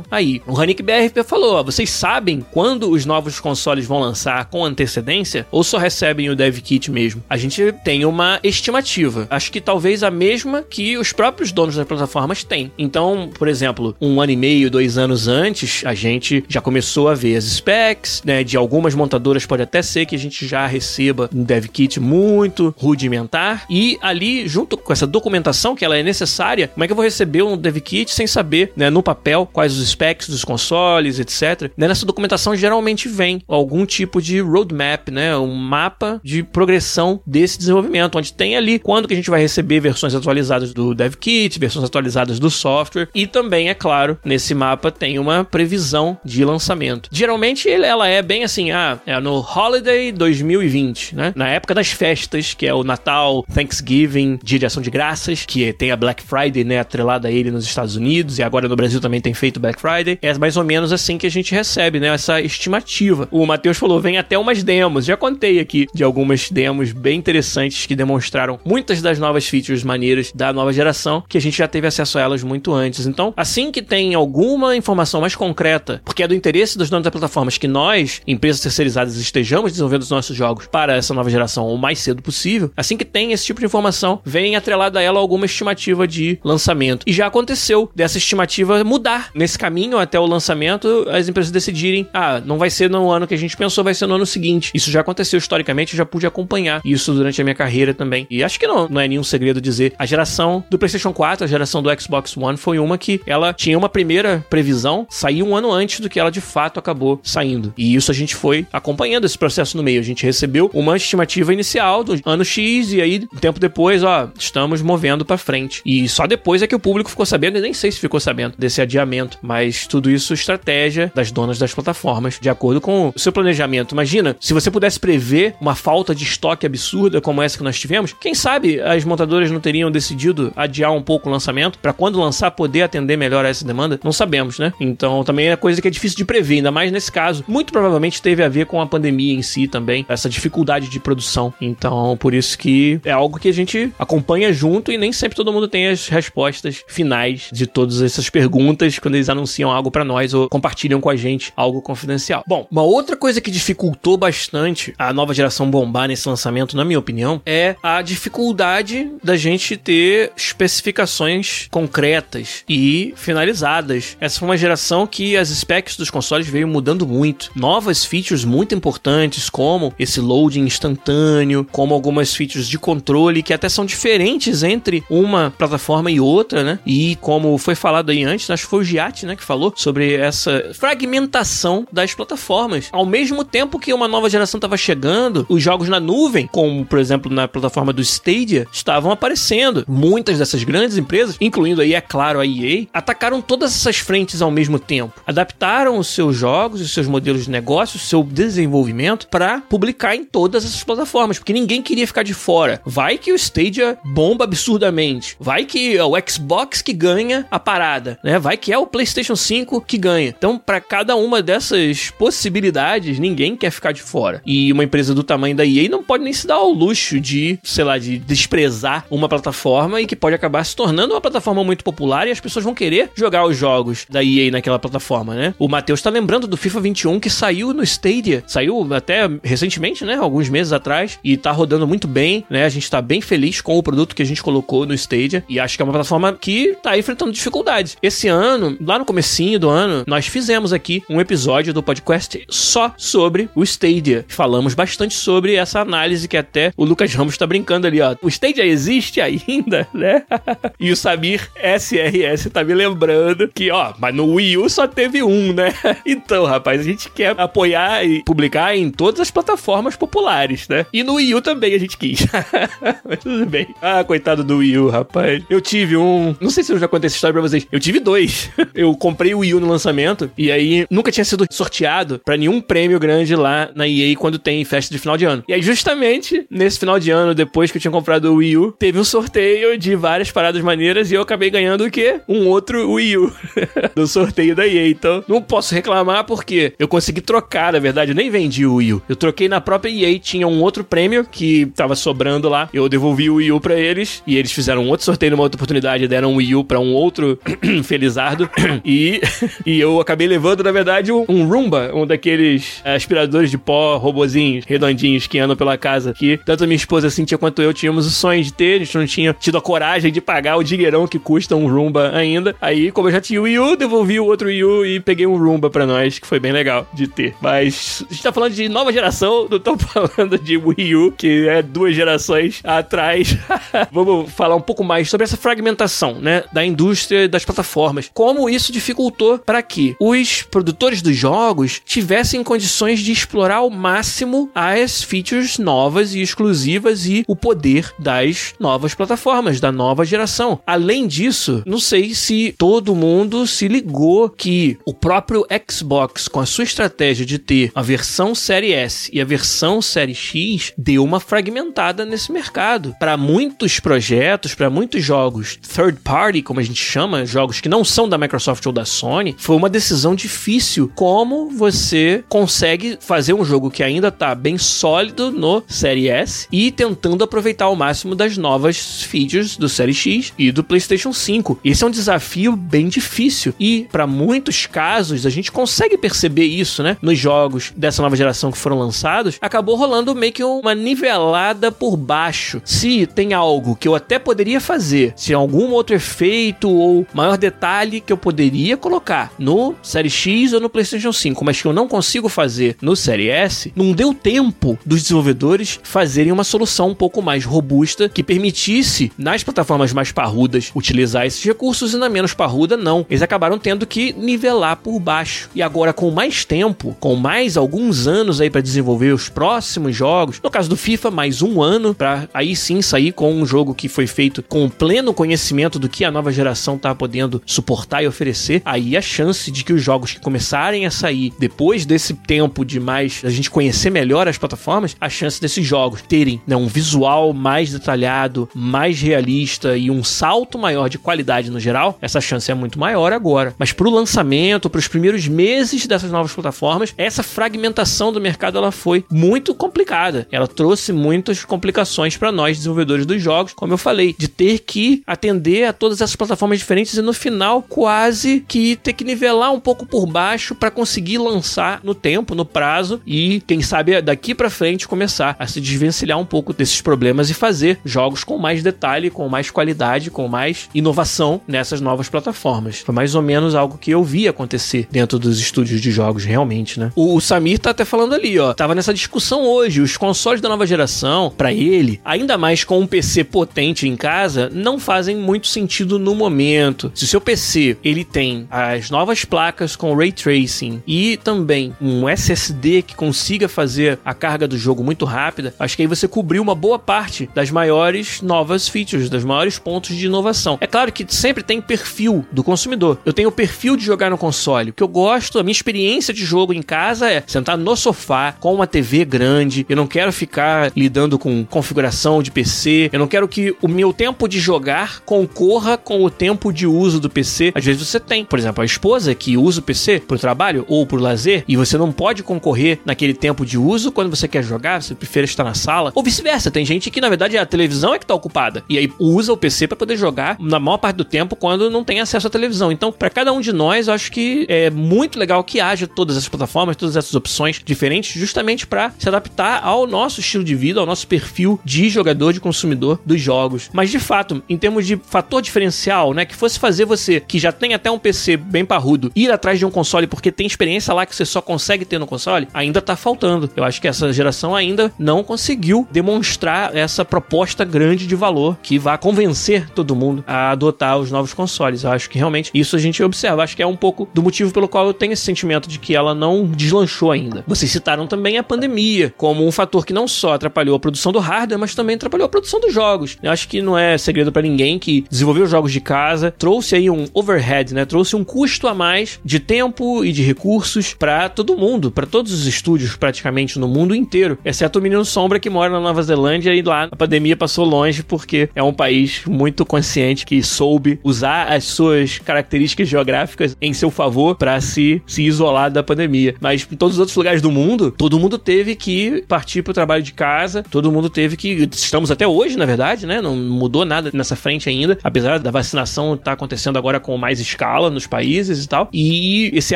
aí. 0.09 0.41
O 0.45 0.59
Hanik 0.59 0.81
BRP 0.81 1.23
falou: 1.23 1.55
ó, 1.55 1.63
vocês 1.63 1.89
sabem 1.89 2.45
quando 2.51 2.89
os 2.89 3.05
novos 3.05 3.39
consoles 3.39 3.85
vão 3.85 3.99
lançar 3.99 4.45
com 4.45 4.63
antecedência 4.63 5.45
ou 5.51 5.63
só 5.63 5.77
recebem 5.77 6.29
o 6.29 6.35
dev 6.35 6.57
kit 6.59 6.91
mesmo? 6.91 7.23
A 7.29 7.37
gente 7.37 7.73
tem 7.83 8.05
uma 8.05 8.39
estimativa. 8.43 9.27
Acho 9.29 9.51
que 9.51 9.61
talvez 9.61 10.03
a 10.03 10.11
mesma 10.11 10.63
que 10.63 10.97
os 10.97 11.11
próprios 11.11 11.51
donos 11.51 11.75
das 11.75 11.87
plataformas 11.87 12.43
têm. 12.43 12.71
Então, 12.77 13.29
por 13.37 13.47
exemplo, 13.47 13.95
um 13.99 14.21
ano 14.21 14.31
e 14.31 14.35
meio, 14.35 14.71
dois 14.71 14.97
anos 14.97 15.27
antes, 15.27 15.83
a 15.85 15.93
gente 15.93 16.43
já 16.47 16.61
começou 16.61 17.09
a 17.09 17.15
ver 17.15 17.35
as 17.35 17.45
specs, 17.45 18.21
né? 18.23 18.43
De 18.43 18.57
algumas 18.57 18.93
montadoras 18.95 19.45
pode 19.45 19.63
até 19.63 19.81
ser 19.81 20.05
que 20.05 20.15
a 20.15 20.19
gente 20.19 20.47
já 20.47 20.65
receba 20.65 21.29
um 21.33 21.43
dev 21.43 21.65
kit 21.65 21.99
muito 21.99 22.73
rudimentar 22.77 23.65
e 23.69 23.97
ali 24.01 24.47
junto 24.47 24.77
com 24.77 24.93
essa 24.93 25.07
documentação 25.07 25.75
que 25.75 25.83
ela 25.83 25.97
é 25.97 26.03
necessária, 26.03 26.67
como 26.67 26.83
é 26.83 26.87
que 26.87 26.91
eu 26.91 26.95
vou 26.95 27.05
receber 27.05 27.41
um 27.43 27.57
dev 27.57 27.77
kit 27.77 28.11
sem 28.11 28.27
saber, 28.27 28.71
né, 28.75 28.89
no 28.89 29.01
papel 29.01 29.48
quais 29.51 29.77
os 29.77 29.89
specs 29.89 30.29
dos 30.29 30.43
consoles, 30.43 31.19
etc. 31.19 31.71
Né, 31.77 31.87
nessa 31.87 32.05
documentação 32.05 32.55
geralmente 32.55 33.07
vem 33.07 33.41
algum 33.47 33.85
tipo 33.85 34.21
de 34.21 34.39
roadmap, 34.39 35.09
né, 35.09 35.37
um 35.37 35.53
mapa 35.53 36.19
de 36.23 36.43
progressão 36.43 37.21
desse 37.25 37.57
desenvolvimento, 37.57 38.17
onde 38.17 38.33
tem 38.33 38.55
ali 38.55 38.79
quando 38.79 39.07
que 39.07 39.13
a 39.13 39.17
gente 39.17 39.29
vai 39.29 39.41
receber 39.41 39.79
versões 39.79 40.15
atualizadas 40.15 40.73
do 40.73 40.93
dev 40.93 41.15
kit, 41.15 41.59
versões 41.59 41.85
atualizadas 41.85 42.39
do 42.39 42.49
software 42.49 43.09
e 43.13 43.27
também, 43.27 43.69
é 43.69 43.73
claro, 43.73 44.17
nesse 44.23 44.53
mapa 44.53 44.91
tem 44.91 45.19
uma 45.19 45.43
previsão 45.43 46.17
de 46.23 46.43
lançamento. 46.43 47.09
Geralmente 47.11 47.69
ela 47.69 48.07
é 48.07 48.21
bem 48.21 48.43
assim, 48.43 48.71
ah, 48.71 48.99
é 49.05 49.19
no 49.19 49.39
Holiday 49.39 50.11
2020, 50.11 51.15
né? 51.15 51.33
Na 51.35 51.49
época 51.49 51.73
das 51.73 51.89
festas, 51.91 52.53
que 52.53 52.65
é 52.65 52.73
o 52.73 52.83
Natal, 52.83 53.43
Thanksgiving, 53.53 54.39
Dia 54.43 54.59
de 54.59 54.65
Ação 54.65 54.81
de 54.81 54.89
Graças, 54.89 55.45
que 55.45 55.71
tem 55.73 55.91
a 55.91 55.97
Black 55.97 56.23
Friday, 56.23 56.63
né, 56.63 56.79
atrelada 56.79 57.27
a 57.27 57.31
ele 57.31 57.51
nos 57.51 57.65
Estados 57.65 57.95
Unidos 57.95 58.39
e 58.39 58.43
agora 58.43 58.67
no 58.67 58.75
Brasil 58.75 58.99
também 58.99 59.21
tem 59.21 59.33
feito 59.39 59.59
Black 59.59 59.79
Friday. 59.81 60.19
É 60.21 60.37
mais 60.37 60.57
ou 60.57 60.63
menos 60.63 60.91
assim 60.91 61.17
que 61.17 61.25
a 61.25 61.31
gente 61.31 61.55
recebe, 61.55 61.99
né, 61.99 62.09
essa 62.09 62.41
estimativa. 62.41 63.27
O 63.31 63.45
Matheus 63.45 63.77
falou, 63.77 63.99
vem 63.99 64.17
até 64.17 64.37
umas 64.37 64.61
demos. 64.63 65.05
Já 65.05 65.17
contei 65.17 65.59
aqui 65.59 65.87
de 65.93 66.03
algumas 66.03 66.51
demos 66.51 66.91
bem 66.91 67.17
interessantes 67.17 67.85
que 67.85 67.95
demonstraram 67.95 68.59
muitas 68.65 69.01
das 69.01 69.17
novas 69.17 69.47
features 69.47 69.83
maneiras 69.83 70.31
da 70.33 70.51
nova 70.51 70.73
geração, 70.73 71.23
que 71.27 71.37
a 71.37 71.41
gente 71.41 71.57
já 71.57 71.67
teve 71.67 71.87
acesso 71.87 72.17
a 72.17 72.21
elas 72.21 72.43
muito 72.43 72.73
antes. 72.73 73.07
Então, 73.07 73.33
assim 73.35 73.71
que 73.71 73.81
tem 73.81 74.13
alguma 74.13 74.75
informação 74.75 75.21
mais 75.21 75.35
concreta, 75.35 76.01
porque 76.03 76.23
é 76.23 76.27
do 76.27 76.35
interesse 76.35 76.77
dos 76.77 76.89
donos 76.89 77.03
das 77.03 77.11
plataformas 77.11 77.57
que 77.57 77.67
nós, 77.67 78.21
empresas 78.27 78.61
terceirizadas, 78.61 79.15
estejamos 79.17 79.71
desenvolvendo 79.71 80.01
os 80.01 80.09
nossos 80.09 80.35
jogos 80.35 80.67
para 80.67 80.95
essa 80.95 81.13
nova 81.13 81.29
geração 81.29 81.67
o 81.67 81.77
mais 81.77 81.99
cedo 81.99 82.21
possível, 82.21 82.71
assim 82.75 82.97
que 82.97 83.05
tem 83.05 83.31
esse 83.31 83.45
tipo 83.45 83.59
de 83.59 83.65
informação, 83.65 84.21
vem 84.25 84.55
atrelada 84.55 84.99
a 84.99 85.01
ela 85.01 85.19
alguma 85.19 85.45
estimativa 85.45 86.07
de 86.07 86.39
lançamento. 86.43 87.03
E 87.07 87.13
já 87.13 87.27
aconteceu 87.27 87.89
dessa 87.95 88.17
estimativa 88.17 88.83
mudar 88.83 89.28
nesse 89.33 89.57
caminho 89.57 89.97
até 89.97 90.19
o 90.19 90.25
lançamento, 90.25 91.05
as 91.09 91.27
empresas 91.27 91.51
decidirem, 91.51 92.07
ah, 92.13 92.41
não 92.43 92.57
vai 92.57 92.69
ser 92.69 92.89
no 92.89 93.09
ano 93.09 93.27
que 93.27 93.33
a 93.33 93.37
gente 93.37 93.55
pensou, 93.55 93.83
vai 93.83 93.93
ser 93.93 94.05
no 94.07 94.15
ano 94.15 94.25
seguinte. 94.25 94.71
Isso 94.73 94.91
já 94.91 95.01
aconteceu 95.01 95.37
historicamente, 95.37 95.93
eu 95.93 95.97
já 95.97 96.05
pude 96.05 96.25
acompanhar 96.25 96.81
isso 96.83 97.13
durante 97.13 97.41
a 97.41 97.43
minha 97.43 97.55
carreira 97.55 97.93
também. 97.93 98.27
E 98.29 98.43
acho 98.43 98.59
que 98.59 98.67
não, 98.67 98.87
não 98.87 99.01
é 99.01 99.07
nenhum 99.07 99.23
segredo 99.23 99.61
dizer. 99.61 99.93
A 99.97 100.05
geração 100.05 100.63
do 100.69 100.77
PlayStation 100.77 101.13
4, 101.13 101.45
a 101.45 101.47
geração 101.47 101.81
do 101.81 101.89
Xbox 101.99 102.35
One 102.35 102.57
foi 102.57 102.79
uma 102.79 102.97
que 102.97 103.21
ela 103.25 103.53
tinha 103.53 103.77
uma 103.77 103.89
primeira 103.89 104.45
previsão, 104.49 105.05
saiu 105.09 105.45
um 105.45 105.55
ano 105.55 105.71
antes 105.71 105.99
do 105.99 106.09
que 106.09 106.19
ela 106.19 106.31
de 106.31 106.41
fato 106.41 106.79
acabou 106.79 107.19
saindo. 107.23 107.73
E 107.77 107.95
isso 107.95 108.11
a 108.11 108.13
gente 108.13 108.35
foi 108.35 108.65
acompanhando 108.71 109.25
esse 109.25 109.37
processo 109.37 109.77
no 109.77 109.83
meio. 109.83 109.99
A 109.99 110.03
gente 110.03 110.25
recebeu 110.25 110.69
uma 110.73 110.95
estimativa 110.95 111.53
inicial 111.53 112.03
do 112.03 112.19
ano 112.25 112.45
X 112.45 112.93
e 112.93 113.01
aí, 113.01 113.27
um 113.33 113.37
tempo 113.37 113.59
depois, 113.59 114.03
ó, 114.03 114.29
estamos 114.37 114.81
movendo 114.81 115.25
para 115.25 115.37
frente. 115.37 115.81
E 115.85 116.07
só 116.07 116.25
depois 116.25 116.61
é 116.61 116.67
que 116.67 116.75
o 116.75 116.79
público 116.79 117.09
ficou 117.09 117.25
sabendo, 117.25 117.57
e 117.57 117.61
nem 117.61 117.73
sei 117.73 117.91
se 117.91 117.99
ficou 117.99 118.19
sabendo 118.19 118.55
desse 118.57 118.81
adiamento, 118.81 119.18
mas 119.41 119.87
tudo 119.87 120.09
isso 120.09 120.33
estratégia 120.33 121.11
das 121.15 121.31
donas 121.31 121.57
das 121.57 121.73
plataformas, 121.73 122.37
de 122.39 122.49
acordo 122.49 122.81
com 122.81 123.11
o 123.15 123.19
seu 123.19 123.31
planejamento. 123.31 123.93
Imagina, 123.93 124.35
se 124.39 124.53
você 124.53 124.69
pudesse 124.69 124.99
prever 124.99 125.55
uma 125.59 125.75
falta 125.75 126.13
de 126.13 126.23
estoque 126.23 126.65
absurda 126.65 127.21
como 127.21 127.41
essa 127.41 127.57
que 127.57 127.63
nós 127.63 127.79
tivemos, 127.79 128.13
quem 128.13 128.33
sabe 128.33 128.81
as 128.81 129.03
montadoras 129.03 129.51
não 129.51 129.59
teriam 129.59 129.91
decidido 129.91 130.51
adiar 130.55 130.91
um 130.91 131.01
pouco 131.01 131.29
o 131.29 131.31
lançamento 131.31 131.79
para 131.79 131.93
quando 131.93 132.19
lançar 132.19 132.51
poder 132.51 132.83
atender 132.83 133.17
melhor 133.17 133.45
a 133.45 133.49
essa 133.49 133.65
demanda? 133.65 133.99
Não 134.03 134.11
sabemos, 134.11 134.59
né? 134.59 134.73
Então 134.79 135.23
também 135.23 135.49
é 135.49 135.55
coisa 135.55 135.81
que 135.81 135.87
é 135.87 135.91
difícil 135.91 136.17
de 136.17 136.25
prever, 136.25 136.55
ainda 136.55 136.71
mais 136.71 136.91
nesse 136.91 137.11
caso. 137.11 137.43
Muito 137.47 137.71
provavelmente 137.71 138.21
teve 138.21 138.43
a 138.43 138.49
ver 138.49 138.65
com 138.65 138.81
a 138.81 138.87
pandemia 138.87 139.33
em 139.33 139.41
si 139.41 139.67
também, 139.67 140.05
essa 140.07 140.29
dificuldade 140.29 140.89
de 140.89 140.99
produção. 140.99 141.53
Então, 141.59 142.17
por 142.17 142.33
isso 142.33 142.57
que 142.57 142.99
é 143.03 143.11
algo 143.11 143.39
que 143.39 143.49
a 143.49 143.53
gente 143.53 143.91
acompanha 143.97 144.51
junto 144.53 144.91
e 144.91 144.97
nem 144.97 145.11
sempre 145.11 145.35
todo 145.35 145.51
mundo 145.51 145.67
tem 145.67 145.87
as 145.87 146.07
respostas 146.07 146.83
finais 146.87 147.49
de 147.51 147.67
todas 147.67 148.01
essas 148.01 148.29
perguntas 148.29 148.99
quando 149.09 149.15
eles 149.15 149.29
anunciam 149.29 149.71
algo 149.71 149.89
para 149.89 150.05
nós 150.05 150.35
ou 150.35 150.47
compartilham 150.47 151.01
com 151.01 151.09
a 151.09 151.15
gente 151.15 151.51
algo 151.57 151.81
confidencial. 151.81 152.43
Bom, 152.47 152.67
uma 152.69 152.83
outra 152.83 153.17
coisa 153.17 153.41
que 153.41 153.49
dificultou 153.49 154.15
bastante 154.17 154.93
a 154.99 155.11
nova 155.11 155.33
geração 155.33 155.69
bombar 155.69 156.07
nesse 156.07 156.29
lançamento, 156.29 156.77
na 156.77 156.85
minha 156.85 156.99
opinião, 156.99 157.41
é 157.43 157.75
a 157.81 158.03
dificuldade 158.03 159.11
da 159.23 159.35
gente 159.35 159.75
ter 159.75 160.31
especificações 160.37 161.67
concretas 161.71 162.63
e 162.69 163.11
finalizadas. 163.15 164.15
Essa 164.21 164.39
foi 164.39 164.47
uma 164.47 164.57
geração 164.57 165.07
que 165.07 165.35
as 165.35 165.49
specs 165.49 165.97
dos 165.97 166.11
consoles 166.11 166.47
veio 166.47 166.67
mudando 166.67 167.07
muito. 167.07 167.49
Novas 167.55 168.05
features 168.05 168.45
muito 168.45 168.75
importantes, 168.75 169.49
como 169.49 169.91
esse 169.97 170.21
loading 170.21 170.65
instantâneo, 170.65 171.67
como 171.71 171.95
algumas 171.95 172.35
features 172.35 172.67
de 172.67 172.77
controle 172.77 173.41
que 173.41 173.53
até 173.53 173.67
são 173.69 173.85
diferentes 173.85 174.61
entre 174.61 175.03
uma 175.09 175.51
plataforma 175.57 176.11
e 176.11 176.19
outra, 176.19 176.63
né? 176.63 176.79
E 176.85 177.15
como 177.21 177.57
foi 177.57 177.73
falado 177.73 178.11
aí 178.11 178.23
antes, 178.23 178.47
acho 178.51 178.65
que 178.65 178.69
foi 178.69 178.79
o 178.81 178.83
Giat, 178.89 179.25
né, 179.25 179.35
que 179.35 179.43
falou 179.43 179.73
sobre 179.75 180.15
essa 180.15 180.71
fragmentação 180.73 181.87
das 181.91 182.13
plataformas. 182.13 182.89
Ao 182.91 183.05
mesmo 183.05 183.43
tempo 183.43 183.79
que 183.79 183.93
uma 183.93 184.07
nova 184.07 184.29
geração 184.29 184.57
estava 184.57 184.77
chegando, 184.77 185.45
os 185.49 185.61
jogos 185.61 185.87
na 185.87 185.99
nuvem, 185.99 186.47
como 186.47 186.85
por 186.85 186.99
exemplo 186.99 187.31
na 187.31 187.47
plataforma 187.47 187.93
do 187.93 188.01
Stadia, 188.01 188.67
estavam 188.71 189.11
aparecendo. 189.11 189.85
Muitas 189.87 190.37
dessas 190.39 190.63
grandes 190.63 190.97
empresas, 190.97 191.37
incluindo 191.39 191.81
aí, 191.81 191.93
é 191.93 192.01
claro, 192.01 192.39
a 192.39 192.45
EA, 192.45 192.87
atacaram 192.93 193.41
todas 193.41 193.75
essas 193.75 193.97
frentes 193.97 194.41
ao 194.41 194.51
mesmo 194.51 194.79
tempo. 194.79 195.21
Adaptaram 195.25 195.97
os 195.97 196.07
seus 196.07 196.35
jogos, 196.35 196.81
os 196.81 196.91
seus 196.91 197.07
modelos 197.07 197.45
de 197.45 197.51
negócio, 197.51 197.97
o 197.97 197.99
seu 197.99 198.23
desenvolvimento 198.23 199.27
para 199.27 199.61
publicar 199.61 200.15
em 200.15 200.23
todas 200.23 200.65
essas 200.65 200.83
plataformas, 200.83 201.37
porque 201.37 201.53
ninguém 201.53 201.81
queria 201.81 202.07
ficar 202.07 202.23
de 202.23 202.33
fora. 202.33 202.81
Vai 202.85 203.17
que 203.17 203.31
o 203.31 203.35
Stadia 203.35 203.97
bomba 204.03 204.45
absurdamente. 204.45 205.35
Vai 205.39 205.65
que 205.65 205.97
é 205.97 206.03
o 206.03 206.13
Xbox 206.27 206.81
que 206.81 206.93
ganha 206.93 207.45
a 207.51 207.59
parada, 207.59 208.19
né? 208.23 208.39
Vai 208.39 208.57
que 208.57 208.71
é 208.71 208.77
o 208.79 208.87
PlayStation 208.87 209.35
5 209.35 209.81
que 209.81 209.97
ganha. 209.97 210.29
Então, 210.29 210.57
para 210.57 210.81
cada 210.81 211.15
uma 211.15 211.41
dessas 211.41 212.09
possibilidades, 212.11 213.19
ninguém 213.19 213.55
quer 213.55 213.71
ficar 213.71 213.91
de 213.91 214.01
fora. 214.01 214.41
E 214.45 214.71
uma 214.71 214.83
empresa 214.83 215.13
do 215.13 215.23
tamanho 215.23 215.55
da 215.55 215.65
EA 215.65 215.89
não 215.89 216.03
pode 216.03 216.23
nem 216.23 216.33
se 216.33 216.47
dar 216.47 216.55
ao 216.55 216.71
luxo 216.71 217.19
de, 217.19 217.59
sei 217.63 217.83
lá, 217.83 217.97
de 217.97 218.17
desprezar 218.17 219.05
uma 219.09 219.29
plataforma 219.29 220.01
e 220.01 220.05
que 220.05 220.15
pode 220.15 220.35
acabar 220.35 220.63
se 220.63 220.75
tornando 220.75 221.13
uma 221.13 221.21
plataforma 221.21 221.63
muito 221.63 221.83
popular 221.83 222.27
e 222.27 222.31
as 222.31 222.39
pessoas 222.39 222.65
vão 222.65 222.73
querer 222.73 223.11
jogar 223.15 223.45
os 223.45 223.57
jogos 223.57 224.05
da 224.09 224.23
EA 224.23 224.51
naquela 224.51 224.79
plataforma, 224.79 225.35
né? 225.35 225.53
O 225.57 225.67
Matheus 225.67 226.01
tá 226.01 226.09
lembrando 226.09 226.47
do 226.47 226.57
FIFA 226.57 226.81
21 226.81 227.19
que 227.19 227.29
saiu 227.29 227.73
no 227.73 227.83
Stadia, 227.83 228.43
saiu 228.47 228.93
até 228.93 229.29
recentemente, 229.43 230.05
né? 230.05 230.15
Alguns 230.15 230.49
meses 230.49 230.73
atrás 230.73 231.19
e 231.23 231.37
tá 231.37 231.51
rodando 231.51 231.87
muito 231.87 232.07
bem, 232.07 232.45
né? 232.49 232.65
A 232.65 232.69
gente 232.69 232.89
tá 232.89 233.01
bem 233.01 233.21
feliz 233.21 233.61
com 233.61 233.77
o 233.77 233.83
produto 233.83 234.15
que 234.15 234.21
a 234.21 234.25
gente 234.25 234.43
colocou 234.43 234.85
no 234.85 234.93
Stadia 234.93 235.43
e 235.49 235.59
acho 235.59 235.75
que 235.75 235.81
é 235.81 235.85
uma 235.85 235.91
plataforma 235.91 236.33
que 236.33 236.75
tá 236.81 236.97
enfrentando 236.97 237.31
dificuldades. 237.31 237.97
Esse 238.01 238.27
ano, 238.27 238.68
lá 238.81 238.99
no 238.99 239.05
comecinho 239.05 239.59
do 239.59 239.69
ano, 239.69 240.03
nós 240.07 240.27
fizemos 240.27 240.73
aqui 240.73 241.03
um 241.09 241.19
episódio 241.19 241.73
do 241.73 241.83
podcast 241.83 242.43
só 242.49 242.93
sobre 242.97 243.49
o 243.55 243.63
Stadia. 243.63 244.25
Falamos 244.27 244.73
bastante 244.73 245.13
sobre 245.13 245.55
essa 245.55 245.79
análise 245.79 246.27
que 246.27 246.37
até 246.37 246.71
o 246.75 246.85
Lucas 246.85 247.13
Ramos 247.13 247.37
tá 247.37 247.45
brincando 247.45 247.87
ali, 247.87 248.01
ó. 248.01 248.15
O 248.21 248.27
Stadia 248.27 248.65
existe 248.65 249.21
ainda, 249.21 249.87
né? 249.93 250.23
e 250.79 250.91
o 250.91 250.95
Samir 250.95 251.49
SRS 251.55 252.49
tá 252.51 252.63
me 252.63 252.73
lembrando 252.73 253.47
que, 253.47 253.71
ó, 253.71 253.93
mas 253.99 254.13
no 254.13 254.33
Wii 254.33 254.57
U 254.57 254.69
só 254.69 254.87
teve 254.87 255.23
um, 255.23 255.53
né? 255.53 255.73
então, 256.05 256.45
rapaz, 256.45 256.81
a 256.81 256.83
gente 256.83 257.09
quer 257.09 257.39
apoiar 257.39 258.05
e 258.05 258.23
publicar 258.23 258.75
em 258.75 258.89
todas 258.89 259.19
as 259.19 259.31
plataformas 259.31 259.95
populares, 259.95 260.67
né? 260.67 260.85
E 260.91 261.03
no 261.03 261.15
Wii 261.15 261.35
U 261.35 261.41
também 261.41 261.73
a 261.73 261.79
gente 261.79 261.97
quis. 261.97 262.25
mas 263.07 263.19
tudo 263.19 263.45
bem. 263.45 263.67
Ah, 263.81 264.03
coitado 264.03 264.43
do 264.43 264.57
Wii 264.57 264.77
U, 264.77 264.89
rapaz. 264.89 265.43
Eu 265.49 265.61
tive 265.61 265.97
um. 265.97 266.35
Não 266.39 266.49
sei 266.49 266.63
se 266.63 266.71
eu 266.71 266.79
já 266.79 266.87
contei 266.87 267.07
essa 267.07 267.15
história 267.15 267.33
pra 267.33 267.41
vocês. 267.41 267.67
Eu 267.71 267.79
tive 267.79 267.99
dois. 267.99 268.49
eu 268.73 268.95
comprei 268.95 269.33
o 269.33 269.39
Wii 269.39 269.55
U 269.55 269.59
no 269.59 269.67
lançamento 269.67 270.29
e 270.37 270.51
aí 270.51 270.85
nunca 270.89 271.11
tinha 271.11 271.25
sido 271.25 271.45
sorteado 271.51 272.19
para 272.23 272.37
nenhum 272.37 272.61
prêmio 272.61 272.99
grande 272.99 273.35
lá 273.35 273.69
na 273.75 273.87
EA 273.87 274.15
quando 274.15 274.39
tem 274.39 274.63
festa 274.65 274.93
de 274.93 274.99
final 274.99 275.17
de 275.17 275.25
ano. 275.25 275.43
E 275.47 275.53
aí, 275.53 275.61
justamente 275.61 276.45
nesse 276.49 276.79
final 276.79 276.99
de 276.99 277.11
ano, 277.11 277.33
depois 277.33 277.71
que 277.71 277.77
eu 277.77 277.81
tinha 277.81 277.91
comprado 277.91 278.25
o 278.25 278.35
Wii 278.35 278.57
U, 278.57 278.71
teve 278.71 278.99
um 278.99 279.03
sorteio 279.03 279.77
de 279.77 279.95
várias 279.95 280.31
paradas 280.31 280.61
maneiras 280.61 281.11
e 281.11 281.15
eu 281.15 281.21
acabei 281.21 281.49
ganhando 281.49 281.85
o 281.85 281.91
quê? 281.91 282.21
Um 282.27 282.47
outro 282.47 282.91
Wii 282.91 283.17
U 283.17 283.33
do 283.95 284.07
sorteio 284.07 284.55
da 284.55 284.67
EA. 284.67 284.89
Então, 284.89 285.23
não 285.27 285.41
posso 285.41 285.73
reclamar 285.73 286.23
porque 286.25 286.73
eu 286.77 286.87
consegui 286.87 287.21
trocar, 287.21 287.73
na 287.73 287.79
verdade, 287.79 288.11
eu 288.11 288.15
nem 288.15 288.29
vendi 288.29 288.65
o 288.65 288.75
Wii 288.75 288.93
U. 288.93 289.01
Eu 289.07 289.15
troquei 289.15 289.47
na 289.47 289.61
própria 289.61 289.89
EA, 289.89 290.19
tinha 290.19 290.47
um 290.47 290.61
outro 290.61 290.83
prêmio 290.83 291.25
que 291.29 291.67
tava 291.75 291.95
sobrando 291.95 292.49
lá. 292.49 292.69
Eu 292.73 292.89
devolvi 292.89 293.29
o 293.29 293.35
Wii 293.35 293.51
U 293.51 293.61
pra 293.61 293.75
eles 293.75 294.23
e 294.25 294.37
eles 294.37 294.51
fizeram 294.51 294.83
um 294.83 294.89
outro 294.89 295.05
sorteio 295.05 295.31
numa 295.31 295.43
outra 295.43 295.57
oportunidade, 295.57 296.07
deram 296.07 296.33
um 296.33 296.35
Wii 296.37 296.55
U 296.55 296.63
pra 296.63 296.79
um 296.79 296.93
outro 296.93 297.39
Felizardo 297.83 298.48
e, 298.83 299.21
e 299.65 299.79
eu 299.79 299.99
acabei 299.99 300.27
levando, 300.27 300.63
na 300.63 300.71
verdade, 300.71 301.11
um, 301.11 301.25
um 301.27 301.47
Roomba, 301.47 301.91
um 301.93 302.05
daqueles 302.05 302.81
aspiradores 302.83 303.51
de 303.51 303.57
pó 303.57 303.97
robozinhos 303.97 304.65
redondinhos 304.65 305.27
que 305.27 305.39
andam 305.39 305.55
pela 305.55 305.77
casa, 305.77 306.13
que 306.13 306.37
tanto 306.45 306.65
minha 306.65 306.75
esposa 306.75 307.09
Cintia 307.09 307.37
quanto 307.37 307.61
eu 307.61 307.73
tínhamos 307.73 308.05
o 308.05 308.09
sonho 308.09 308.43
de 308.43 308.53
ter, 308.53 308.75
a 308.75 308.79
gente 308.79 308.97
não 308.97 309.05
tinha 309.05 309.33
tido 309.33 309.57
a 309.57 309.61
coragem 309.61 310.11
de 310.11 310.21
pagar 310.21 310.57
o 310.57 310.63
dinheirão 310.63 311.07
que 311.07 311.19
custa 311.19 311.55
um 311.55 311.67
Roomba 311.67 312.11
ainda. 312.15 312.55
Aí, 312.61 312.91
como 312.91 313.07
eu 313.07 313.11
já 313.11 313.21
tinha 313.21 313.39
o 313.39 313.43
Wii 313.43 313.59
U, 313.59 313.75
devolvi 313.75 314.19
o 314.19 314.25
outro 314.25 314.47
Wii 314.47 314.63
U 314.63 314.85
e 314.85 314.99
peguei 314.99 315.25
um 315.25 315.37
Roomba 315.37 315.69
pra 315.69 315.85
nós, 315.85 316.19
que 316.19 316.27
foi 316.27 316.39
bem 316.39 316.51
legal 316.51 316.87
de 316.93 317.07
ter. 317.07 317.35
Mas 317.41 318.03
a 318.09 318.13
gente 318.13 318.23
tá 318.23 318.31
falando 318.31 318.53
de 318.53 318.69
nova 318.69 318.91
geração, 318.91 319.47
não 319.51 319.59
tô 319.59 319.77
falando 319.77 320.37
de 320.37 320.57
Wii 320.57 320.95
U, 320.95 321.11
que 321.11 321.47
é 321.47 321.61
duas 321.61 321.95
gerações 321.95 322.61
atrás. 322.63 323.37
Vamos 323.91 324.31
falar 324.31 324.55
um 324.55 324.61
pouco 324.61 324.83
mais 324.83 325.09
sobre 325.09 325.23
essa 325.23 325.37
fragmentação, 325.37 326.15
né, 326.15 326.43
da 326.51 326.65
indústria 326.65 327.27
das 327.27 327.45
plataformas. 327.45 328.09
Como 328.13 328.38
isso 328.47 328.71
dificultou 328.71 329.39
para 329.39 329.61
que 329.63 329.95
os 329.99 330.43
produtores 330.43 331.01
dos 331.01 331.15
jogos 331.15 331.81
tivessem 331.83 332.43
condições 332.43 332.99
de 332.99 333.11
explorar 333.11 333.57
ao 333.57 333.69
máximo 333.69 334.51
as 334.53 335.01
features 335.01 335.57
novas 335.57 336.13
e 336.13 336.21
exclusivas 336.21 337.07
e 337.07 337.23
o 337.27 337.35
poder 337.35 337.91
das 337.97 338.53
novas 338.59 338.93
plataformas, 338.93 339.59
da 339.59 339.71
nova 339.71 340.05
geração. 340.05 340.59
Além 340.65 341.07
disso, 341.07 341.63
não 341.65 341.79
sei 341.79 342.13
se 342.13 342.53
todo 342.57 342.95
mundo 342.95 343.47
se 343.47 343.67
ligou 343.67 344.29
que 344.29 344.77
o 344.85 344.93
próprio 344.93 345.45
Xbox, 345.69 346.27
com 346.27 346.39
a 346.39 346.45
sua 346.45 346.63
estratégia 346.63 347.25
de 347.25 347.39
ter 347.39 347.71
a 347.73 347.81
versão 347.81 348.35
Série 348.35 348.73
S 348.73 349.09
e 349.11 349.19
a 349.19 349.25
versão 349.25 349.81
Série 349.81 350.13
X, 350.13 350.73
deu 350.77 351.03
uma 351.03 351.19
fragmentada 351.19 352.05
nesse 352.05 352.31
mercado. 352.31 352.95
Para 352.99 353.17
muitos 353.17 353.79
projetos, 353.79 354.53
para 354.53 354.69
muitos 354.69 355.03
jogos 355.03 355.57
third 355.73 355.99
party, 356.03 356.41
como 356.41 356.59
a 356.59 356.63
gente 356.63 356.83
chama, 356.83 357.25
jogos 357.25 357.61
que 357.61 357.69
não 357.69 357.83
são 357.83 358.07
da 358.07 358.17
Microsoft 358.17 358.28
ou 358.65 358.71
da 358.71 358.85
Sony, 358.85 359.35
foi 359.37 359.55
uma 359.55 359.69
decisão 359.69 360.13
difícil. 360.15 360.91
Como 360.95 361.49
você 361.49 362.23
consegue 362.27 362.97
fazer 362.99 363.33
um 363.33 363.45
jogo 363.45 363.71
que 363.71 363.83
ainda 363.83 364.11
tá 364.11 364.35
bem 364.35 364.57
sólido 364.57 365.31
no 365.31 365.63
Série 365.67 366.09
S 366.09 366.47
e 366.51 366.71
tentando 366.71 367.23
aproveitar 367.23 367.65
ao 367.65 367.75
máximo 367.75 368.15
das 368.15 368.37
novas 368.37 369.03
features 369.03 369.57
do 369.57 369.69
Série 369.69 369.93
X 369.93 370.33
e 370.37 370.51
do 370.51 370.63
PlayStation 370.63 371.13
5. 371.13 371.59
Esse 371.63 371.83
é 371.83 371.87
um 371.87 371.91
desafio 371.91 372.55
bem 372.55 372.87
difícil 372.87 373.53
e 373.59 373.87
para 373.91 374.07
muitos 374.07 374.65
casos 374.65 375.25
a 375.25 375.29
gente 375.29 375.51
consegue 375.51 375.97
perceber 375.97 376.45
isso, 376.45 376.83
né? 376.83 376.97
Nos 377.01 377.17
jogos 377.17 377.73
dessa 377.75 378.01
nova 378.01 378.15
geração 378.15 378.51
que 378.51 378.57
foram 378.57 378.79
lançados, 378.79 379.37
acabou 379.41 379.75
rolando 379.75 380.15
meio 380.15 380.33
que 380.33 380.43
uma 380.43 380.75
nivelada 380.75 381.71
por 381.71 381.95
baixo. 381.97 382.61
Se 382.65 383.05
tem 383.05 383.33
algo 383.33 383.75
que 383.75 383.87
eu 383.87 383.95
até 383.95 384.19
poderia 384.19 384.59
fazer, 384.59 385.13
se 385.15 385.33
algum 385.33 385.71
outro 385.71 385.95
efeito 385.95 386.69
ou 386.69 387.05
maior 387.13 387.37
detalhe 387.37 388.01
que 388.01 388.13
eu 388.13 388.17
poderia 388.19 388.77
colocar 388.77 389.31
no 389.39 389.73
Série 389.81 390.09
X 390.09 390.53
ou 390.53 390.59
no 390.59 390.69
PlayStation 390.69 391.11
5, 391.11 391.43
mas 391.43 391.61
que 391.61 391.67
eu 391.67 391.73
não 391.73 391.87
consigo 391.87 392.29
fazer 392.29 392.77
no 392.81 392.95
Série 392.95 393.29
S, 393.29 393.71
não 393.75 393.91
deu 393.91 394.13
tempo 394.13 394.77
dos 394.85 395.01
desenvolvedores 395.01 395.79
fazerem 395.83 396.31
uma 396.31 396.43
solução 396.43 396.89
um 396.89 396.95
pouco 396.95 397.21
mais 397.21 397.45
robusta 397.45 398.09
que 398.09 398.23
permitisse 398.23 399.11
nas 399.17 399.43
plataformas 399.43 399.93
mais 399.93 400.11
parrudas 400.11 400.71
utilizar 400.75 401.25
esses 401.25 401.43
recursos 401.43 401.93
e 401.93 401.97
na 401.97 402.09
menos 402.09 402.33
parruda 402.33 402.77
não. 402.77 403.05
Eles 403.09 403.21
acabaram 403.21 403.57
tendo 403.57 403.87
que 403.87 404.13
nivelar 404.13 404.77
por 404.77 404.99
baixo. 404.99 405.49
E 405.55 405.61
agora 405.61 405.93
com 405.93 406.11
mais 406.11 406.45
tempo, 406.45 406.95
com 406.99 407.15
mais 407.15 407.57
alguns 407.57 408.07
anos 408.07 408.41
aí 408.41 408.49
para 408.49 408.61
desenvolver 408.61 409.13
os 409.13 409.29
próximos 409.29 409.95
jogos, 409.95 410.39
no 410.43 410.49
caso 410.49 410.69
do 410.69 410.77
FIFA 410.77 411.11
mais 411.11 411.41
um 411.41 411.61
ano 411.61 411.93
para 411.95 412.27
aí 412.33 412.55
sim 412.55 412.81
sair 412.81 413.11
com 413.11 413.33
um 413.33 413.45
jogo 413.45 413.73
que 413.73 413.87
foi 413.87 414.07
feito 414.07 414.43
com 414.43 414.69
pleno 414.69 415.13
conhecimento 415.13 415.79
do 415.79 415.89
que 415.89 416.03
a 416.03 416.11
nova 416.11 416.31
geração 416.31 416.77
tá 416.77 416.93
podendo 416.93 417.41
suportar 417.45 417.98
e 418.03 418.07
oferecer, 418.07 418.61
aí 418.65 418.95
a 418.95 419.01
chance 419.01 419.51
de 419.51 419.63
que 419.63 419.73
os 419.73 419.81
jogos 419.81 420.13
que 420.13 420.19
começarem 420.19 420.85
a 420.85 420.91
sair 420.91 421.33
depois 421.39 421.85
desse 421.85 422.13
tempo 422.13 422.63
de 422.63 422.79
mais 422.79 423.21
a 423.23 423.29
gente 423.29 423.49
conhecer 423.49 423.89
melhor 423.89 424.27
as 424.27 424.37
plataformas, 424.37 424.95
a 424.99 425.09
chance 425.09 425.39
desses 425.41 425.65
jogos 425.65 426.01
terem 426.01 426.41
né, 426.45 426.55
um 426.55 426.67
visual 426.67 427.33
mais 427.33 427.71
detalhado, 427.71 428.49
mais 428.53 429.01
realista 429.01 429.77
e 429.77 429.89
um 429.89 430.03
salto 430.03 430.57
maior 430.57 430.89
de 430.89 430.97
qualidade 430.97 431.49
no 431.49 431.59
geral, 431.59 431.97
essa 432.01 432.21
chance 432.21 432.51
é 432.51 432.53
muito 432.53 432.79
maior 432.79 433.13
agora. 433.13 433.53
Mas 433.57 433.71
para 433.71 433.87
o 433.87 433.91
lançamento, 433.91 434.69
para 434.69 434.79
os 434.79 434.87
primeiros 434.87 435.27
meses 435.27 435.85
dessas 435.85 436.11
novas 436.11 436.33
plataformas, 436.33 436.93
essa 436.97 437.23
fragmentação 437.23 438.11
do 438.11 438.21
mercado 438.21 438.57
ela 438.57 438.71
foi 438.71 439.05
muito 439.09 439.53
complicada. 439.53 440.27
Ela 440.31 440.47
trouxe 440.47 440.91
muitas 440.91 441.43
complicações 441.45 442.17
para 442.17 442.31
nós 442.31 442.57
desenvolvedores 442.57 443.05
dos 443.05 443.21
jogos, 443.21 443.53
como 443.53 443.73
eu 443.73 443.77
falei, 443.77 444.15
de 444.17 444.27
ter 444.27 444.59
que 444.59 445.03
atender 445.05 445.65
a 445.65 445.73
todas 445.73 446.01
essas 446.01 446.15
plataformas 446.15 446.59
diferentes 446.59 446.93
e 446.95 447.01
no 447.01 447.13
final 447.13 447.61
quase 447.89 448.45
que 448.47 448.75
ter 448.75 448.93
que 448.93 449.03
nivelar 449.03 449.51
um 449.51 449.59
pouco 449.59 449.83
por 449.83 450.05
baixo 450.05 450.53
para 450.53 450.69
conseguir 450.69 451.17
lançar 451.17 451.79
no 451.83 451.95
tempo, 451.95 452.35
no 452.35 452.45
prazo 452.45 453.01
e 453.03 453.41
quem 453.47 453.63
sabe 453.63 453.99
daqui 453.99 454.35
para 454.35 454.47
frente 454.47 454.87
começar 454.87 455.35
a 455.39 455.47
se 455.47 455.59
desvencilhar 455.59 456.19
um 456.19 456.25
pouco 456.25 456.53
desses 456.53 456.81
problemas 456.81 457.31
e 457.31 457.33
fazer 457.33 457.79
jogos 457.83 458.23
com 458.23 458.37
mais 458.37 458.61
detalhe, 458.61 459.09
com 459.09 459.27
mais 459.27 459.49
qualidade, 459.49 460.11
com 460.11 460.27
mais 460.27 460.69
inovação 460.71 461.41
nessas 461.47 461.81
novas 461.81 462.07
plataformas. 462.07 462.77
Foi 462.77 462.93
mais 462.93 463.15
ou 463.15 463.23
menos 463.23 463.55
algo 463.55 463.75
que 463.75 463.89
eu 463.89 464.03
vi 464.03 464.27
acontecer 464.27 464.87
dentro 464.91 465.17
dos 465.17 465.39
estúdios 465.39 465.81
de 465.81 465.89
jogos 465.89 466.23
realmente, 466.23 466.79
né? 466.79 466.91
O, 466.95 467.19
Samir 467.19 467.57
tá 467.57 467.71
até 467.71 467.85
falando 467.85 468.13
ali, 468.13 468.37
ó, 468.37 468.53
tava 468.53 468.75
nessa 468.75 468.93
discussão 468.93 469.47
hoje, 469.47 469.81
os 469.81 469.97
consoles 469.97 470.41
da 470.41 470.47
nova 470.47 470.67
geração, 470.67 471.33
para 471.35 471.51
ele, 471.51 471.99
ainda 472.05 472.37
mais 472.37 472.63
com 472.63 472.79
um 472.79 472.85
PC 472.85 473.23
potente 473.23 473.87
em 473.87 473.95
casa, 473.95 474.47
não 474.53 474.77
fazem 474.77 475.15
muito 475.15 475.47
sentido 475.47 475.97
no 475.97 476.13
momento. 476.13 476.91
Se 476.93 477.05
o 477.05 477.07
seu 477.07 477.19
PC, 477.19 477.78
ele 477.83 478.03
tem 478.03 478.47
as 478.49 478.89
novas 478.89 479.25
placas 479.25 479.75
com 479.75 479.95
ray 479.95 480.11
tracing 480.11 480.81
e 480.85 481.17
também 481.17 481.75
um 481.81 482.07
SSD 482.07 482.81
que 482.81 482.95
consiga 482.95 483.47
fazer 483.47 483.99
a 484.03 484.13
carga 484.13 484.47
do 484.47 484.57
jogo 484.57 484.83
muito 484.83 485.05
rápida, 485.05 485.53
acho 485.59 485.75
que 485.75 485.83
aí 485.83 485.87
você 485.87 486.07
cobriu 486.07 486.41
uma 486.41 486.55
boa 486.55 486.79
parte 486.79 487.29
das 487.33 487.51
maiores 487.51 488.21
novas 488.21 488.67
features, 488.67 489.09
dos 489.09 489.23
maiores 489.23 489.57
pontos 489.59 489.95
de 489.95 490.05
inovação. 490.05 490.57
É 490.61 490.67
claro 490.67 490.91
que 490.91 491.05
sempre 491.07 491.43
tem 491.43 491.61
perfil 491.61 492.25
do 492.31 492.43
consumidor. 492.43 492.97
Eu 493.05 493.13
tenho 493.13 493.29
o 493.29 493.31
perfil 493.31 493.75
de 493.75 493.85
jogar 493.85 494.09
no 494.09 494.17
console. 494.17 494.71
O 494.71 494.73
que 494.73 494.83
eu 494.83 494.87
gosto, 494.87 495.39
a 495.39 495.43
minha 495.43 495.51
experiência 495.51 496.13
de 496.13 496.25
jogo 496.25 496.53
em 496.53 496.61
casa 496.61 497.09
é 497.09 497.23
sentar 497.25 497.57
no 497.57 497.75
sofá 497.75 498.33
com 498.39 498.53
uma 498.53 498.67
TV 498.67 499.05
grande. 499.05 499.65
Eu 499.69 499.75
não 499.75 499.87
quero 499.87 500.11
ficar 500.11 500.71
lidando 500.75 501.17
com 501.17 501.45
configuração 501.45 502.21
de 502.21 502.31
PC. 502.31 502.89
Eu 502.91 502.99
não 502.99 503.07
quero 503.07 503.27
que 503.27 503.55
o 503.61 503.67
meu 503.67 503.93
tempo 503.93 504.27
de 504.27 504.39
jogar 504.39 505.01
concorra 505.01 505.77
com 505.77 506.03
o 506.03 506.09
tempo 506.09 506.51
de 506.51 506.65
uso 506.67 506.99
do 506.99 507.09
PC. 507.09 507.51
Às 507.55 507.63
vezes 507.69 507.87
você 507.87 507.99
tem, 507.99 508.25
por 508.25 508.39
exemplo, 508.39 508.61
a 508.61 508.65
esposa 508.65 509.13
que 509.15 509.37
usa 509.37 509.59
o 509.59 509.63
PC 509.63 509.99
pro 509.99 510.17
trabalho 510.17 510.65
ou 510.67 510.85
pro 510.85 510.99
lazer 510.99 511.43
e 511.47 511.55
você 511.55 511.77
não 511.77 511.91
pode 511.91 512.23
concorrer 512.23 512.79
naquele 512.85 513.13
tempo 513.13 513.45
de 513.45 513.57
uso 513.57 513.91
quando 513.91 514.09
você 514.09 514.27
quer 514.27 514.43
jogar, 514.43 514.81
você 514.81 514.95
prefere 514.95 515.25
estar 515.25 515.43
na 515.43 515.53
sala. 515.53 515.91
Ou 515.95 516.03
vice-versa, 516.03 516.51
tem 516.51 516.65
gente 516.65 516.89
que 516.89 517.01
na 517.01 517.09
verdade 517.09 517.37
a 517.37 517.45
televisão 517.45 517.93
é 517.93 517.99
que 517.99 518.05
tá 518.05 518.13
ocupada 518.13 518.63
e 518.69 518.77
aí 518.77 518.91
usa 518.99 519.33
o 519.33 519.37
PC 519.37 519.67
para 519.67 519.77
poder 519.77 519.97
jogar 519.97 520.37
na 520.39 520.59
maior 520.59 520.77
parte 520.77 520.97
do 520.97 521.05
tempo 521.05 521.35
quando 521.35 521.69
não 521.69 521.83
tem 521.83 521.99
acesso 521.99 522.27
à 522.27 522.29
televisão. 522.29 522.71
Então, 522.71 522.91
para 522.91 523.09
cada 523.09 523.31
um 523.31 523.41
de 523.41 523.53
nós, 523.53 523.87
eu 523.87 523.93
acho 523.93 524.11
que 524.11 524.45
é 524.49 524.69
muito 524.69 525.19
legal 525.19 525.43
que 525.43 525.59
haja 525.59 525.87
todas 525.87 526.17
essas 526.17 526.29
plataformas, 526.29 526.75
todas 526.75 526.95
essas 526.95 527.13
opções 527.15 527.61
diferentes, 527.63 528.19
justamente 528.19 528.65
para 528.65 528.91
se 528.97 529.07
adaptar 529.07 529.61
ao 529.63 529.85
nosso 529.87 530.19
estilo 530.19 530.43
de 530.43 530.55
vida, 530.55 530.79
ao 530.79 530.85
nosso 530.85 531.07
perfil 531.07 531.59
de 531.63 531.89
jogador, 531.89 532.33
de 532.33 532.39
consumidor 532.39 532.99
dos 533.05 533.21
jogos. 533.21 533.69
Mas 533.73 533.89
de 533.89 533.99
fato, 533.99 534.41
em 534.49 534.57
termos 534.57 534.85
de 534.85 534.97
fator 534.97 535.41
diferencial, 535.41 536.13
né, 536.13 536.25
que 536.25 536.35
fosse 536.35 536.59
fazer 536.59 536.85
você 536.85 537.19
que 537.19 537.39
já 537.39 537.51
tem 537.59 537.73
até 537.73 537.91
um 537.91 537.99
PC 537.99 538.37
bem 538.37 538.65
parrudo 538.65 539.11
ir 539.15 539.31
atrás 539.31 539.59
de 539.59 539.65
um 539.65 539.71
console 539.71 540.07
porque 540.07 540.31
tem 540.31 540.47
experiência 540.47 540.93
lá 540.93 541.05
que 541.05 541.15
você 541.15 541.25
só 541.25 541.41
consegue 541.41 541.85
ter 541.85 541.99
no 541.99 542.07
console, 542.07 542.47
ainda 542.53 542.81
tá 542.81 542.95
faltando. 542.95 543.49
Eu 543.55 543.63
acho 543.63 543.81
que 543.81 543.87
essa 543.87 544.11
geração 544.13 544.55
ainda 544.55 544.91
não 544.97 545.23
conseguiu 545.23 545.87
demonstrar 545.91 546.75
essa 546.75 547.03
proposta 547.03 547.65
grande 547.65 548.07
de 548.07 548.15
valor 548.15 548.57
que 548.63 548.79
vá 548.79 548.97
convencer 548.97 549.69
todo 549.69 549.95
mundo 549.95 550.23
a 550.25 550.51
adotar 550.51 550.97
os 550.97 551.11
novos 551.11 551.33
consoles. 551.33 551.83
Eu 551.83 551.91
acho 551.91 552.09
que 552.09 552.17
realmente 552.17 552.51
isso 552.53 552.75
a 552.75 552.79
gente 552.79 553.03
observa. 553.03 553.43
Acho 553.43 553.55
que 553.55 553.63
é 553.63 553.67
um 553.67 553.75
pouco 553.75 554.07
do 554.13 554.23
motivo 554.23 554.51
pelo 554.51 554.67
qual 554.67 554.87
eu 554.87 554.93
tenho 554.93 555.13
esse 555.13 555.23
sentimento 555.23 555.67
de 555.67 555.79
que 555.79 555.95
ela 555.95 556.15
não 556.15 556.45
deslanchou 556.45 557.11
ainda. 557.11 557.43
Vocês 557.47 557.71
citaram 557.71 558.07
também 558.07 558.37
a 558.37 558.43
pandemia 558.43 559.13
como 559.17 559.45
um 559.45 559.51
fator 559.51 559.85
que 559.85 559.93
não 559.93 560.07
só 560.07 560.33
atrapalhou 560.33 560.75
a 560.75 560.79
produção 560.79 561.11
do 561.11 561.19
hardware, 561.19 561.59
mas 561.59 561.75
também 561.75 561.95
atrapalhou 561.95 562.25
a 562.25 562.29
produção 562.29 562.59
dos 562.59 562.73
jogos. 562.73 563.17
Eu 563.21 563.31
acho 563.31 563.47
que 563.47 563.61
não 563.61 563.77
é 563.77 563.97
segredo 563.97 564.31
para 564.31 564.41
ninguém 564.41 564.79
que 564.79 565.05
desenvolver 565.09 565.41
os 565.41 565.49
jogos 565.49 565.71
de 565.71 565.81
casa 565.81 566.33
trouxe 566.37 566.75
aí 566.75 566.89
um 566.89 567.05
overhead, 567.13 567.48
né? 567.73 567.85
Trouxe 567.85 568.15
um 568.15 568.23
custo 568.23 568.67
a 568.67 568.73
mais 568.73 569.19
de 569.23 569.39
tempo 569.39 570.03
e 570.05 570.11
de 570.11 570.21
recursos 570.21 570.93
para 570.93 571.29
todo 571.29 571.57
mundo, 571.57 571.91
para 571.91 572.05
todos 572.05 572.31
os 572.31 572.45
estúdios 572.45 572.95
praticamente 572.95 573.57
no 573.57 573.67
mundo 573.67 573.95
inteiro, 573.95 574.37
exceto 574.45 574.79
o 574.79 574.81
menino 574.81 575.03
Sombra 575.03 575.39
que 575.39 575.49
mora 575.49 575.71
na 575.71 575.79
Nova 575.79 576.01
Zelândia 576.03 576.53
e 576.53 576.61
lá 576.61 576.87
a 576.91 576.95
pandemia 576.95 577.35
passou 577.35 577.65
longe 577.65 578.03
porque 578.03 578.49
é 578.53 578.61
um 578.61 578.73
país 578.73 579.23
muito 579.25 579.65
consciente 579.65 580.25
que 580.25 580.43
soube 580.43 580.99
usar 581.03 581.51
as 581.51 581.63
suas 581.63 582.19
características 582.19 582.87
geográficas 582.87 583.57
em 583.61 583.73
seu 583.73 583.89
favor 583.89 584.35
para 584.35 584.59
se, 584.61 585.01
se 585.07 585.23
isolar 585.23 585.71
da 585.71 585.81
pandemia. 585.81 586.35
Mas 586.39 586.67
em 586.71 586.75
todos 586.75 586.95
os 586.95 586.99
outros 586.99 587.17
lugares 587.17 587.41
do 587.41 587.51
mundo, 587.51 587.91
todo 587.91 588.19
mundo 588.19 588.37
teve 588.37 588.75
que 588.75 589.23
partir 589.27 589.61
para 589.61 589.71
o 589.71 589.73
trabalho 589.73 590.03
de 590.03 590.13
casa, 590.13 590.63
todo 590.69 590.91
mundo 590.91 591.09
teve 591.09 591.35
que. 591.35 591.69
Estamos 591.71 592.11
até 592.11 592.27
hoje, 592.27 592.57
na 592.57 592.65
verdade, 592.65 593.05
né? 593.05 593.21
Não 593.21 593.35
mudou 593.35 593.85
nada 593.85 594.11
nessa 594.13 594.35
frente 594.35 594.69
ainda, 594.69 594.97
apesar 595.03 595.39
da 595.39 595.51
vacinação 595.51 596.13
estar 596.13 596.25
tá 596.25 596.31
acontecendo 596.33 596.77
agora 596.77 596.99
com 596.99 597.17
mais 597.39 597.47
escala 597.47 597.89
nos 597.89 598.05
países 598.05 598.63
e 598.63 598.67
tal. 598.67 598.89
E 598.93 599.51
esse 599.53 599.75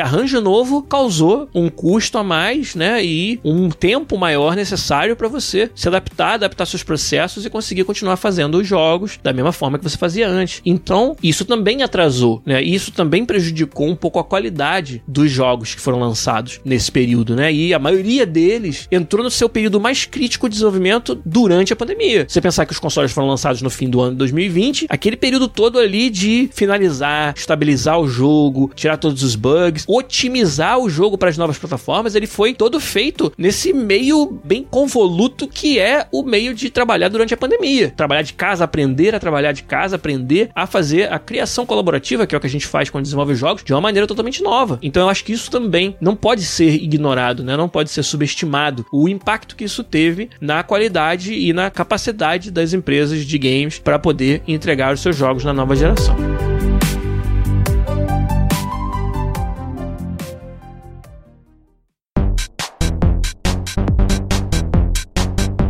arranjo 0.00 0.40
novo 0.40 0.82
causou 0.82 1.48
um 1.54 1.68
custo 1.68 2.18
a 2.18 2.24
mais, 2.24 2.74
né? 2.74 3.04
E 3.04 3.40
um 3.44 3.70
tempo 3.70 4.18
maior 4.18 4.54
necessário 4.54 5.16
para 5.16 5.28
você 5.28 5.70
se 5.74 5.88
adaptar, 5.88 6.34
adaptar 6.34 6.66
seus 6.66 6.82
processos 6.82 7.44
e 7.44 7.50
conseguir 7.50 7.84
continuar 7.84 8.16
fazendo 8.16 8.58
os 8.58 8.66
jogos 8.66 9.18
da 9.22 9.32
mesma 9.32 9.52
forma 9.52 9.78
que 9.78 9.84
você 9.84 9.96
fazia 9.96 10.28
antes. 10.28 10.60
Então, 10.64 11.16
isso 11.22 11.44
também 11.44 11.82
atrasou, 11.82 12.42
né? 12.44 12.62
Isso 12.62 12.92
também 12.92 13.24
prejudicou 13.24 13.88
um 13.88 13.96
pouco 13.96 14.18
a 14.18 14.24
qualidade 14.24 15.02
dos 15.06 15.30
jogos 15.30 15.74
que 15.74 15.80
foram 15.80 15.98
lançados 15.98 16.60
nesse 16.64 16.92
período, 16.92 17.34
né? 17.34 17.52
E 17.52 17.72
a 17.72 17.78
maioria 17.78 18.26
deles 18.26 18.86
entrou 18.90 19.24
no 19.24 19.30
seu 19.30 19.48
período 19.48 19.80
mais 19.80 20.04
crítico 20.04 20.48
de 20.48 20.54
desenvolvimento 20.54 21.20
durante 21.24 21.72
a 21.72 21.76
pandemia. 21.76 22.26
Você 22.28 22.40
pensar 22.40 22.66
que 22.66 22.72
os 22.72 22.78
consoles 22.78 23.12
foram 23.12 23.28
lançados 23.28 23.62
no 23.62 23.70
fim 23.70 23.88
do 23.88 24.00
ano 24.00 24.12
de 24.12 24.18
2020, 24.18 24.86
aquele 24.88 25.16
período 25.16 25.48
todo 25.48 25.78
ali 25.78 26.10
de 26.10 26.48
finalizar, 26.52 27.34
estabilizar 27.54 27.98
o 27.98 28.08
jogo, 28.08 28.70
tirar 28.74 28.96
todos 28.96 29.22
os 29.22 29.34
bugs, 29.34 29.84
otimizar 29.88 30.78
o 30.78 30.90
jogo 30.90 31.16
para 31.16 31.30
as 31.30 31.38
novas 31.38 31.56
plataformas, 31.56 32.14
ele 32.14 32.26
foi 32.26 32.52
todo 32.52 32.80
feito 32.80 33.32
nesse 33.38 33.72
meio 33.72 34.38
bem 34.44 34.66
convoluto 34.68 35.46
que 35.46 35.78
é 35.78 36.06
o 36.12 36.22
meio 36.22 36.54
de 36.54 36.68
trabalhar 36.68 37.08
durante 37.08 37.32
a 37.32 37.36
pandemia. 37.36 37.90
Trabalhar 37.90 38.22
de 38.22 38.32
casa, 38.32 38.64
aprender 38.64 39.14
a 39.14 39.20
trabalhar 39.20 39.52
de 39.52 39.62
casa, 39.62 39.96
aprender 39.96 40.50
a 40.54 40.66
fazer 40.66 41.12
a 41.12 41.18
criação 41.18 41.64
colaborativa, 41.64 42.26
que 42.26 42.34
é 42.34 42.38
o 42.38 42.40
que 42.40 42.46
a 42.46 42.50
gente 42.50 42.66
faz 42.66 42.90
quando 42.90 43.04
desenvolve 43.04 43.34
jogos, 43.34 43.62
de 43.62 43.72
uma 43.72 43.80
maneira 43.80 44.06
totalmente 44.06 44.42
nova. 44.42 44.78
Então 44.82 45.04
eu 45.04 45.08
acho 45.08 45.24
que 45.24 45.32
isso 45.32 45.50
também 45.50 45.96
não 46.00 46.16
pode 46.16 46.42
ser 46.42 46.74
ignorado, 46.74 47.44
né? 47.44 47.56
Não 47.56 47.68
pode 47.68 47.90
ser 47.90 48.02
subestimado 48.02 48.84
o 48.92 49.08
impacto 49.08 49.56
que 49.56 49.64
isso 49.64 49.84
teve 49.84 50.28
na 50.40 50.62
qualidade 50.62 51.32
e 51.32 51.52
na 51.52 51.70
capacidade 51.70 52.50
das 52.50 52.72
empresas 52.72 53.24
de 53.24 53.38
games 53.38 53.78
para 53.78 53.98
poder 53.98 54.42
entregar 54.46 54.92
os 54.92 55.00
seus 55.00 55.16
jogos 55.16 55.44
na 55.44 55.52
nova 55.52 55.76
geração. 55.76 56.33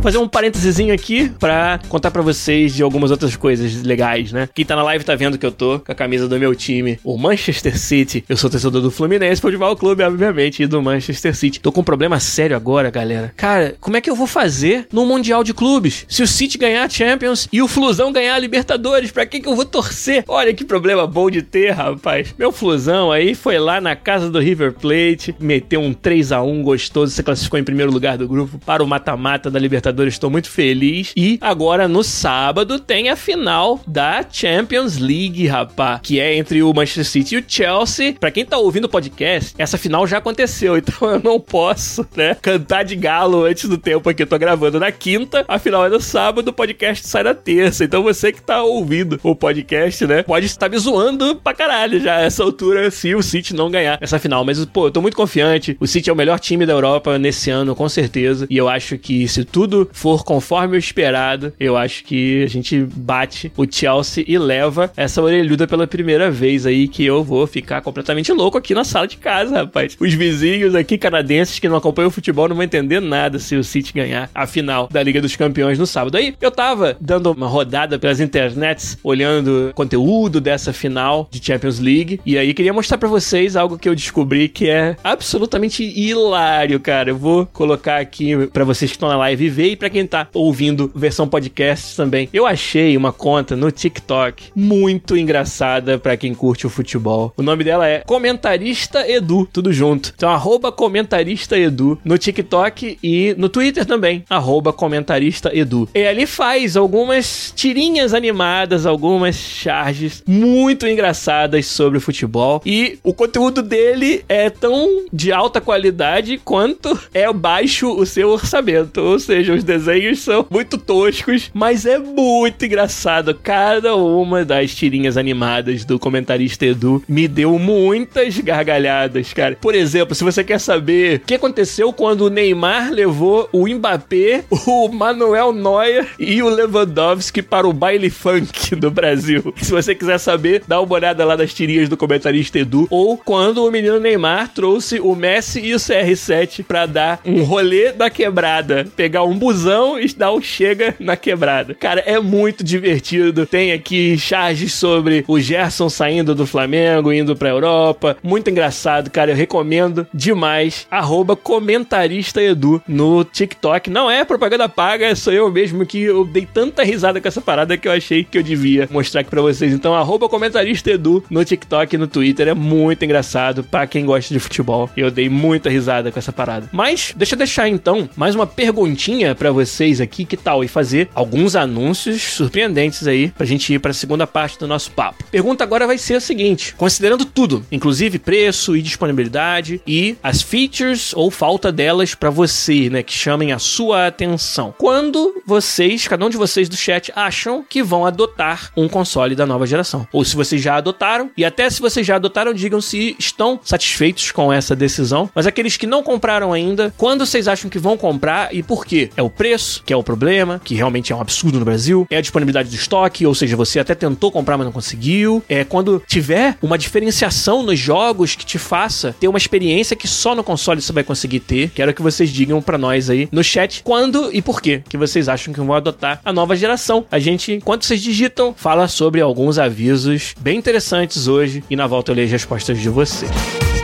Fazer 0.05 0.19
um 0.19 0.27
parênteses 0.27 0.79
aqui 0.91 1.31
pra 1.39 1.79
contar 1.89 2.11
pra 2.11 2.21
vocês 2.21 2.75
de 2.75 2.83
algumas 2.83 3.09
outras 3.09 3.35
coisas 3.35 3.81
legais, 3.81 4.31
né? 4.31 4.47
Quem 4.53 4.63
tá 4.63 4.75
na 4.75 4.83
live 4.83 5.03
tá 5.03 5.15
vendo 5.15 5.35
que 5.35 5.43
eu 5.43 5.51
tô 5.51 5.79
com 5.79 5.91
a 5.91 5.95
camisa 5.95 6.27
do 6.27 6.37
meu 6.37 6.53
time, 6.53 6.99
o 7.03 7.17
Manchester 7.17 7.75
City. 7.75 8.23
Eu 8.29 8.37
sou 8.37 8.47
torcedor 8.47 8.83
do 8.83 8.91
Fluminense, 8.91 9.41
Futebol 9.41 9.75
Clube, 9.75 10.03
obviamente, 10.03 10.61
e 10.61 10.67
do 10.67 10.79
Manchester 10.79 11.35
City. 11.35 11.59
Tô 11.59 11.71
com 11.71 11.81
um 11.81 11.83
problema 11.83 12.19
sério 12.19 12.55
agora, 12.55 12.91
galera. 12.91 13.33
Cara, 13.35 13.75
como 13.81 13.97
é 13.97 14.01
que 14.01 14.07
eu 14.07 14.15
vou 14.15 14.27
fazer 14.27 14.87
no 14.93 15.07
Mundial 15.07 15.43
de 15.43 15.55
Clubes? 15.55 16.05
Se 16.07 16.21
o 16.21 16.27
City 16.27 16.59
ganhar 16.59 16.83
a 16.83 16.89
Champions 16.89 17.47
e 17.51 17.59
o 17.59 17.67
Flusão 17.67 18.13
ganhar 18.13 18.35
a 18.35 18.39
Libertadores, 18.39 19.09
pra 19.09 19.25
que 19.25 19.39
que 19.39 19.49
eu 19.49 19.55
vou 19.55 19.65
torcer? 19.65 20.23
Olha 20.27 20.53
que 20.53 20.63
problema 20.63 21.07
bom 21.07 21.31
de 21.31 21.41
ter, 21.41 21.71
rapaz. 21.71 22.35
Meu 22.37 22.51
Flusão 22.51 23.11
aí 23.11 23.33
foi 23.33 23.57
lá 23.57 23.81
na 23.81 23.95
casa 23.95 24.29
do 24.29 24.37
River 24.39 24.73
Plate, 24.73 25.33
meteu 25.39 25.81
um 25.81 25.93
3 25.93 26.31
a 26.31 26.43
1 26.43 26.61
gostoso, 26.61 27.11
se 27.11 27.23
classificou 27.23 27.59
em 27.59 27.63
primeiro 27.63 27.91
lugar 27.91 28.19
do 28.19 28.27
grupo 28.27 28.59
para 28.59 28.83
o 28.83 28.87
mata-mata 28.87 29.49
da 29.49 29.57
Libertadores. 29.57 29.94
Estou 30.03 30.29
muito 30.29 30.49
feliz. 30.49 31.11
E 31.15 31.37
agora 31.41 31.87
no 31.87 32.03
sábado 32.03 32.79
tem 32.79 33.09
a 33.09 33.15
final 33.15 33.79
da 33.87 34.25
Champions 34.29 34.97
League, 34.97 35.47
rapaz, 35.47 35.99
que 36.03 36.19
é 36.19 36.35
entre 36.35 36.61
o 36.61 36.73
Manchester 36.73 37.05
City 37.05 37.35
e 37.35 37.39
o 37.39 37.43
Chelsea. 37.47 38.15
Para 38.19 38.31
quem 38.31 38.45
tá 38.45 38.57
ouvindo 38.57 38.85
o 38.85 38.89
podcast, 38.89 39.53
essa 39.57 39.77
final 39.77 40.05
já 40.05 40.17
aconteceu, 40.17 40.77
então 40.77 41.09
eu 41.09 41.19
não 41.19 41.39
posso, 41.39 42.07
né, 42.15 42.35
cantar 42.41 42.83
de 42.83 42.95
galo 42.95 43.45
antes 43.45 43.69
do 43.69 43.77
tempo 43.77 44.09
aqui. 44.09 44.23
Eu 44.23 44.27
tô 44.27 44.37
gravando 44.37 44.79
na 44.79 44.91
quinta, 44.91 45.45
a 45.47 45.59
final 45.59 45.85
é 45.85 45.89
no 45.89 45.99
sábado, 46.01 46.49
o 46.49 46.53
podcast 46.53 47.07
sai 47.07 47.23
na 47.23 47.33
terça. 47.33 47.83
Então 47.83 48.03
você 48.03 48.31
que 48.31 48.41
tá 48.41 48.63
ouvindo 48.63 49.19
o 49.23 49.35
podcast, 49.35 50.05
né, 50.05 50.23
pode 50.23 50.45
estar 50.45 50.69
me 50.69 50.77
zoando 50.77 51.35
pra 51.35 51.53
caralho 51.53 51.99
já 51.99 52.19
essa 52.19 52.43
altura 52.43 52.89
se 52.91 53.13
o 53.15 53.21
City 53.21 53.53
não 53.53 53.69
ganhar 53.69 53.97
essa 54.01 54.19
final. 54.19 54.43
Mas, 54.43 54.63
pô, 54.65 54.87
eu 54.87 54.91
tô 54.91 55.01
muito 55.01 55.17
confiante. 55.17 55.77
O 55.79 55.87
City 55.87 56.09
é 56.09 56.13
o 56.13 56.15
melhor 56.15 56.39
time 56.39 56.65
da 56.65 56.73
Europa 56.73 57.17
nesse 57.17 57.49
ano, 57.49 57.75
com 57.75 57.87
certeza. 57.87 58.47
E 58.49 58.57
eu 58.57 58.67
acho 58.67 58.97
que 58.97 59.27
se 59.27 59.43
tudo 59.43 59.84
for 59.91 60.23
conforme 60.23 60.75
o 60.75 60.79
esperado, 60.79 61.53
eu 61.59 61.77
acho 61.77 62.03
que 62.03 62.43
a 62.43 62.47
gente 62.47 62.79
bate 62.95 63.51
o 63.55 63.65
Chelsea 63.69 64.23
e 64.27 64.37
leva 64.37 64.91
essa 64.95 65.21
orelhuda 65.21 65.67
pela 65.67 65.87
primeira 65.87 66.29
vez 66.31 66.65
aí, 66.65 66.87
que 66.87 67.05
eu 67.05 67.23
vou 67.23 67.47
ficar 67.47 67.81
completamente 67.81 68.31
louco 68.31 68.57
aqui 68.57 68.73
na 68.73 68.83
sala 68.83 69.07
de 69.07 69.17
casa, 69.17 69.57
rapaz. 69.57 69.95
Os 69.99 70.13
vizinhos 70.13 70.75
aqui 70.75 70.97
canadenses 70.97 71.59
que 71.59 71.69
não 71.69 71.77
acompanham 71.77 72.07
o 72.07 72.11
futebol 72.11 72.47
não 72.47 72.55
vão 72.55 72.63
entender 72.63 72.99
nada 72.99 73.39
se 73.39 73.55
o 73.55 73.63
City 73.63 73.93
ganhar 73.93 74.29
a 74.33 74.47
final 74.47 74.87
da 74.91 75.01
Liga 75.01 75.21
dos 75.21 75.35
Campeões 75.35 75.79
no 75.79 75.85
sábado. 75.85 76.17
Aí 76.17 76.35
eu 76.39 76.51
tava 76.51 76.97
dando 76.99 77.31
uma 77.31 77.47
rodada 77.47 77.99
pelas 77.99 78.19
internets, 78.19 78.97
olhando 79.03 79.71
conteúdo 79.73 80.39
dessa 80.41 80.73
final 80.73 81.27
de 81.31 81.43
Champions 81.43 81.79
League, 81.79 82.19
e 82.25 82.37
aí 82.37 82.53
queria 82.53 82.73
mostrar 82.73 82.97
para 82.97 83.09
vocês 83.09 83.55
algo 83.55 83.77
que 83.77 83.87
eu 83.87 83.95
descobri 83.95 84.47
que 84.47 84.69
é 84.69 84.95
absolutamente 85.03 85.83
hilário, 85.83 86.79
cara. 86.79 87.11
Eu 87.11 87.17
vou 87.17 87.45
colocar 87.47 87.97
aqui 87.97 88.47
para 88.47 88.63
vocês 88.63 88.91
que 88.91 88.95
estão 88.95 89.09
na 89.09 89.17
live 89.17 89.49
ver 89.49 89.74
para 89.75 89.89
quem 89.89 90.05
tá 90.05 90.27
ouvindo 90.33 90.91
versão 90.95 91.27
podcast 91.27 91.95
também. 91.95 92.29
Eu 92.33 92.45
achei 92.45 92.95
uma 92.95 93.11
conta 93.11 93.55
no 93.55 93.71
TikTok 93.71 94.51
muito 94.55 95.17
engraçada 95.17 95.97
para 95.97 96.17
quem 96.17 96.33
curte 96.33 96.65
o 96.65 96.69
futebol. 96.69 97.33
O 97.37 97.43
nome 97.43 97.63
dela 97.63 97.87
é 97.87 97.99
Comentarista 97.99 99.09
Edu, 99.09 99.47
tudo 99.51 99.71
junto. 99.73 100.13
Então, 100.15 100.29
arroba 100.29 100.71
Comentarista 100.71 101.57
Edu 101.57 101.99
no 102.03 102.17
TikTok 102.17 102.97
e 103.03 103.35
no 103.37 103.49
Twitter 103.49 103.85
também, 103.85 104.23
arroba 104.29 104.71
Comentarista 104.71 105.55
Edu. 105.55 105.89
E 105.93 106.05
ali 106.05 106.25
faz 106.25 106.77
algumas 106.77 107.53
tirinhas 107.55 108.13
animadas, 108.13 108.85
algumas 108.85 109.35
charges 109.35 110.23
muito 110.27 110.87
engraçadas 110.87 111.65
sobre 111.65 111.97
o 111.97 112.01
futebol. 112.01 112.61
E 112.65 112.99
o 113.03 113.13
conteúdo 113.13 113.61
dele 113.61 114.23
é 114.27 114.49
tão 114.49 115.05
de 115.11 115.31
alta 115.31 115.59
qualidade 115.61 116.39
quanto 116.43 116.97
é 117.13 117.31
baixo 117.31 117.89
o 117.89 118.05
seu 118.05 118.29
orçamento. 118.29 119.01
Ou 119.01 119.19
seja, 119.19 119.53
os 119.53 119.63
desenhos 119.65 120.19
são 120.19 120.45
muito 120.49 120.77
toscos, 120.77 121.49
mas 121.53 121.85
é 121.85 121.97
muito 121.97 122.65
engraçado. 122.65 123.37
Cada 123.41 123.95
uma 123.95 124.45
das 124.45 124.73
tirinhas 124.73 125.17
animadas 125.17 125.83
do 125.83 125.99
comentarista 125.99 126.65
Edu 126.65 127.03
me 127.07 127.27
deu 127.27 127.57
muitas 127.59 128.37
gargalhadas, 128.37 129.33
cara. 129.33 129.57
Por 129.59 129.75
exemplo, 129.75 130.15
se 130.15 130.23
você 130.23 130.43
quer 130.43 130.59
saber 130.59 131.17
o 131.17 131.19
que 131.21 131.35
aconteceu 131.35 131.91
quando 131.91 132.21
o 132.21 132.29
Neymar 132.29 132.91
levou 132.91 133.49
o 133.51 133.67
Mbappé, 133.67 134.45
o 134.67 134.87
Manuel 134.89 135.51
Neuer 135.51 136.07
e 136.19 136.41
o 136.41 136.49
Lewandowski 136.49 137.41
para 137.41 137.67
o 137.67 137.73
baile 137.73 138.09
funk 138.09 138.75
do 138.75 138.91
Brasil. 138.91 139.53
Se 139.57 139.71
você 139.71 139.95
quiser 139.95 140.19
saber, 140.19 140.63
dá 140.67 140.79
uma 140.79 140.93
olhada 140.93 141.25
lá 141.25 141.35
nas 141.35 141.53
tirinhas 141.53 141.89
do 141.89 141.97
comentarista 141.97 142.59
Edu. 142.59 142.87
Ou 142.89 143.17
quando 143.17 143.65
o 143.65 143.71
menino 143.71 143.99
Neymar 143.99 144.53
trouxe 144.53 144.99
o 144.99 145.15
Messi 145.15 145.59
e 145.59 145.73
o 145.73 145.77
CR7 145.77 146.63
para 146.63 146.85
dar 146.85 147.19
um 147.25 147.43
rolê 147.43 147.91
da 147.91 148.09
quebrada. 148.09 148.85
Pegar 148.95 149.23
um 149.23 149.37
busão 149.45 149.99
e 149.99 150.11
dar 150.11 150.33
um 150.33 150.41
chega 150.41 150.95
na 150.99 151.15
quebrada. 151.15 151.75
Cara, 151.75 152.01
é 152.01 152.19
muito 152.19 152.63
divertido. 152.63 153.45
Tem 153.45 153.71
aqui 153.71 154.17
charges 154.17 154.73
sobre 154.73 155.23
o 155.27 155.39
Gerson 155.39 155.87
saindo 155.87 156.33
do 156.33 156.47
Flamengo, 156.47 157.13
indo 157.13 157.35
pra 157.35 157.49
Europa. 157.49 158.17
Muito 158.23 158.49
engraçado, 158.49 159.11
cara. 159.11 159.31
Eu 159.31 159.35
recomendo 159.35 160.07
demais. 160.11 160.87
Arroba 160.89 161.35
comentarista 161.35 162.41
Edu 162.41 162.81
no 162.87 163.23
TikTok. 163.23 163.87
Não 163.87 164.09
é 164.09 164.25
propaganda 164.25 164.67
paga, 164.67 165.15
sou 165.15 165.31
eu 165.31 165.51
mesmo 165.51 165.85
que 165.85 166.01
eu 166.01 166.25
dei 166.25 166.47
tanta 166.51 166.83
risada 166.83 167.21
com 167.21 167.27
essa 167.27 167.41
parada 167.41 167.77
que 167.77 167.87
eu 167.87 167.91
achei 167.91 168.23
que 168.23 168.39
eu 168.39 168.43
devia 168.43 168.89
mostrar 168.89 169.21
aqui 169.21 169.29
pra 169.29 169.43
vocês. 169.43 169.71
Então, 169.71 169.93
arroba 169.93 170.27
comentarista 170.27 170.89
Edu 170.89 171.23
no 171.29 171.45
TikTok 171.45 171.93
e 171.93 171.99
no 171.99 172.07
Twitter. 172.07 172.47
É 172.47 172.55
muito 172.55 173.05
engraçado 173.05 173.63
pra 173.63 173.85
quem 173.85 174.05
gosta 174.05 174.33
de 174.33 174.39
futebol. 174.39 174.89
Eu 174.97 175.11
dei 175.11 175.29
muita 175.29 175.69
risada 175.69 176.11
com 176.11 176.17
essa 176.17 176.33
parada. 176.33 176.67
Mas, 176.71 177.13
deixa 177.15 177.35
eu 177.35 177.37
deixar 177.37 177.69
então 177.69 178.09
mais 178.15 178.33
uma 178.33 178.47
perguntinha 178.47 179.34
para 179.35 179.51
vocês 179.51 180.01
aqui. 180.01 180.25
Que 180.25 180.37
tal? 180.37 180.63
E 180.63 180.67
fazer 180.67 181.09
alguns 181.13 181.55
anúncios 181.55 182.21
surpreendentes 182.21 183.07
aí 183.07 183.29
pra 183.29 183.45
gente 183.45 183.73
ir 183.73 183.79
pra 183.79 183.93
segunda 183.93 184.25
parte 184.25 184.57
do 184.57 184.67
nosso 184.67 184.91
papo. 184.91 185.23
Pergunta 185.31 185.63
agora 185.63 185.87
vai 185.87 185.97
ser 185.97 186.15
a 186.15 186.19
seguinte: 186.19 186.73
considerando 186.75 187.25
tudo, 187.25 187.65
inclusive 187.71 188.19
preço 188.19 188.75
e 188.75 188.81
disponibilidade 188.81 189.81
e 189.85 190.17
as 190.23 190.41
features 190.41 191.13
ou 191.13 191.29
falta 191.29 191.71
delas 191.71 192.15
para 192.15 192.29
você, 192.29 192.89
né, 192.89 193.03
que 193.03 193.13
chamem 193.13 193.51
a 193.51 193.59
sua 193.59 194.07
atenção. 194.07 194.73
Quando 194.77 195.41
vocês, 195.45 196.07
cada 196.07 196.25
um 196.25 196.29
de 196.29 196.37
vocês 196.37 196.69
do 196.69 196.75
chat, 196.75 197.11
acham 197.15 197.63
que 197.67 197.83
vão 197.83 198.05
adotar 198.05 198.71
um 198.75 198.87
console 198.87 199.35
da 199.35 199.45
nova 199.45 199.65
geração? 199.67 200.07
Ou 200.11 200.23
se 200.23 200.35
vocês 200.35 200.61
já 200.61 200.77
adotaram, 200.77 201.29
e 201.37 201.43
até 201.43 201.69
se 201.69 201.81
vocês 201.81 202.05
já 202.05 202.15
adotaram, 202.15 202.53
digam 202.53 202.81
se 202.81 203.15
estão 203.19 203.59
satisfeitos 203.63 204.31
com 204.31 204.51
essa 204.51 204.75
decisão. 204.75 205.29
Mas 205.33 205.47
aqueles 205.47 205.77
que 205.77 205.87
não 205.87 206.03
compraram 206.03 206.53
ainda, 206.53 206.93
quando 206.97 207.25
vocês 207.25 207.47
acham 207.47 207.69
que 207.69 207.79
vão 207.79 207.97
comprar 207.97 208.53
e 208.53 208.63
por 208.63 208.85
quê? 208.85 209.09
É 209.17 209.23
o 209.25 209.29
preço, 209.29 209.83
que 209.85 209.93
é 209.93 209.97
o 209.97 210.03
problema, 210.03 210.61
que 210.63 210.75
realmente 210.75 211.11
é 211.11 211.15
um 211.15 211.21
absurdo 211.21 211.59
no 211.59 211.65
Brasil, 211.65 212.07
é 212.09 212.17
a 212.17 212.21
disponibilidade 212.21 212.69
do 212.69 212.75
estoque, 212.75 213.25
ou 213.25 213.35
seja, 213.35 213.55
você 213.55 213.79
até 213.79 213.95
tentou 213.95 214.31
comprar, 214.31 214.57
mas 214.57 214.65
não 214.65 214.71
conseguiu. 214.71 215.43
É 215.47 215.63
quando 215.63 216.01
tiver 216.07 216.57
uma 216.61 216.77
diferenciação 216.77 217.63
nos 217.63 217.79
jogos 217.79 218.35
que 218.35 218.45
te 218.45 218.57
faça 218.57 219.15
ter 219.19 219.27
uma 219.27 219.37
experiência 219.37 219.95
que 219.95 220.07
só 220.07 220.35
no 220.35 220.43
console 220.43 220.81
você 220.81 220.93
vai 220.93 221.03
conseguir 221.03 221.39
ter. 221.39 221.69
Quero 221.69 221.93
que 221.93 222.01
vocês 222.01 222.29
digam 222.29 222.61
para 222.61 222.77
nós 222.77 223.09
aí 223.09 223.27
no 223.31 223.43
chat 223.43 223.81
quando 223.83 224.29
e 224.33 224.41
por 224.41 224.61
quê 224.61 224.81
que 224.87 224.97
vocês 224.97 225.27
acham 225.29 225.53
que 225.53 225.59
vão 225.59 225.73
adotar 225.73 226.19
a 226.23 226.33
nova 226.33 226.55
geração. 226.55 227.05
A 227.11 227.19
gente, 227.19 227.53
enquanto 227.53 227.85
vocês 227.85 228.01
digitam, 228.01 228.53
fala 228.55 228.87
sobre 228.87 229.21
alguns 229.21 229.57
avisos 229.57 230.33
bem 230.39 230.57
interessantes 230.57 231.27
hoje 231.27 231.63
e 231.69 231.75
na 231.75 231.87
volta 231.87 232.11
eu 232.11 232.15
leio 232.15 232.25
as 232.25 232.31
respostas 232.31 232.79
de 232.79 232.89
vocês. 232.89 233.74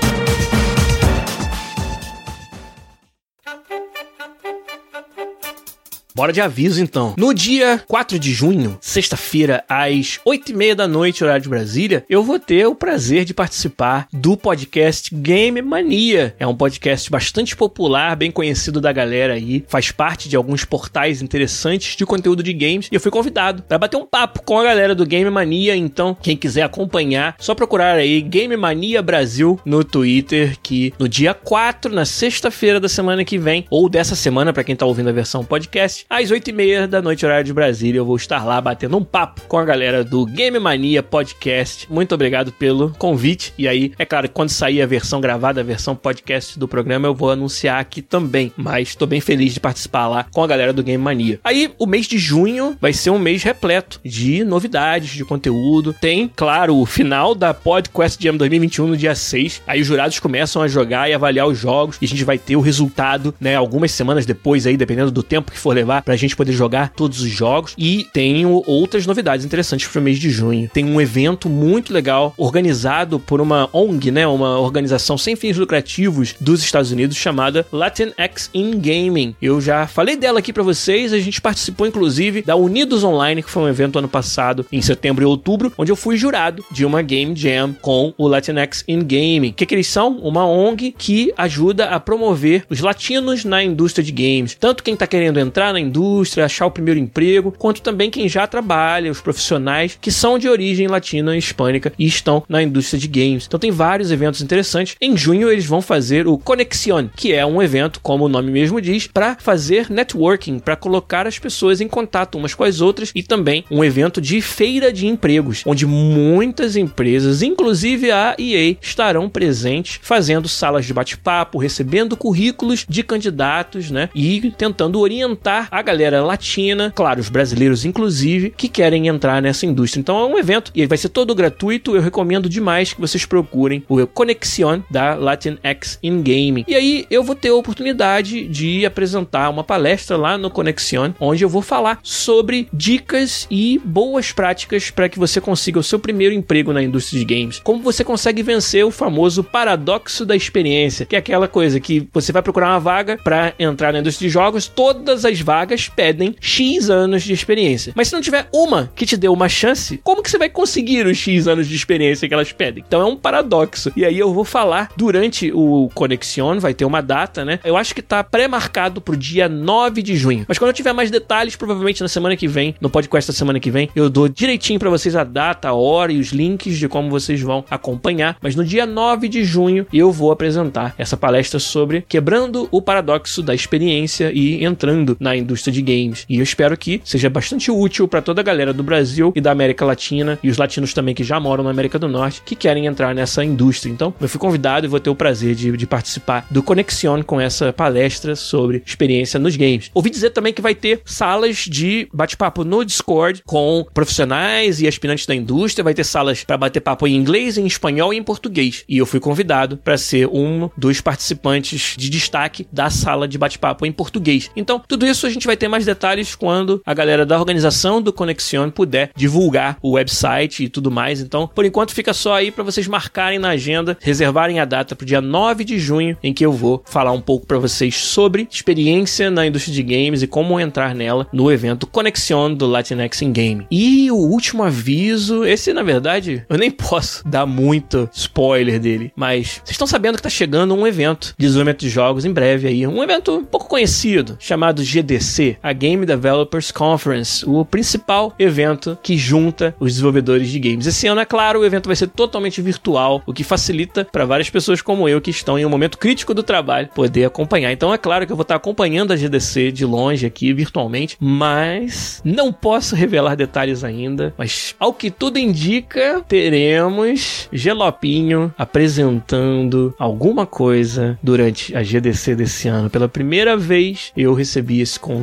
Bora 6.21 6.31
de 6.31 6.39
aviso 6.39 6.79
então. 6.79 7.15
No 7.17 7.33
dia 7.33 7.81
4 7.87 8.19
de 8.19 8.31
junho, 8.31 8.77
sexta-feira, 8.79 9.63
às 9.67 10.19
8 10.23 10.51
e 10.51 10.53
meia 10.53 10.75
da 10.75 10.87
noite, 10.87 11.23
horário 11.23 11.41
de 11.41 11.49
Brasília, 11.49 12.05
eu 12.07 12.23
vou 12.23 12.37
ter 12.37 12.67
o 12.67 12.75
prazer 12.75 13.25
de 13.25 13.33
participar 13.33 14.07
do 14.13 14.37
podcast 14.37 15.09
Game 15.15 15.59
Mania. 15.63 16.35
É 16.37 16.45
um 16.45 16.55
podcast 16.55 17.09
bastante 17.09 17.55
popular, 17.55 18.15
bem 18.15 18.29
conhecido 18.29 18.79
da 18.79 18.91
galera 18.91 19.33
aí, 19.33 19.65
faz 19.67 19.89
parte 19.89 20.29
de 20.29 20.35
alguns 20.35 20.63
portais 20.63 21.23
interessantes 21.23 21.95
de 21.95 22.05
conteúdo 22.05 22.43
de 22.43 22.53
games 22.53 22.87
e 22.91 22.95
eu 22.95 23.01
fui 23.01 23.09
convidado 23.09 23.63
para 23.63 23.79
bater 23.79 23.97
um 23.97 24.05
papo 24.05 24.43
com 24.43 24.59
a 24.59 24.63
galera 24.63 24.93
do 24.93 25.07
Game 25.07 25.27
Mania. 25.31 25.75
Então, 25.75 26.15
quem 26.21 26.37
quiser 26.37 26.61
acompanhar, 26.61 27.35
só 27.39 27.55
procurar 27.55 27.95
aí 27.95 28.21
Game 28.21 28.55
Mania 28.55 29.01
Brasil 29.01 29.59
no 29.65 29.83
Twitter, 29.83 30.55
que 30.61 30.93
no 30.99 31.09
dia 31.09 31.33
4, 31.33 31.91
na 31.91 32.05
sexta-feira 32.05 32.79
da 32.79 32.87
semana 32.87 33.25
que 33.25 33.39
vem, 33.39 33.65
ou 33.71 33.89
dessa 33.89 34.15
semana, 34.15 34.53
para 34.53 34.63
quem 34.63 34.75
tá 34.75 34.85
ouvindo 34.85 35.09
a 35.09 35.13
versão 35.13 35.43
podcast, 35.43 36.05
às 36.11 36.29
8h30 36.29 36.87
da 36.87 37.01
noite, 37.01 37.25
horário 37.25 37.45
de 37.45 37.53
Brasília. 37.53 37.99
Eu 37.99 38.05
vou 38.05 38.17
estar 38.17 38.43
lá 38.43 38.59
batendo 38.59 38.97
um 38.97 39.03
papo 39.03 39.43
com 39.47 39.57
a 39.57 39.63
galera 39.63 40.03
do 40.03 40.25
Game 40.25 40.59
Mania 40.59 41.01
Podcast. 41.01 41.87
Muito 41.89 42.13
obrigado 42.13 42.51
pelo 42.51 42.89
convite. 42.97 43.53
E 43.57 43.65
aí, 43.65 43.93
é 43.97 44.03
claro, 44.03 44.29
quando 44.29 44.49
sair 44.49 44.81
a 44.81 44.85
versão 44.85 45.21
gravada, 45.21 45.61
a 45.61 45.63
versão 45.63 45.95
podcast 45.95 46.59
do 46.59 46.67
programa, 46.67 47.07
eu 47.07 47.15
vou 47.15 47.31
anunciar 47.31 47.79
aqui 47.79 48.01
também. 48.01 48.51
Mas 48.57 48.89
estou 48.89 49.07
bem 49.07 49.21
feliz 49.21 49.53
de 49.53 49.61
participar 49.61 50.09
lá 50.09 50.25
com 50.29 50.43
a 50.43 50.47
galera 50.47 50.73
do 50.73 50.83
Game 50.83 51.01
Mania. 51.01 51.39
Aí, 51.45 51.71
o 51.79 51.85
mês 51.85 52.07
de 52.07 52.17
junho 52.17 52.75
vai 52.81 52.91
ser 52.91 53.09
um 53.09 53.17
mês 53.17 53.41
repleto 53.41 54.01
de 54.03 54.43
novidades, 54.43 55.11
de 55.11 55.23
conteúdo. 55.23 55.93
Tem, 55.93 56.29
claro, 56.35 56.75
o 56.75 56.85
final 56.85 57.33
da 57.33 57.53
Podcast 57.53 58.21
Jam 58.21 58.35
2021 58.35 58.85
no 58.85 58.97
dia 58.97 59.15
6. 59.15 59.61
Aí 59.65 59.79
os 59.79 59.87
jurados 59.87 60.19
começam 60.19 60.61
a 60.61 60.67
jogar 60.67 61.09
e 61.09 61.13
avaliar 61.13 61.47
os 61.47 61.57
jogos. 61.57 61.97
E 62.01 62.05
a 62.05 62.07
gente 62.09 62.25
vai 62.25 62.37
ter 62.37 62.57
o 62.57 62.61
resultado, 62.61 63.33
né, 63.39 63.55
algumas 63.55 63.93
semanas 63.93 64.25
depois 64.25 64.67
aí, 64.67 64.75
dependendo 64.75 65.09
do 65.09 65.23
tempo 65.23 65.49
que 65.49 65.57
for 65.57 65.73
levar 65.73 65.90
reservar 65.91 66.03
pra 66.03 66.15
gente 66.15 66.35
poder 66.35 66.53
jogar 66.53 66.89
todos 66.89 67.21
os 67.21 67.29
jogos. 67.29 67.73
E 67.77 68.07
tenho 68.13 68.63
outras 68.65 69.05
novidades 69.05 69.45
interessantes 69.45 69.87
pro 69.87 70.01
mês 70.01 70.17
de 70.17 70.29
junho. 70.29 70.69
Tem 70.73 70.85
um 70.85 71.01
evento 71.01 71.49
muito 71.49 71.93
legal 71.93 72.33
organizado 72.37 73.19
por 73.19 73.41
uma 73.41 73.69
ONG, 73.73 74.11
né? 74.11 74.25
Uma 74.25 74.59
organização 74.59 75.17
sem 75.17 75.35
fins 75.35 75.57
lucrativos 75.57 76.35
dos 76.39 76.63
Estados 76.63 76.91
Unidos 76.91 77.17
chamada 77.17 77.65
Latinx 77.71 78.49
in 78.53 78.79
Gaming. 78.79 79.35
Eu 79.41 79.59
já 79.59 79.85
falei 79.87 80.15
dela 80.15 80.39
aqui 80.39 80.53
para 80.53 80.63
vocês, 80.63 81.11
a 81.11 81.19
gente 81.19 81.41
participou 81.41 81.85
inclusive 81.85 82.43
da 82.43 82.55
Unidos 82.55 83.03
Online, 83.03 83.43
que 83.43 83.49
foi 83.49 83.63
um 83.63 83.69
evento 83.69 83.99
ano 83.99 84.07
passado, 84.07 84.65
em 84.71 84.81
setembro 84.81 85.23
e 85.23 85.25
outubro, 85.25 85.73
onde 85.77 85.91
eu 85.91 85.95
fui 85.95 86.15
jurado 86.15 86.63
de 86.71 86.85
uma 86.85 87.01
Game 87.01 87.35
Jam 87.35 87.75
com 87.81 88.13
o 88.17 88.27
Latinx 88.27 88.83
in 88.87 88.99
Gaming. 88.99 89.49
O 89.49 89.53
que, 89.53 89.65
que 89.65 89.75
eles 89.75 89.87
são? 89.87 90.17
Uma 90.17 90.45
ONG 90.45 90.93
que 90.97 91.33
ajuda 91.35 91.85
a 91.85 91.99
promover 91.99 92.65
os 92.69 92.79
latinos 92.79 93.43
na 93.43 93.63
indústria 93.63 94.03
de 94.03 94.11
games. 94.11 94.55
Tanto 94.59 94.83
quem 94.83 94.95
tá 94.95 95.07
querendo 95.07 95.39
entrar 95.39 95.73
na 95.73 95.80
indústria, 95.81 96.45
achar 96.45 96.65
o 96.65 96.71
primeiro 96.71 96.99
emprego, 96.99 97.51
quanto 97.51 97.81
também 97.81 98.09
quem 98.09 98.29
já 98.29 98.47
trabalha, 98.47 99.11
os 99.11 99.21
profissionais 99.21 99.97
que 99.99 100.11
são 100.11 100.37
de 100.37 100.47
origem 100.47 100.87
latina 100.87 101.35
e 101.35 101.39
hispânica 101.39 101.91
e 101.97 102.05
estão 102.05 102.43
na 102.47 102.61
indústria 102.61 102.99
de 102.99 103.07
games. 103.07 103.45
Então 103.47 103.59
tem 103.59 103.71
vários 103.71 104.11
eventos 104.11 104.41
interessantes. 104.41 104.95
Em 105.01 105.17
junho 105.17 105.51
eles 105.51 105.65
vão 105.65 105.81
fazer 105.81 106.27
o 106.27 106.37
Conexion, 106.37 107.07
que 107.15 107.33
é 107.33 107.45
um 107.45 107.61
evento, 107.61 107.99
como 108.01 108.25
o 108.25 108.29
nome 108.29 108.51
mesmo 108.51 108.81
diz, 108.81 109.07
para 109.07 109.35
fazer 109.39 109.89
networking, 109.89 110.59
para 110.59 110.75
colocar 110.75 111.27
as 111.27 111.39
pessoas 111.39 111.81
em 111.81 111.87
contato 111.87 112.37
umas 112.37 112.53
com 112.53 112.63
as 112.63 112.81
outras 112.81 113.11
e 113.15 113.23
também 113.23 113.63
um 113.69 113.83
evento 113.83 114.21
de 114.21 114.41
feira 114.41 114.91
de 114.91 115.07
empregos, 115.07 115.63
onde 115.65 115.85
muitas 115.85 116.75
empresas, 116.75 117.41
inclusive 117.41 118.11
a 118.11 118.35
EA, 118.37 118.75
estarão 118.81 119.29
presentes 119.29 119.99
fazendo 120.01 120.47
salas 120.47 120.85
de 120.85 120.93
bate-papo, 120.93 121.57
recebendo 121.57 122.17
currículos 122.17 122.85
de 122.87 123.03
candidatos, 123.03 123.89
né? 123.89 124.09
E 124.13 124.51
tentando 124.57 124.99
orientar 124.99 125.67
a 125.71 125.81
galera 125.81 126.21
latina, 126.21 126.91
claro, 126.93 127.21
os 127.21 127.29
brasileiros 127.29 127.85
inclusive, 127.85 128.53
que 128.55 128.67
querem 128.67 129.07
entrar 129.07 129.41
nessa 129.41 129.65
indústria. 129.65 130.01
Então 130.01 130.19
é 130.19 130.25
um 130.25 130.37
evento 130.37 130.69
e 130.75 130.85
vai 130.85 130.97
ser 130.97 131.07
todo 131.09 131.33
gratuito. 131.33 131.95
Eu 131.95 132.01
recomendo 132.01 132.49
demais 132.49 132.93
que 132.93 132.99
vocês 132.99 133.25
procurem 133.25 133.83
o 133.87 134.05
Conexion 134.05 134.81
da 134.91 135.13
Latinx 135.13 135.97
in 136.03 136.21
Gaming. 136.21 136.65
E 136.67 136.75
aí 136.75 137.05
eu 137.09 137.23
vou 137.23 137.35
ter 137.35 137.49
a 137.49 137.55
oportunidade 137.55 138.47
de 138.47 138.85
apresentar 138.85 139.49
uma 139.49 139.63
palestra 139.63 140.17
lá 140.17 140.37
no 140.37 140.49
Conexion, 140.49 141.13
onde 141.19 141.45
eu 141.45 141.49
vou 141.49 141.61
falar 141.61 141.99
sobre 142.03 142.67
dicas 142.73 143.47
e 143.49 143.79
boas 143.85 144.33
práticas 144.33 144.89
para 144.89 145.07
que 145.07 145.17
você 145.17 145.39
consiga 145.39 145.79
o 145.79 145.83
seu 145.83 145.99
primeiro 145.99 146.35
emprego 146.35 146.73
na 146.73 146.83
indústria 146.83 147.19
de 147.19 147.25
games. 147.25 147.59
Como 147.63 147.81
você 147.81 148.03
consegue 148.03 148.43
vencer 148.43 148.85
o 148.85 148.91
famoso 148.91 149.43
paradoxo 149.43 150.25
da 150.25 150.35
experiência, 150.35 151.05
que 151.05 151.15
é 151.15 151.19
aquela 151.19 151.47
coisa 151.47 151.79
que 151.79 152.07
você 152.11 152.31
vai 152.31 152.41
procurar 152.41 152.71
uma 152.71 152.79
vaga 152.79 153.17
para 153.23 153.53
entrar 153.57 153.93
na 153.93 153.99
indústria 153.99 154.27
de 154.27 154.33
jogos, 154.33 154.67
todas 154.67 155.23
as 155.23 155.39
vagas 155.39 155.60
pedem 155.87 156.35
X 156.39 156.89
anos 156.89 157.23
de 157.23 157.33
experiência. 157.33 157.93
Mas 157.95 158.07
se 158.07 158.13
não 158.13 158.21
tiver 158.21 158.47
uma 158.53 158.91
que 158.95 159.05
te 159.05 159.17
dê 159.17 159.27
uma 159.27 159.49
chance, 159.49 159.99
como 160.03 160.21
que 160.23 160.29
você 160.29 160.37
vai 160.37 160.49
conseguir 160.49 161.05
os 161.05 161.17
X 161.17 161.47
anos 161.47 161.67
de 161.67 161.75
experiência 161.75 162.27
que 162.27 162.33
elas 162.33 162.51
pedem? 162.51 162.83
Então 162.85 163.01
é 163.01 163.05
um 163.05 163.15
paradoxo. 163.15 163.91
E 163.95 164.05
aí 164.05 164.17
eu 164.17 164.33
vou 164.33 164.43
falar 164.43 164.91
durante 164.95 165.51
o 165.53 165.89
Conexion, 165.93 166.59
vai 166.59 166.73
ter 166.73 166.85
uma 166.85 167.01
data, 167.01 167.45
né? 167.45 167.59
Eu 167.63 167.77
acho 167.77 167.93
que 167.93 168.01
tá 168.01 168.23
pré-marcado 168.23 169.01
pro 169.01 169.15
dia 169.15 169.47
9 169.47 170.01
de 170.01 170.15
junho. 170.15 170.45
Mas 170.47 170.57
quando 170.57 170.69
eu 170.69 170.73
tiver 170.73 170.93
mais 170.93 171.11
detalhes, 171.11 171.55
provavelmente 171.55 172.01
na 172.01 172.07
semana 172.07 172.35
que 172.35 172.47
vem, 172.47 172.75
no 172.81 172.89
podcast 172.89 173.31
da 173.31 173.37
semana 173.37 173.59
que 173.59 173.71
vem, 173.71 173.89
eu 173.95 174.09
dou 174.09 174.27
direitinho 174.27 174.79
para 174.79 174.89
vocês 174.89 175.15
a 175.15 175.23
data, 175.23 175.69
a 175.69 175.73
hora 175.73 176.11
e 176.11 176.19
os 176.19 176.29
links 176.29 176.77
de 176.77 176.87
como 176.87 177.09
vocês 177.09 177.41
vão 177.41 177.63
acompanhar. 177.69 178.37
Mas 178.41 178.55
no 178.55 178.63
dia 178.63 178.85
9 178.85 179.27
de 179.27 179.43
junho 179.43 179.85
eu 179.93 180.11
vou 180.11 180.31
apresentar 180.31 180.93
essa 180.97 181.15
palestra 181.15 181.59
sobre 181.59 182.03
quebrando 182.07 182.67
o 182.71 182.81
paradoxo 182.81 183.41
da 183.41 183.53
experiência 183.53 184.31
e 184.33 184.63
entrando 184.63 185.17
na 185.19 185.35
indústria 185.35 185.50
de 185.59 185.81
games. 185.81 186.25
E 186.29 186.37
eu 186.37 186.43
espero 186.43 186.77
que 186.77 187.01
seja 187.03 187.29
bastante 187.29 187.69
útil 187.69 188.07
para 188.07 188.21
toda 188.21 188.41
a 188.41 188.43
galera 188.43 188.71
do 188.71 188.83
Brasil 188.83 189.33
e 189.35 189.41
da 189.41 189.51
América 189.51 189.85
Latina 189.85 190.39
e 190.41 190.49
os 190.49 190.57
latinos 190.57 190.93
também 190.93 191.13
que 191.13 191.23
já 191.23 191.39
moram 191.39 191.63
na 191.63 191.69
América 191.69 191.99
do 191.99 192.07
Norte 192.07 192.41
que 192.45 192.55
querem 192.55 192.85
entrar 192.85 193.13
nessa 193.13 193.43
indústria. 193.43 193.91
Então, 193.91 194.13
eu 194.19 194.29
fui 194.29 194.39
convidado 194.39 194.85
e 194.85 194.89
vou 194.89 194.99
ter 194.99 195.09
o 195.09 195.15
prazer 195.15 195.55
de, 195.55 195.75
de 195.75 195.87
participar 195.87 196.45
do 196.49 196.63
Conexion 196.63 197.23
com 197.23 197.39
essa 197.39 197.73
palestra 197.73 198.35
sobre 198.35 198.81
experiência 198.85 199.39
nos 199.39 199.55
games. 199.55 199.91
Ouvi 199.93 200.09
dizer 200.09 200.29
também 200.29 200.53
que 200.53 200.61
vai 200.61 200.75
ter 200.75 201.01
salas 201.05 201.57
de 201.57 202.07
bate-papo 202.13 202.63
no 202.63 202.85
Discord 202.85 203.43
com 203.45 203.85
profissionais 203.93 204.81
e 204.81 204.87
aspirantes 204.87 205.25
da 205.25 205.35
indústria, 205.35 205.83
vai 205.83 205.93
ter 205.93 206.03
salas 206.03 206.43
para 206.43 206.57
bater 206.57 206.79
papo 206.79 207.07
em 207.07 207.15
inglês, 207.15 207.57
em 207.57 207.65
espanhol 207.65 208.13
e 208.13 208.17
em 208.17 208.23
português. 208.23 208.83
E 208.87 208.97
eu 208.97 209.05
fui 209.05 209.19
convidado 209.19 209.77
para 209.77 209.97
ser 209.97 210.27
um 210.27 210.69
dos 210.77 211.01
participantes 211.01 211.95
de 211.97 212.09
destaque 212.09 212.67
da 212.71 212.89
sala 212.89 213.27
de 213.27 213.37
bate-papo 213.37 213.85
em 213.85 213.91
português. 213.91 214.49
Então, 214.55 214.81
tudo 214.87 215.05
isso 215.05 215.25
a 215.25 215.29
gente 215.29 215.40
vai 215.47 215.57
ter 215.57 215.67
mais 215.67 215.85
detalhes 215.85 216.35
quando 216.35 216.81
a 216.85 216.93
galera 216.93 217.25
da 217.25 217.39
organização 217.39 218.01
do 218.01 218.13
Conexion 218.13 218.69
puder 218.69 219.11
divulgar 219.15 219.77
o 219.81 219.91
website 219.91 220.63
e 220.63 220.69
tudo 220.69 220.91
mais. 220.91 221.21
Então, 221.21 221.47
por 221.47 221.65
enquanto 221.65 221.93
fica 221.93 222.13
só 222.13 222.35
aí 222.35 222.51
para 222.51 222.63
vocês 222.63 222.87
marcarem 222.87 223.39
na 223.39 223.49
agenda, 223.49 223.97
reservarem 224.01 224.59
a 224.59 224.65
data 224.65 224.95
para 224.95 225.03
o 225.03 225.07
dia 225.07 225.21
9 225.21 225.63
de 225.63 225.79
junho, 225.79 226.17
em 226.23 226.33
que 226.33 226.45
eu 226.45 226.51
vou 226.51 226.83
falar 226.85 227.11
um 227.11 227.21
pouco 227.21 227.45
para 227.45 227.57
vocês 227.57 227.95
sobre 227.95 228.47
experiência 228.49 229.31
na 229.31 229.45
indústria 229.45 229.73
de 229.73 229.83
games 229.83 230.21
e 230.21 230.27
como 230.27 230.59
entrar 230.59 230.95
nela 230.95 231.27
no 231.31 231.51
evento 231.51 231.87
Conexion 231.87 232.53
do 232.53 232.67
Latinx 232.67 233.21
in 233.21 233.31
Game. 233.31 233.67
E 233.71 234.11
o 234.11 234.15
último 234.15 234.63
aviso, 234.63 235.45
esse 235.45 235.73
na 235.73 235.83
verdade 235.83 236.45
eu 236.49 236.57
nem 236.57 236.71
posso 236.71 237.27
dar 237.27 237.45
muito 237.45 238.09
spoiler 238.13 238.79
dele, 238.79 239.11
mas 239.15 239.61
vocês 239.63 239.71
estão 239.71 239.87
sabendo 239.87 240.15
que 240.15 240.23
tá 240.23 240.29
chegando 240.29 240.73
um 240.73 240.87
evento 240.87 241.33
de 241.37 241.45
desenvolvimento 241.45 241.79
de 241.79 241.89
jogos 241.89 242.25
em 242.25 242.33
breve 242.33 242.67
aí, 242.67 242.85
um 242.87 243.03
evento 243.03 243.45
pouco 243.49 243.67
conhecido, 243.67 244.37
chamado 244.39 244.83
GDC, 244.83 245.30
a 245.61 245.73
Game 245.73 246.05
Developers 246.05 246.71
Conference, 246.71 247.45
o 247.47 247.63
principal 247.63 248.33
evento 248.37 248.97
que 249.01 249.17
junta 249.17 249.75
os 249.79 249.93
desenvolvedores 249.93 250.49
de 250.49 250.59
games. 250.59 250.87
Esse 250.87 251.07
ano, 251.07 251.21
é 251.21 251.25
claro, 251.25 251.59
o 251.59 251.65
evento 251.65 251.87
vai 251.87 251.95
ser 251.95 252.07
totalmente 252.07 252.61
virtual, 252.61 253.21
o 253.25 253.33
que 253.33 253.43
facilita 253.43 254.05
para 254.11 254.25
várias 254.25 254.49
pessoas 254.49 254.81
como 254.81 255.07
eu 255.07 255.21
que 255.21 255.31
estão 255.31 255.57
em 255.57 255.65
um 255.65 255.69
momento 255.69 255.97
crítico 255.97 256.33
do 256.33 256.43
trabalho 256.43 256.89
poder 256.93 257.25
acompanhar. 257.25 257.71
Então 257.71 257.93
é 257.93 257.97
claro 257.97 258.25
que 258.25 258.31
eu 258.31 258.35
vou 258.35 258.43
estar 258.43 258.55
acompanhando 258.55 259.11
a 259.13 259.15
GDC 259.15 259.71
de 259.71 259.85
longe 259.85 260.25
aqui 260.25 260.53
virtualmente, 260.53 261.17
mas 261.19 262.21
não 262.23 262.51
posso 262.51 262.95
revelar 262.95 263.35
detalhes 263.35 263.83
ainda. 263.83 264.33
Mas 264.37 264.75
ao 264.79 264.93
que 264.93 265.09
tudo 265.09 265.37
indica, 265.37 266.23
teremos 266.27 267.47
Gelopinho 267.51 268.53
apresentando 268.57 269.93
alguma 269.97 270.45
coisa 270.45 271.17
durante 271.21 271.75
a 271.75 271.83
GDC 271.83 272.35
desse 272.35 272.67
ano. 272.67 272.89
Pela 272.89 273.07
primeira 273.07 273.55
vez 273.55 274.11
eu 274.15 274.33
recebi 274.33 274.81
esse 274.81 274.99
convite. 274.99 275.20